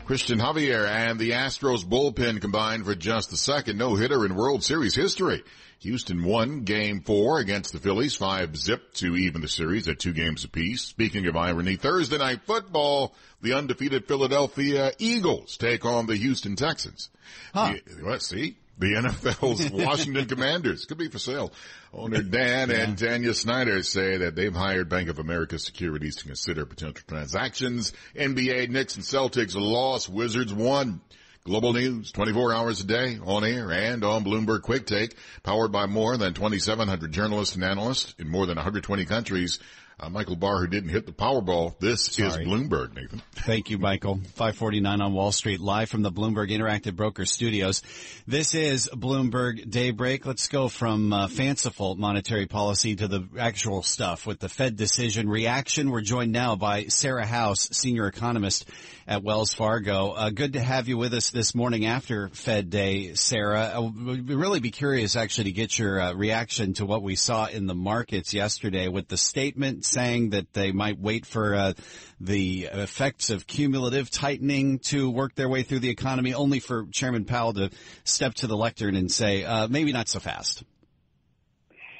Cristian 0.06 0.38
Javier 0.38 0.86
and 0.86 1.18
the 1.18 1.30
Astros 1.30 1.82
bullpen 1.82 2.42
combined 2.42 2.84
for 2.84 2.94
just 2.94 3.30
the 3.30 3.38
second 3.38 3.78
no-hitter 3.78 4.26
in 4.26 4.34
World 4.34 4.62
Series 4.62 4.94
history. 4.94 5.42
Houston 5.78 6.24
won 6.24 6.64
game 6.64 7.00
four 7.00 7.38
against 7.38 7.72
the 7.72 7.78
Phillies, 7.78 8.14
five 8.14 8.54
zip 8.54 8.92
to 8.94 9.16
even 9.16 9.40
the 9.40 9.48
series 9.48 9.88
at 9.88 9.98
two 9.98 10.12
games 10.12 10.44
apiece. 10.44 10.82
Speaking 10.82 11.26
of 11.26 11.36
irony, 11.36 11.76
Thursday 11.76 12.18
night 12.18 12.42
football, 12.44 13.14
the 13.40 13.54
undefeated 13.54 14.06
Philadelphia 14.06 14.92
Eagles 14.98 15.56
take 15.56 15.86
on 15.86 16.06
the 16.06 16.16
Houston 16.16 16.54
Texans. 16.54 17.08
Huh. 17.54 17.72
The, 17.86 18.06
let's 18.06 18.26
see. 18.26 18.58
The 18.76 18.94
NFL's 18.94 19.70
Washington 19.84 20.26
Commanders 20.26 20.84
could 20.84 20.98
be 20.98 21.08
for 21.08 21.18
sale. 21.18 21.50
Owner 21.96 22.22
Dan 22.22 22.70
yeah. 22.70 22.76
and 22.76 22.98
Tanya 22.98 23.34
Snyder 23.34 23.82
say 23.82 24.18
that 24.18 24.34
they've 24.34 24.54
hired 24.54 24.88
Bank 24.88 25.08
of 25.08 25.18
America 25.18 25.58
Securities 25.58 26.16
to 26.16 26.24
consider 26.24 26.66
potential 26.66 27.04
transactions. 27.06 27.92
NBA, 28.16 28.68
Knicks, 28.70 28.96
and 28.96 29.04
Celtics 29.04 29.54
lost. 29.54 30.08
Wizards 30.08 30.52
won. 30.52 31.00
Global 31.44 31.74
news, 31.74 32.10
24 32.10 32.54
hours 32.54 32.80
a 32.80 32.84
day, 32.84 33.18
on 33.22 33.44
air 33.44 33.70
and 33.70 34.02
on 34.02 34.24
Bloomberg 34.24 34.62
Quick 34.62 34.86
Take, 34.86 35.14
powered 35.42 35.72
by 35.72 35.84
more 35.84 36.16
than 36.16 36.32
2,700 36.32 37.12
journalists 37.12 37.54
and 37.54 37.62
analysts 37.62 38.14
in 38.18 38.30
more 38.30 38.46
than 38.46 38.56
120 38.56 39.04
countries. 39.04 39.58
Uh, 40.00 40.08
Michael 40.08 40.34
Barr, 40.34 40.58
who 40.58 40.66
didn't 40.66 40.90
hit 40.90 41.06
the 41.06 41.12
Powerball. 41.12 41.78
This 41.78 42.02
Sorry. 42.06 42.28
is 42.28 42.36
Bloomberg, 42.48 42.96
Nathan. 42.96 43.22
Thank 43.32 43.70
you, 43.70 43.78
Michael. 43.78 44.16
549 44.16 45.00
on 45.00 45.12
Wall 45.12 45.30
Street, 45.30 45.60
live 45.60 45.88
from 45.88 46.02
the 46.02 46.10
Bloomberg 46.10 46.50
Interactive 46.50 46.96
Broker 46.96 47.24
Studios. 47.24 47.80
This 48.26 48.56
is 48.56 48.90
Bloomberg 48.92 49.70
Daybreak. 49.70 50.26
Let's 50.26 50.48
go 50.48 50.68
from 50.68 51.12
uh, 51.12 51.28
fanciful 51.28 51.94
monetary 51.94 52.46
policy 52.46 52.96
to 52.96 53.06
the 53.06 53.28
actual 53.38 53.82
stuff 53.84 54.26
with 54.26 54.40
the 54.40 54.48
Fed 54.48 54.76
decision 54.76 55.28
reaction. 55.28 55.90
We're 55.92 56.00
joined 56.00 56.32
now 56.32 56.56
by 56.56 56.86
Sarah 56.86 57.26
House, 57.26 57.68
senior 57.70 58.08
economist 58.08 58.68
at 59.06 59.22
Wells 59.22 59.52
Fargo. 59.54 60.10
Uh, 60.10 60.30
good 60.30 60.54
to 60.54 60.60
have 60.60 60.88
you 60.88 60.96
with 60.96 61.14
us 61.14 61.30
this 61.30 61.54
morning 61.54 61.84
after 61.86 62.30
Fed 62.30 62.70
Day, 62.70 63.14
Sarah. 63.14 63.74
Uh, 63.76 63.82
we'd 63.82 64.28
really 64.30 64.60
be 64.60 64.70
curious 64.70 65.14
actually 65.14 65.44
to 65.44 65.52
get 65.52 65.78
your 65.78 66.00
uh, 66.00 66.14
reaction 66.14 66.72
to 66.74 66.86
what 66.86 67.02
we 67.02 67.14
saw 67.14 67.46
in 67.46 67.66
the 67.66 67.74
markets 67.74 68.32
yesterday 68.34 68.88
with 68.88 69.06
the 69.08 69.16
statement 69.16 69.83
saying 69.84 70.30
that 70.30 70.52
they 70.52 70.72
might 70.72 70.98
wait 70.98 71.26
for 71.26 71.54
uh, 71.54 71.72
the 72.20 72.68
effects 72.72 73.30
of 73.30 73.46
cumulative 73.46 74.10
tightening 74.10 74.78
to 74.80 75.10
work 75.10 75.34
their 75.34 75.48
way 75.48 75.62
through 75.62 75.80
the 75.80 75.90
economy, 75.90 76.34
only 76.34 76.60
for 76.60 76.86
Chairman 76.90 77.24
Powell 77.24 77.52
to 77.54 77.70
step 78.04 78.34
to 78.34 78.46
the 78.46 78.56
lectern 78.56 78.96
and 78.96 79.10
say, 79.10 79.44
uh, 79.44 79.68
maybe 79.68 79.92
not 79.92 80.08
so 80.08 80.20
fast. 80.20 80.64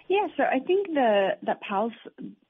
Yeah, 0.08 0.26
so 0.36 0.42
I 0.42 0.58
think 0.60 0.88
the 0.88 1.30
that 1.44 1.60
Powell's 1.62 1.92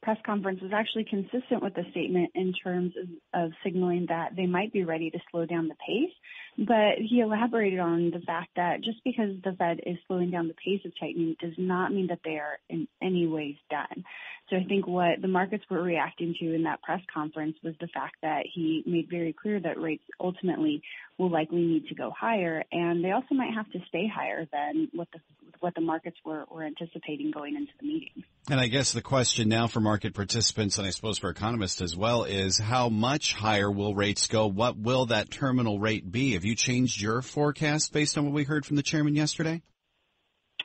press 0.02 0.18
conference 0.26 0.60
was 0.60 0.72
actually 0.74 1.04
consistent 1.04 1.62
with 1.62 1.74
the 1.74 1.84
statement 1.92 2.30
in 2.34 2.52
terms 2.52 2.92
of, 3.00 3.44
of 3.44 3.52
signaling 3.62 4.06
that 4.08 4.36
they 4.36 4.46
might 4.46 4.72
be 4.72 4.84
ready 4.84 5.10
to 5.10 5.18
slow 5.30 5.46
down 5.46 5.68
the 5.68 5.76
pace. 5.86 6.12
But 6.56 6.98
he 6.98 7.20
elaborated 7.20 7.80
on 7.80 8.10
the 8.10 8.20
fact 8.20 8.50
that 8.56 8.80
just 8.82 9.02
because 9.02 9.30
the 9.42 9.52
Fed 9.58 9.80
is 9.86 9.96
slowing 10.06 10.30
down 10.30 10.46
the 10.46 10.54
pace 10.54 10.80
of 10.84 10.92
tightening 10.98 11.36
does 11.40 11.54
not 11.58 11.92
mean 11.92 12.06
that 12.08 12.20
they 12.24 12.38
are 12.38 12.58
in 12.68 12.86
any 13.02 13.26
ways 13.26 13.56
done. 13.70 14.04
So 14.50 14.56
I 14.56 14.64
think 14.64 14.86
what 14.86 15.20
the 15.20 15.28
markets 15.28 15.64
were 15.68 15.82
reacting 15.82 16.34
to 16.38 16.54
in 16.54 16.62
that 16.64 16.82
press 16.82 17.00
conference 17.12 17.56
was 17.64 17.74
the 17.80 17.88
fact 17.88 18.16
that 18.22 18.44
he 18.52 18.84
made 18.86 19.08
very 19.10 19.32
clear 19.32 19.58
that 19.58 19.80
rates 19.80 20.04
ultimately 20.20 20.82
will 21.18 21.30
likely 21.30 21.62
need 21.62 21.88
to 21.88 21.94
go 21.94 22.12
higher, 22.16 22.62
and 22.70 23.02
they 23.02 23.12
also 23.12 23.34
might 23.34 23.54
have 23.54 23.70
to 23.72 23.80
stay 23.88 24.06
higher 24.06 24.46
than 24.52 24.88
what 24.92 25.08
the 25.12 25.20
what 25.60 25.74
the 25.74 25.80
markets 25.80 26.16
were, 26.24 26.44
were 26.50 26.64
anticipating 26.64 27.30
going 27.30 27.56
into 27.56 27.72
the 27.80 27.86
meeting. 27.86 28.24
And 28.50 28.60
I 28.60 28.66
guess 28.66 28.92
the 28.92 29.00
question 29.00 29.48
now 29.48 29.66
for 29.66 29.80
market 29.80 30.14
participants, 30.14 30.78
and 30.78 30.86
I 30.86 30.90
suppose 30.90 31.18
for 31.18 31.30
economists 31.30 31.80
as 31.80 31.96
well, 31.96 32.24
is 32.24 32.58
how 32.58 32.88
much 32.88 33.32
higher 33.32 33.70
will 33.70 33.94
rates 33.94 34.26
go? 34.26 34.46
What 34.46 34.76
will 34.76 35.06
that 35.06 35.30
terminal 35.30 35.78
rate 35.78 36.10
be? 36.10 36.34
Have 36.34 36.44
you 36.44 36.54
changed 36.54 37.00
your 37.00 37.22
forecast 37.22 37.92
based 37.92 38.18
on 38.18 38.24
what 38.24 38.34
we 38.34 38.44
heard 38.44 38.66
from 38.66 38.76
the 38.76 38.82
chairman 38.82 39.14
yesterday? 39.14 39.62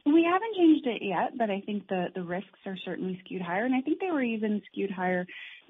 We 0.06 0.24
haven't 0.24 0.56
changed 0.56 0.88
it 0.88 1.02
yet, 1.02 1.38
but 1.38 1.50
I 1.50 1.62
think 1.62 1.88
the, 1.88 2.08
the 2.16 2.24
risks 2.24 2.60
are 2.66 2.78
certainly 2.86 3.20
skewed 3.24 3.42
higher, 3.42 3.66
and 3.66 3.76
I 3.76 3.82
think 3.82 4.00
they 4.00 4.12
were 4.12 4.24
even 4.24 4.62
skewed 4.72 4.92
higher 4.92 5.26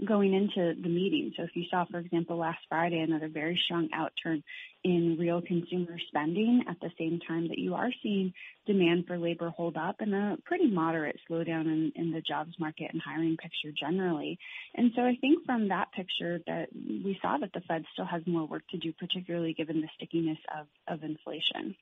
going 0.06 0.34
into 0.34 0.80
the 0.82 0.88
meeting. 0.90 1.34
So 1.36 1.44
if 1.44 1.50
you 1.56 1.66
saw, 1.70 1.86
for 1.86 2.00
example, 2.00 2.38
last 2.38 2.60
Friday, 2.70 3.00
another 3.00 3.28
very 3.28 3.60
strong 3.66 3.90
outturn 3.90 4.44
in 4.84 5.18
real 5.20 5.42
consumer 5.42 5.98
spending 6.08 6.64
at 6.70 6.80
the 6.80 6.92
same 6.98 7.20
time 7.28 7.50
that 7.50 7.58
you 7.58 7.76
are 7.76 7.90
seeing 8.02 8.34
demand 8.66 9.06
for 9.08 9.18
labor 9.18 9.50
hold 9.50 9.76
up 9.76 9.98
and 10.00 10.14
a 10.14 10.38
pretty 10.46 10.68
moderate 10.68 11.20
slowdown 11.30 11.66
in, 11.66 11.92
in 11.96 12.12
the 12.12 12.22
jobs 12.22 12.54
market 12.60 12.90
and 12.94 13.02
hiring 13.02 13.36
picture 13.36 13.74
generally. 13.78 14.38
And 14.76 14.92
so 14.96 15.02
I 15.02 15.18
think 15.20 15.46
from 15.46 15.68
that 15.70 15.92
picture 15.92 16.40
that 16.48 16.70
we 16.74 17.20
saw 17.22 17.38
that 17.40 17.52
the 17.54 17.62
Fed 17.68 17.84
still 17.94 18.06
has 18.06 18.22
more 18.26 18.46
work 18.48 18.64
to 18.70 18.78
do, 18.78 18.94
particularly 18.94 19.54
given 19.54 19.82
the 19.82 19.90
stickiness 19.96 20.40
of, 20.58 20.68
of 20.88 21.04
inflation. 21.04 21.76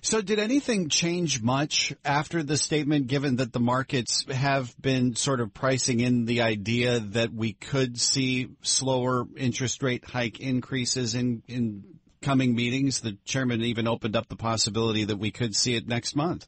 So 0.00 0.20
did 0.20 0.38
anything 0.38 0.88
change 0.88 1.42
much 1.42 1.94
after 2.04 2.42
the 2.42 2.56
statement, 2.56 3.06
given 3.06 3.36
that 3.36 3.52
the 3.52 3.60
markets 3.60 4.24
have 4.30 4.74
been 4.80 5.16
sort 5.16 5.40
of 5.40 5.52
pricing 5.52 6.00
in 6.00 6.24
the 6.24 6.42
idea 6.42 7.00
that 7.00 7.32
we 7.32 7.52
could 7.52 7.98
see 7.98 8.48
slower 8.62 9.26
interest 9.36 9.82
rate 9.82 10.04
hike 10.04 10.40
increases 10.40 11.14
in, 11.14 11.42
in 11.48 11.84
coming 12.22 12.54
meetings? 12.54 13.00
The 13.00 13.18
chairman 13.24 13.62
even 13.62 13.88
opened 13.88 14.16
up 14.16 14.28
the 14.28 14.36
possibility 14.36 15.04
that 15.04 15.18
we 15.18 15.30
could 15.30 15.54
see 15.54 15.74
it 15.74 15.88
next 15.88 16.16
month. 16.16 16.46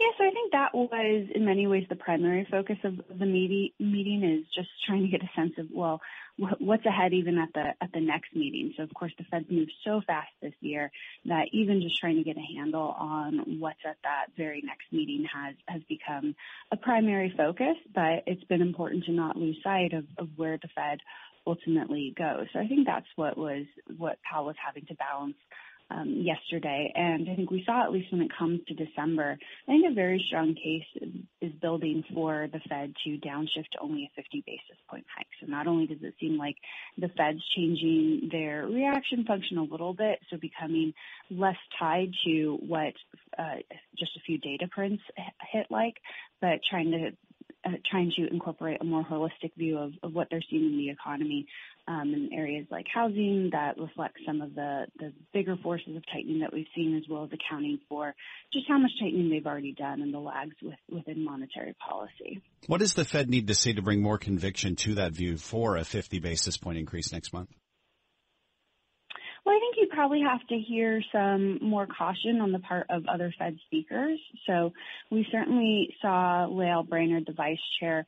Yeah, 0.00 0.08
so 0.18 0.24
I 0.24 0.30
think 0.30 0.52
that 0.52 0.74
was 0.74 1.28
in 1.34 1.44
many 1.44 1.66
ways 1.66 1.84
the 1.88 1.96
primary 1.96 2.46
focus 2.50 2.78
of 2.84 3.00
the 3.16 3.26
meeting 3.26 3.70
is 3.78 4.46
just 4.54 4.68
trying 4.86 5.02
to 5.02 5.08
get 5.08 5.22
a 5.22 5.30
sense 5.36 5.52
of, 5.58 5.66
well, 5.72 6.00
what's 6.36 6.84
ahead 6.84 7.12
even 7.12 7.38
at 7.38 7.52
the 7.54 7.74
at 7.80 7.92
the 7.92 8.00
next 8.00 8.34
meeting. 8.34 8.74
So 8.76 8.82
of 8.82 8.92
course 8.92 9.12
the 9.18 9.24
Fed's 9.30 9.50
moved 9.50 9.72
so 9.84 10.00
fast 10.06 10.30
this 10.42 10.54
year 10.60 10.90
that 11.26 11.46
even 11.52 11.80
just 11.80 11.98
trying 12.00 12.16
to 12.16 12.24
get 12.24 12.36
a 12.36 12.56
handle 12.56 12.94
on 12.98 13.60
what's 13.60 13.78
at 13.86 13.96
that 14.02 14.26
very 14.36 14.62
next 14.64 14.92
meeting 14.92 15.26
has 15.32 15.54
has 15.66 15.82
become 15.88 16.34
a 16.72 16.76
primary 16.76 17.32
focus. 17.36 17.76
But 17.94 18.24
it's 18.26 18.44
been 18.44 18.62
important 18.62 19.04
to 19.04 19.12
not 19.12 19.36
lose 19.36 19.58
sight 19.62 19.92
of, 19.92 20.04
of 20.18 20.28
where 20.36 20.58
the 20.60 20.68
Fed 20.74 20.98
ultimately 21.46 22.14
goes. 22.16 22.46
So 22.52 22.58
I 22.58 22.66
think 22.66 22.86
that's 22.86 23.06
what 23.16 23.36
was 23.36 23.66
what 23.96 24.18
Powell 24.28 24.46
was 24.46 24.56
having 24.64 24.86
to 24.86 24.94
balance 24.94 25.36
um, 25.90 26.22
yesterday. 26.24 26.92
And 26.94 27.28
I 27.28 27.34
think 27.34 27.50
we 27.50 27.62
saw, 27.64 27.84
at 27.84 27.92
least 27.92 28.10
when 28.12 28.22
it 28.22 28.30
comes 28.36 28.60
to 28.68 28.74
December, 28.74 29.36
I 29.68 29.70
think 29.70 29.84
a 29.90 29.94
very 29.94 30.22
strong 30.28 30.54
case 30.54 31.10
is 31.40 31.52
building 31.60 32.04
for 32.14 32.48
the 32.52 32.60
Fed 32.68 32.94
to 33.04 33.18
downshift 33.18 33.70
to 33.72 33.80
only 33.80 34.04
a 34.04 34.20
50 34.20 34.42
basis 34.46 34.82
point 34.88 35.04
hike. 35.14 35.26
So 35.40 35.46
not 35.46 35.66
only 35.66 35.86
does 35.86 36.02
it 36.02 36.14
seem 36.20 36.38
like 36.38 36.56
the 36.98 37.08
Fed's 37.08 37.42
changing 37.56 38.28
their 38.32 38.66
reaction 38.66 39.24
function 39.24 39.58
a 39.58 39.62
little 39.62 39.94
bit, 39.94 40.18
so 40.30 40.36
becoming 40.36 40.94
less 41.30 41.56
tied 41.78 42.10
to 42.24 42.58
what 42.66 42.94
uh, 43.38 43.56
just 43.98 44.16
a 44.16 44.20
few 44.26 44.38
data 44.38 44.66
prints 44.70 45.02
hit 45.52 45.66
like, 45.70 45.96
but 46.40 46.60
trying 46.68 46.90
to 46.92 47.10
uh, 47.64 47.70
trying 47.90 48.12
to 48.16 48.26
incorporate 48.30 48.80
a 48.80 48.84
more 48.84 49.04
holistic 49.04 49.54
view 49.56 49.78
of, 49.78 49.92
of 50.02 50.12
what 50.12 50.28
they're 50.30 50.42
seeing 50.50 50.64
in 50.64 50.78
the 50.78 50.90
economy 50.90 51.46
um, 51.86 52.12
in 52.14 52.30
areas 52.32 52.66
like 52.70 52.86
housing 52.92 53.50
that 53.52 53.78
reflects 53.78 54.20
some 54.26 54.40
of 54.40 54.54
the, 54.54 54.86
the 54.98 55.12
bigger 55.32 55.56
forces 55.62 55.96
of 55.96 56.02
tightening 56.12 56.40
that 56.40 56.52
we've 56.52 56.66
seen, 56.74 56.96
as 56.96 57.08
well 57.08 57.24
as 57.24 57.30
accounting 57.32 57.78
for 57.88 58.14
just 58.52 58.66
how 58.68 58.78
much 58.78 58.90
tightening 59.00 59.30
they've 59.30 59.46
already 59.46 59.72
done 59.72 60.00
and 60.00 60.12
the 60.12 60.18
lags 60.18 60.56
with, 60.62 60.78
within 60.90 61.24
monetary 61.24 61.74
policy. 61.86 62.40
What 62.66 62.80
does 62.80 62.94
the 62.94 63.04
Fed 63.04 63.28
need 63.28 63.48
to 63.48 63.54
see 63.54 63.74
to 63.74 63.82
bring 63.82 64.02
more 64.02 64.18
conviction 64.18 64.76
to 64.76 64.94
that 64.94 65.12
view 65.12 65.36
for 65.36 65.76
a 65.76 65.84
50 65.84 66.18
basis 66.20 66.56
point 66.56 66.78
increase 66.78 67.12
next 67.12 67.32
month? 67.32 67.50
Well, 69.44 69.54
I 69.54 69.60
think 69.60 69.76
you 69.76 69.94
probably 69.94 70.22
have 70.22 70.46
to 70.48 70.58
hear 70.58 71.02
some 71.12 71.58
more 71.60 71.86
caution 71.86 72.40
on 72.40 72.50
the 72.50 72.60
part 72.60 72.86
of 72.88 73.04
other 73.06 73.32
Fed 73.38 73.58
speakers. 73.66 74.18
So 74.46 74.72
we 75.10 75.26
certainly 75.30 75.94
saw 76.00 76.46
Lael 76.46 76.82
Brainard, 76.82 77.24
the 77.26 77.34
vice 77.34 77.58
chair, 77.78 78.06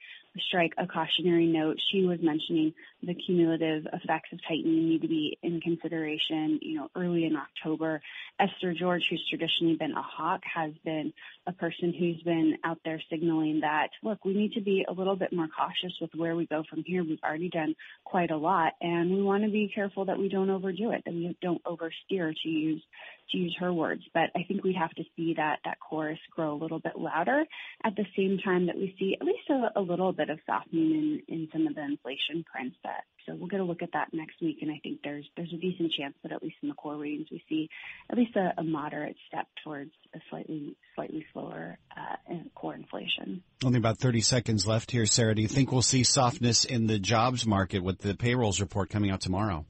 strike 0.48 0.72
a 0.78 0.86
cautionary 0.86 1.46
note. 1.46 1.76
She 1.90 2.04
was 2.04 2.18
mentioning 2.22 2.74
the 3.02 3.14
cumulative 3.14 3.86
effects 3.92 4.30
of 4.32 4.40
tightening 4.48 4.88
need 4.88 5.02
to 5.02 5.08
be 5.08 5.38
in 5.42 5.60
consideration, 5.60 6.58
you 6.62 6.76
know, 6.76 6.88
early 6.94 7.24
in 7.24 7.36
October. 7.36 8.00
Esther 8.38 8.74
George, 8.74 9.02
who's 9.08 9.24
traditionally 9.28 9.76
been 9.76 9.92
a 9.92 10.02
hawk, 10.02 10.40
has 10.52 10.72
been 10.84 11.12
a 11.46 11.52
person 11.52 11.92
who's 11.98 12.20
been 12.22 12.56
out 12.64 12.78
there 12.84 13.00
signaling 13.10 13.60
that, 13.60 13.88
look, 14.02 14.24
we 14.24 14.34
need 14.34 14.52
to 14.52 14.60
be 14.60 14.84
a 14.88 14.92
little 14.92 15.16
bit 15.16 15.32
more 15.32 15.48
cautious 15.48 15.96
with 16.00 16.10
where 16.14 16.36
we 16.36 16.46
go 16.46 16.64
from 16.68 16.82
here. 16.84 17.02
We've 17.04 17.18
already 17.24 17.48
done 17.48 17.74
quite 18.04 18.30
a 18.30 18.36
lot 18.36 18.74
and 18.80 19.10
we 19.10 19.22
want 19.22 19.44
to 19.44 19.50
be 19.50 19.70
careful 19.74 20.04
that 20.06 20.18
we 20.18 20.28
don't 20.28 20.50
overdo 20.50 20.92
it, 20.92 21.02
that 21.04 21.14
we 21.14 21.36
don't 21.40 21.62
oversteer 21.64 22.34
to 22.42 22.48
use 22.48 22.82
to 23.30 23.38
use 23.38 23.56
her 23.60 23.72
words. 23.72 24.02
But 24.12 24.30
I 24.34 24.44
think 24.46 24.64
we 24.64 24.76
have 24.78 24.90
to 24.90 25.04
see 25.16 25.34
that 25.36 25.58
that 25.64 25.78
chorus 25.80 26.18
grow 26.30 26.54
a 26.54 26.60
little 26.60 26.78
bit 26.78 26.92
louder 26.96 27.44
at 27.84 27.96
the 27.96 28.04
same 28.16 28.38
time 28.44 28.66
that 28.66 28.76
we 28.76 28.94
see 28.98 29.16
at 29.20 29.26
least 29.26 29.48
a, 29.50 29.78
a 29.78 29.80
little 29.80 30.12
bit 30.12 30.30
of 30.30 30.38
softening 30.46 31.22
in, 31.28 31.34
in 31.34 31.48
some 31.52 31.66
of 31.66 31.74
the 31.74 31.84
inflation 31.84 32.44
prints 32.50 32.76
that 32.84 33.04
so 33.26 33.34
we'll 33.34 33.48
get 33.48 33.60
a 33.60 33.64
look 33.64 33.82
at 33.82 33.92
that 33.92 34.08
next 34.12 34.40
week 34.40 34.58
and 34.62 34.70
I 34.70 34.78
think 34.82 35.00
there's 35.02 35.26
there's 35.36 35.52
a 35.52 35.56
decent 35.56 35.92
chance 35.98 36.14
that 36.22 36.32
at 36.32 36.42
least 36.42 36.56
in 36.62 36.68
the 36.68 36.74
core 36.74 36.96
readings 36.96 37.28
we 37.30 37.42
see 37.48 37.68
at 38.10 38.16
least 38.16 38.36
a, 38.36 38.54
a 38.58 38.62
moderate 38.62 39.16
step 39.28 39.46
towards 39.64 39.90
a 40.14 40.18
slightly 40.30 40.76
slightly 40.94 41.24
slower 41.32 41.78
uh, 41.96 42.34
core 42.54 42.74
inflation. 42.74 43.42
Only 43.64 43.78
about 43.78 43.98
30 43.98 44.20
seconds 44.20 44.66
left 44.66 44.90
here, 44.90 45.06
Sarah. 45.06 45.34
Do 45.34 45.42
you 45.42 45.48
think 45.48 45.72
we'll 45.72 45.82
see 45.82 46.04
softness 46.04 46.64
in 46.64 46.86
the 46.86 46.98
jobs 46.98 47.46
market 47.46 47.82
with 47.82 47.98
the 47.98 48.14
payrolls 48.14 48.60
report 48.60 48.90
coming 48.90 49.10
out 49.10 49.20
tomorrow? 49.20 49.64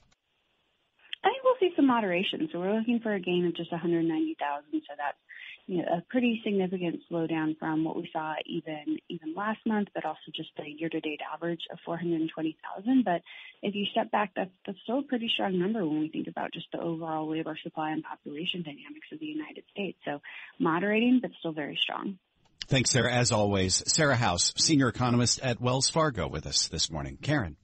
Some 1.76 1.86
moderation. 1.86 2.48
So 2.52 2.58
we're 2.58 2.76
looking 2.76 3.00
for 3.00 3.14
a 3.14 3.20
gain 3.20 3.46
of 3.46 3.56
just 3.56 3.70
190,000. 3.70 4.64
So 4.72 4.94
that's 4.96 5.18
you 5.66 5.78
know, 5.78 5.84
a 5.98 6.02
pretty 6.08 6.40
significant 6.44 7.00
slowdown 7.10 7.58
from 7.58 7.82
what 7.82 7.96
we 7.96 8.08
saw 8.12 8.34
even 8.46 8.98
even 9.08 9.34
last 9.34 9.58
month, 9.66 9.88
but 9.94 10.04
also 10.04 10.30
just 10.34 10.50
the 10.56 10.64
year-to-date 10.64 11.20
average 11.34 11.62
of 11.72 11.78
420,000. 11.84 13.04
But 13.04 13.22
if 13.62 13.74
you 13.74 13.84
step 13.90 14.12
back, 14.12 14.32
that's 14.36 14.50
that's 14.64 14.78
still 14.84 15.00
a 15.00 15.02
pretty 15.02 15.28
strong 15.32 15.58
number 15.58 15.84
when 15.84 16.00
we 16.00 16.08
think 16.08 16.28
about 16.28 16.52
just 16.52 16.66
the 16.72 16.80
overall 16.80 17.28
labor 17.28 17.58
supply 17.62 17.90
and 17.90 18.04
population 18.04 18.62
dynamics 18.62 19.08
of 19.12 19.18
the 19.18 19.26
United 19.26 19.64
States. 19.72 19.98
So 20.04 20.20
moderating, 20.60 21.18
but 21.20 21.32
still 21.40 21.52
very 21.52 21.78
strong. 21.82 22.18
Thanks, 22.68 22.90
Sarah. 22.90 23.12
As 23.12 23.32
always, 23.32 23.82
Sarah 23.92 24.16
House, 24.16 24.52
senior 24.56 24.88
economist 24.88 25.40
at 25.40 25.60
Wells 25.60 25.88
Fargo, 25.88 26.28
with 26.28 26.46
us 26.46 26.68
this 26.68 26.90
morning. 26.90 27.18
Karen. 27.20 27.56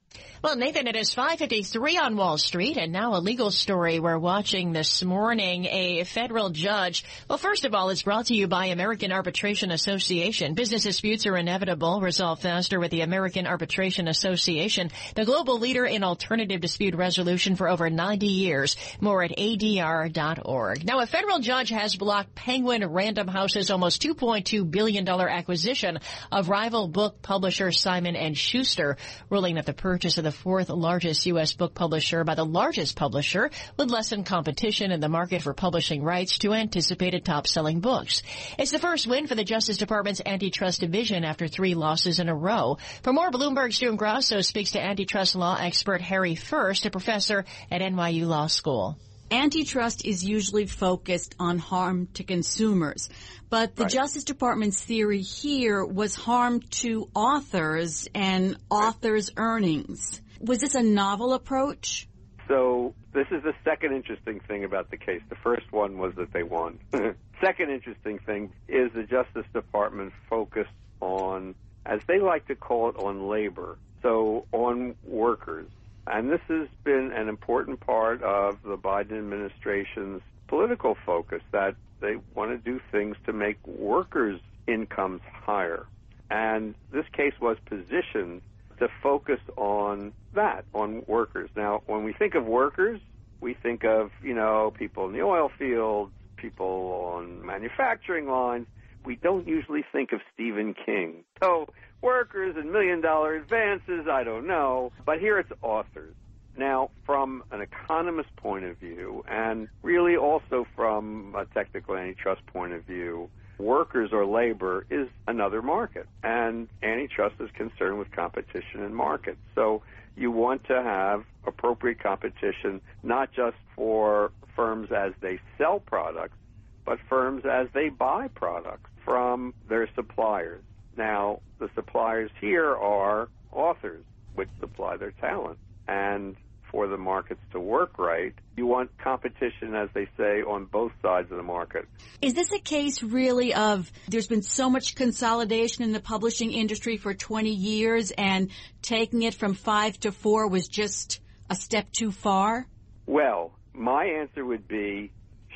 Well, 0.43 0.57
Nathan, 0.57 0.87
it 0.87 0.97
is 0.97 1.13
553 1.13 1.97
on 1.97 2.17
Wall 2.17 2.37
Street 2.37 2.75
and 2.75 2.91
now 2.91 3.15
a 3.15 3.21
legal 3.21 3.49
story 3.49 4.01
we're 4.01 4.17
watching 4.17 4.73
this 4.73 5.01
morning. 5.01 5.63
A 5.67 6.03
federal 6.03 6.49
judge. 6.49 7.05
Well, 7.29 7.37
first 7.37 7.63
of 7.63 7.73
all, 7.73 7.89
it's 7.91 8.03
brought 8.03 8.25
to 8.25 8.35
you 8.35 8.49
by 8.49 8.65
American 8.65 9.13
Arbitration 9.13 9.71
Association. 9.71 10.53
Business 10.53 10.83
disputes 10.83 11.25
are 11.27 11.37
inevitable. 11.37 12.01
Resolve 12.01 12.41
faster 12.41 12.77
with 12.77 12.91
the 12.91 13.01
American 13.01 13.47
Arbitration 13.47 14.09
Association, 14.09 14.91
the 15.15 15.23
global 15.23 15.59
leader 15.59 15.85
in 15.85 16.03
alternative 16.03 16.59
dispute 16.59 16.93
resolution 16.93 17.55
for 17.55 17.69
over 17.69 17.89
90 17.89 18.27
years. 18.27 18.75
More 18.99 19.23
at 19.23 19.31
adr.org. 19.37 20.85
Now, 20.85 20.99
a 20.99 21.07
federal 21.07 21.39
judge 21.39 21.69
has 21.69 21.95
blocked 21.95 22.35
Penguin 22.35 22.85
Random 22.85 23.29
House's 23.29 23.71
almost 23.71 24.01
$2.2 24.01 24.69
billion 24.69 25.07
acquisition 25.07 25.99
of 26.33 26.49
rival 26.49 26.89
book 26.89 27.21
publisher 27.21 27.71
Simon 27.71 28.33
& 28.33 28.35
Schuster, 28.35 28.97
ruling 29.29 29.55
that 29.55 29.65
the 29.65 29.71
purchase 29.71 30.02
of 30.03 30.23
the 30.25 30.31
fourth 30.31 30.69
largest 30.69 31.25
U.S. 31.27 31.53
book 31.53 31.73
publisher 31.73 32.25
by 32.25 32.35
the 32.35 32.45
largest 32.45 32.97
publisher 32.97 33.49
would 33.77 33.89
lessen 33.89 34.25
competition 34.25 34.91
in 34.91 34.99
the 34.99 35.07
market 35.07 35.41
for 35.41 35.53
publishing 35.53 36.03
rights 36.03 36.37
to 36.39 36.53
anticipated 36.53 37.23
top-selling 37.23 37.79
books. 37.79 38.21
It's 38.59 38.71
the 38.71 38.79
first 38.79 39.07
win 39.07 39.27
for 39.27 39.35
the 39.35 39.45
Justice 39.45 39.77
Department's 39.77 40.21
antitrust 40.25 40.81
division 40.81 41.23
after 41.23 41.47
three 41.47 41.73
losses 41.73 42.19
in 42.19 42.27
a 42.27 42.35
row. 42.35 42.77
For 43.01 43.13
more, 43.13 43.31
Bloomberg's 43.31 43.79
June 43.79 43.95
Grasso 43.95 44.41
speaks 44.41 44.71
to 44.71 44.83
antitrust 44.83 45.35
law 45.35 45.55
expert 45.57 46.01
Harry 46.01 46.35
First, 46.35 46.85
a 46.85 46.91
professor 46.91 47.45
at 47.71 47.81
NYU 47.81 48.27
Law 48.27 48.47
School. 48.47 48.97
Antitrust 49.33 50.05
is 50.05 50.23
usually 50.23 50.67
focused 50.67 51.33
on 51.39 51.57
harm 51.57 52.07
to 52.13 52.23
consumers, 52.23 53.09
but 53.49 53.75
the 53.75 53.83
right. 53.83 53.91
Justice 53.91 54.25
Department's 54.25 54.79
theory 54.79 55.21
here 55.21 55.83
was 55.83 56.13
harm 56.13 56.59
to 56.59 57.09
authors 57.15 58.07
and 58.13 58.57
authors' 58.69 59.31
earnings. 59.35 60.21
Was 60.39 60.59
this 60.59 60.75
a 60.75 60.83
novel 60.83 61.33
approach? 61.33 62.07
So 62.47 62.93
this 63.11 63.25
is 63.31 63.41
the 63.41 63.53
second 63.63 63.95
interesting 63.95 64.39
thing 64.47 64.65
about 64.65 64.91
the 64.91 64.97
case. 64.97 65.21
The 65.29 65.35
first 65.43 65.71
one 65.71 65.97
was 65.97 66.13
that 66.17 66.31
they 66.31 66.43
won. 66.43 66.77
second 67.41 67.71
interesting 67.71 68.19
thing 68.19 68.53
is 68.67 68.91
the 68.93 69.01
Justice 69.03 69.51
Department 69.51 70.13
focused 70.29 70.69
on, 71.01 71.55
as 71.87 72.01
they 72.07 72.19
like 72.19 72.45
to 72.49 72.55
call 72.55 72.89
it, 72.89 72.97
on 72.97 73.27
labor. 73.27 73.79
So 74.03 74.45
on 74.51 74.93
workers. 75.03 75.69
And 76.07 76.29
this 76.29 76.41
has 76.49 76.67
been 76.83 77.11
an 77.13 77.29
important 77.29 77.79
part 77.79 78.21
of 78.23 78.61
the 78.63 78.77
Biden 78.77 79.17
administration's 79.17 80.21
political 80.47 80.97
focus 81.05 81.41
that 81.51 81.75
they 82.01 82.17
want 82.35 82.51
to 82.51 82.57
do 82.57 82.81
things 82.91 83.15
to 83.25 83.33
make 83.33 83.65
workers' 83.65 84.39
incomes 84.67 85.21
higher. 85.31 85.85
And 86.29 86.75
this 86.91 87.05
case 87.13 87.33
was 87.39 87.57
positioned 87.65 88.41
to 88.79 88.89
focus 89.01 89.39
on 89.55 90.13
that, 90.33 90.65
on 90.73 91.03
workers. 91.07 91.49
Now, 91.55 91.81
when 91.85 92.03
we 92.03 92.13
think 92.13 92.35
of 92.35 92.45
workers, 92.45 92.99
we 93.39 93.53
think 93.53 93.83
of, 93.85 94.11
you 94.21 94.33
know, 94.33 94.73
people 94.77 95.05
in 95.05 95.13
the 95.13 95.21
oil 95.21 95.49
fields, 95.57 96.11
people 96.35 97.13
on 97.15 97.45
manufacturing 97.45 98.27
lines. 98.27 98.67
We 99.05 99.15
don't 99.15 99.47
usually 99.47 99.85
think 99.91 100.11
of 100.11 100.21
Stephen 100.33 100.73
King. 100.73 101.23
So 101.41 101.67
workers 102.03 102.55
and 102.57 102.71
million 102.71 103.01
dollar 103.01 103.33
advances, 103.35 104.07
I 104.11 104.23
don't 104.23 104.45
know. 104.45 104.91
But 105.05 105.19
here 105.19 105.39
it's 105.39 105.51
authors. 105.63 106.13
Now, 106.55 106.91
from 107.05 107.43
an 107.51 107.61
economist 107.61 108.35
point 108.35 108.65
of 108.65 108.77
view, 108.77 109.23
and 109.27 109.67
really 109.81 110.15
also 110.15 110.67
from 110.75 111.33
a 111.35 111.45
technical 111.45 111.95
antitrust 111.95 112.45
point 112.45 112.73
of 112.73 112.83
view, 112.83 113.29
workers 113.57 114.11
or 114.11 114.25
labor 114.25 114.85
is 114.91 115.07
another 115.27 115.63
market. 115.63 116.07
And 116.21 116.67
antitrust 116.83 117.35
is 117.39 117.49
concerned 117.55 117.97
with 117.97 118.11
competition 118.11 118.83
in 118.83 118.93
markets. 118.93 119.39
So 119.55 119.81
you 120.15 120.29
want 120.29 120.65
to 120.65 120.83
have 120.83 121.23
appropriate 121.47 121.99
competition, 121.99 122.81
not 123.01 123.31
just 123.31 123.57
for 123.75 124.31
firms 124.55 124.91
as 124.91 125.13
they 125.21 125.39
sell 125.57 125.79
products, 125.79 126.37
but 126.85 126.99
firms 127.09 127.45
as 127.49 127.67
they 127.73 127.89
buy 127.89 128.27
products 128.27 128.91
from 129.03 129.55
their 129.69 129.89
suppliers. 129.95 130.61
Now, 130.97 131.41
the 131.59 131.69
suppliers 131.75 132.31
here 132.39 132.75
are 132.75 133.29
authors, 133.51 134.03
which 134.35 134.49
supply 134.59 134.97
their 134.97 135.11
talent. 135.11 135.57
And 135.87 136.35
for 136.71 136.87
the 136.87 136.97
markets 136.97 137.41
to 137.51 137.59
work 137.59 137.99
right, 137.99 138.33
you 138.57 138.65
want 138.65 138.89
competition, 138.97 139.75
as 139.75 139.89
they 139.93 140.07
say, 140.17 140.41
on 140.41 140.65
both 140.65 140.91
sides 141.01 141.31
of 141.31 141.37
the 141.37 141.43
market. 141.43 141.87
Is 142.21 142.33
this 142.33 142.51
a 142.51 142.59
case 142.59 143.03
really 143.03 143.53
of 143.53 143.91
there's 144.07 144.27
been 144.27 144.41
so 144.41 144.69
much 144.69 144.95
consolidation 144.95 145.83
in 145.83 145.91
the 145.91 145.99
publishing 145.99 146.51
industry 146.51 146.97
for 146.97 147.13
20 147.13 147.51
years 147.51 148.11
and 148.11 148.49
taking 148.81 149.21
it 149.21 149.35
from 149.35 149.53
five 149.53 149.99
to 149.99 150.11
four 150.11 150.47
was 150.47 150.67
just 150.67 151.21
a 151.49 151.55
step 151.55 151.91
too 151.91 152.11
far? 152.11 152.65
Well, 153.05 153.53
my 153.73 154.05
answer 154.05 154.43
would 154.43 154.67
be 154.67 155.11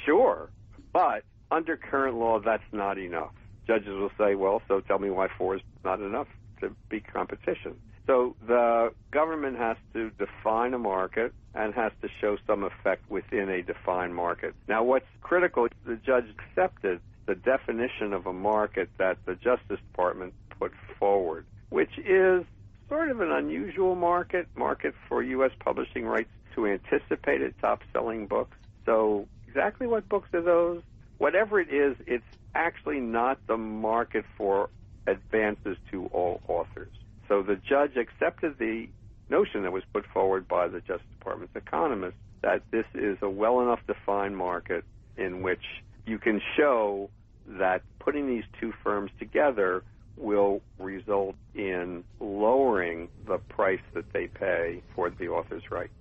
sure, 0.05 0.51
but 0.93 1.23
under 1.49 1.77
current 1.77 2.15
law, 2.15 2.39
that's 2.39 2.63
not 2.71 2.99
enough 2.99 3.33
judges 3.67 3.89
will 3.89 4.11
say, 4.17 4.35
well, 4.35 4.61
so 4.67 4.79
tell 4.81 4.99
me 4.99 5.09
why 5.09 5.27
four 5.37 5.55
is 5.55 5.61
not 5.83 5.99
enough 5.99 6.27
to 6.61 6.75
be 6.89 6.99
competition. 6.99 7.75
So 8.07 8.35
the 8.47 8.93
government 9.11 9.57
has 9.57 9.75
to 9.93 10.09
define 10.11 10.73
a 10.73 10.79
market 10.79 11.33
and 11.53 11.73
has 11.73 11.91
to 12.01 12.07
show 12.21 12.37
some 12.47 12.63
effect 12.63 13.09
within 13.09 13.49
a 13.49 13.61
defined 13.61 14.15
market. 14.15 14.55
Now, 14.67 14.83
what's 14.83 15.05
critical, 15.21 15.67
the 15.85 15.97
judge 15.97 16.25
accepted 16.29 17.01
the 17.25 17.35
definition 17.35 18.13
of 18.13 18.25
a 18.25 18.33
market 18.33 18.89
that 18.97 19.17
the 19.25 19.35
Justice 19.35 19.79
Department 19.91 20.33
put 20.57 20.71
forward, 20.97 21.45
which 21.69 21.97
is 21.97 22.45
sort 22.87 23.11
of 23.11 23.19
an 23.19 23.31
unusual 23.31 23.95
market, 23.95 24.47
market 24.55 24.95
for 25.09 25.21
U.S. 25.21 25.51
publishing 25.59 26.05
rights 26.05 26.29
to 26.55 26.65
anticipated 26.65 27.53
top-selling 27.59 28.27
books. 28.27 28.57
So 28.85 29.27
exactly 29.47 29.85
what 29.85 30.07
books 30.07 30.29
are 30.33 30.41
those? 30.41 30.81
Whatever 31.17 31.59
it 31.59 31.73
is, 31.73 31.95
it's 32.05 32.23
actually 32.53 32.99
not 32.99 33.39
the 33.47 33.57
market 33.57 34.25
for 34.37 34.69
advances 35.07 35.77
to 35.91 36.07
all 36.07 36.41
authors. 36.47 36.91
So 37.27 37.43
the 37.43 37.55
judge 37.55 37.97
accepted 37.97 38.57
the 38.59 38.87
notion 39.29 39.63
that 39.63 39.71
was 39.71 39.83
put 39.93 40.05
forward 40.13 40.47
by 40.47 40.67
the 40.67 40.79
Justice 40.79 41.07
Department's 41.19 41.55
economists 41.55 42.15
that 42.41 42.61
this 42.71 42.85
is 42.93 43.17
a 43.21 43.29
well 43.29 43.61
enough 43.61 43.79
defined 43.87 44.37
market 44.37 44.83
in 45.17 45.41
which 45.41 45.63
you 46.05 46.19
can 46.19 46.41
show 46.55 47.09
that 47.47 47.81
putting 47.99 48.27
these 48.27 48.43
two 48.59 48.73
firms 48.83 49.11
together 49.19 49.83
will 50.17 50.61
result 50.79 51.35
in 51.53 52.03
lowering 52.19 53.09
the 53.27 53.37
price 53.37 53.81
that 53.93 54.11
they 54.13 54.27
pay 54.27 54.81
for 54.95 55.09
the 55.09 55.27
author's 55.27 55.63
right. 55.71 55.91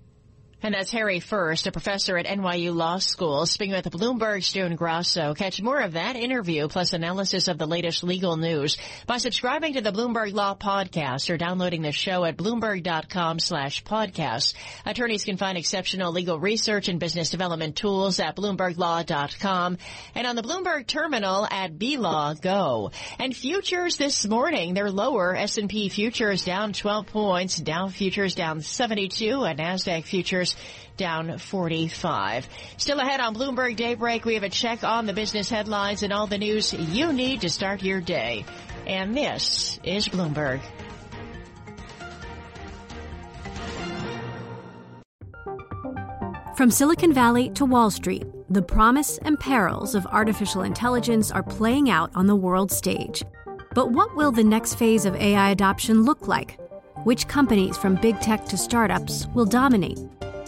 And 0.63 0.73
that's 0.73 0.89
Harry 0.89 1.19
First, 1.19 1.67
a 1.67 1.71
professor 1.71 2.17
at 2.17 2.25
NYU 2.25 2.73
Law 2.73 2.97
School, 2.97 3.45
speaking 3.45 3.75
with 3.75 3.85
Bloomberg's 3.91 4.51
June 4.51 4.75
Grasso. 4.75 5.35
Catch 5.35 5.61
more 5.61 5.79
of 5.79 5.93
that 5.93 6.15
interview 6.15 6.67
plus 6.67 6.93
analysis 6.93 7.47
of 7.47 7.59
the 7.59 7.67
latest 7.67 8.03
legal 8.03 8.37
news 8.37 8.75
by 9.05 9.19
subscribing 9.19 9.73
to 9.73 9.81
the 9.81 9.91
Bloomberg 9.91 10.33
Law 10.33 10.55
Podcast 10.55 11.29
or 11.29 11.37
downloading 11.37 11.83
the 11.83 11.91
show 11.91 12.25
at 12.25 12.37
bloomberg.com 12.37 13.37
slash 13.37 13.83
podcast. 13.83 14.55
Attorneys 14.83 15.23
can 15.23 15.37
find 15.37 15.59
exceptional 15.59 16.11
legal 16.11 16.39
research 16.39 16.87
and 16.87 16.99
business 16.99 17.29
development 17.29 17.75
tools 17.75 18.19
at 18.19 18.35
bloomberglaw.com 18.35 19.77
and 20.15 20.27
on 20.27 20.35
the 20.35 20.41
Bloomberg 20.41 20.87
terminal 20.87 21.45
at 21.45 21.77
BLaw 21.77 22.41
Go. 22.41 22.91
And 23.19 23.35
futures 23.35 23.97
this 23.97 24.25
morning, 24.25 24.73
they're 24.73 24.89
lower. 24.89 25.35
S&P 25.35 25.89
futures 25.89 26.43
down 26.43 26.73
12 26.73 27.05
points, 27.05 27.57
Dow 27.57 27.89
futures 27.89 28.33
down 28.33 28.61
72, 28.61 29.43
and 29.43 29.59
NASDAQ 29.59 30.03
futures 30.03 30.46
down 30.97 31.37
45. 31.37 32.47
Still 32.77 32.99
ahead 32.99 33.19
on 33.19 33.35
Bloomberg 33.35 33.75
Daybreak, 33.75 34.25
we 34.25 34.33
have 34.33 34.43
a 34.43 34.49
check 34.49 34.83
on 34.83 35.05
the 35.05 35.13
business 35.13 35.49
headlines 35.49 36.03
and 36.03 36.11
all 36.11 36.27
the 36.27 36.37
news 36.37 36.73
you 36.73 37.13
need 37.13 37.41
to 37.41 37.49
start 37.49 37.83
your 37.83 38.01
day. 38.01 38.45
And 38.85 39.15
this 39.15 39.79
is 39.83 40.07
Bloomberg. 40.07 40.61
From 46.57 46.71
Silicon 46.71 47.13
Valley 47.13 47.51
to 47.51 47.65
Wall 47.65 47.91
Street, 47.91 48.25
the 48.49 48.63
promise 48.63 49.19
and 49.19 49.39
perils 49.39 49.93
of 49.93 50.07
artificial 50.07 50.63
intelligence 50.63 51.29
are 51.29 51.43
playing 51.43 51.91
out 51.91 52.09
on 52.15 52.25
the 52.25 52.35
world 52.35 52.71
stage. 52.71 53.21
But 53.75 53.91
what 53.91 54.15
will 54.15 54.31
the 54.31 54.43
next 54.43 54.73
phase 54.73 55.05
of 55.05 55.15
AI 55.17 55.51
adoption 55.51 56.03
look 56.03 56.27
like? 56.27 56.59
Which 57.03 57.27
companies, 57.27 57.77
from 57.77 57.93
big 58.01 58.19
tech 58.21 58.45
to 58.45 58.57
startups, 58.57 59.27
will 59.35 59.45
dominate? 59.45 59.99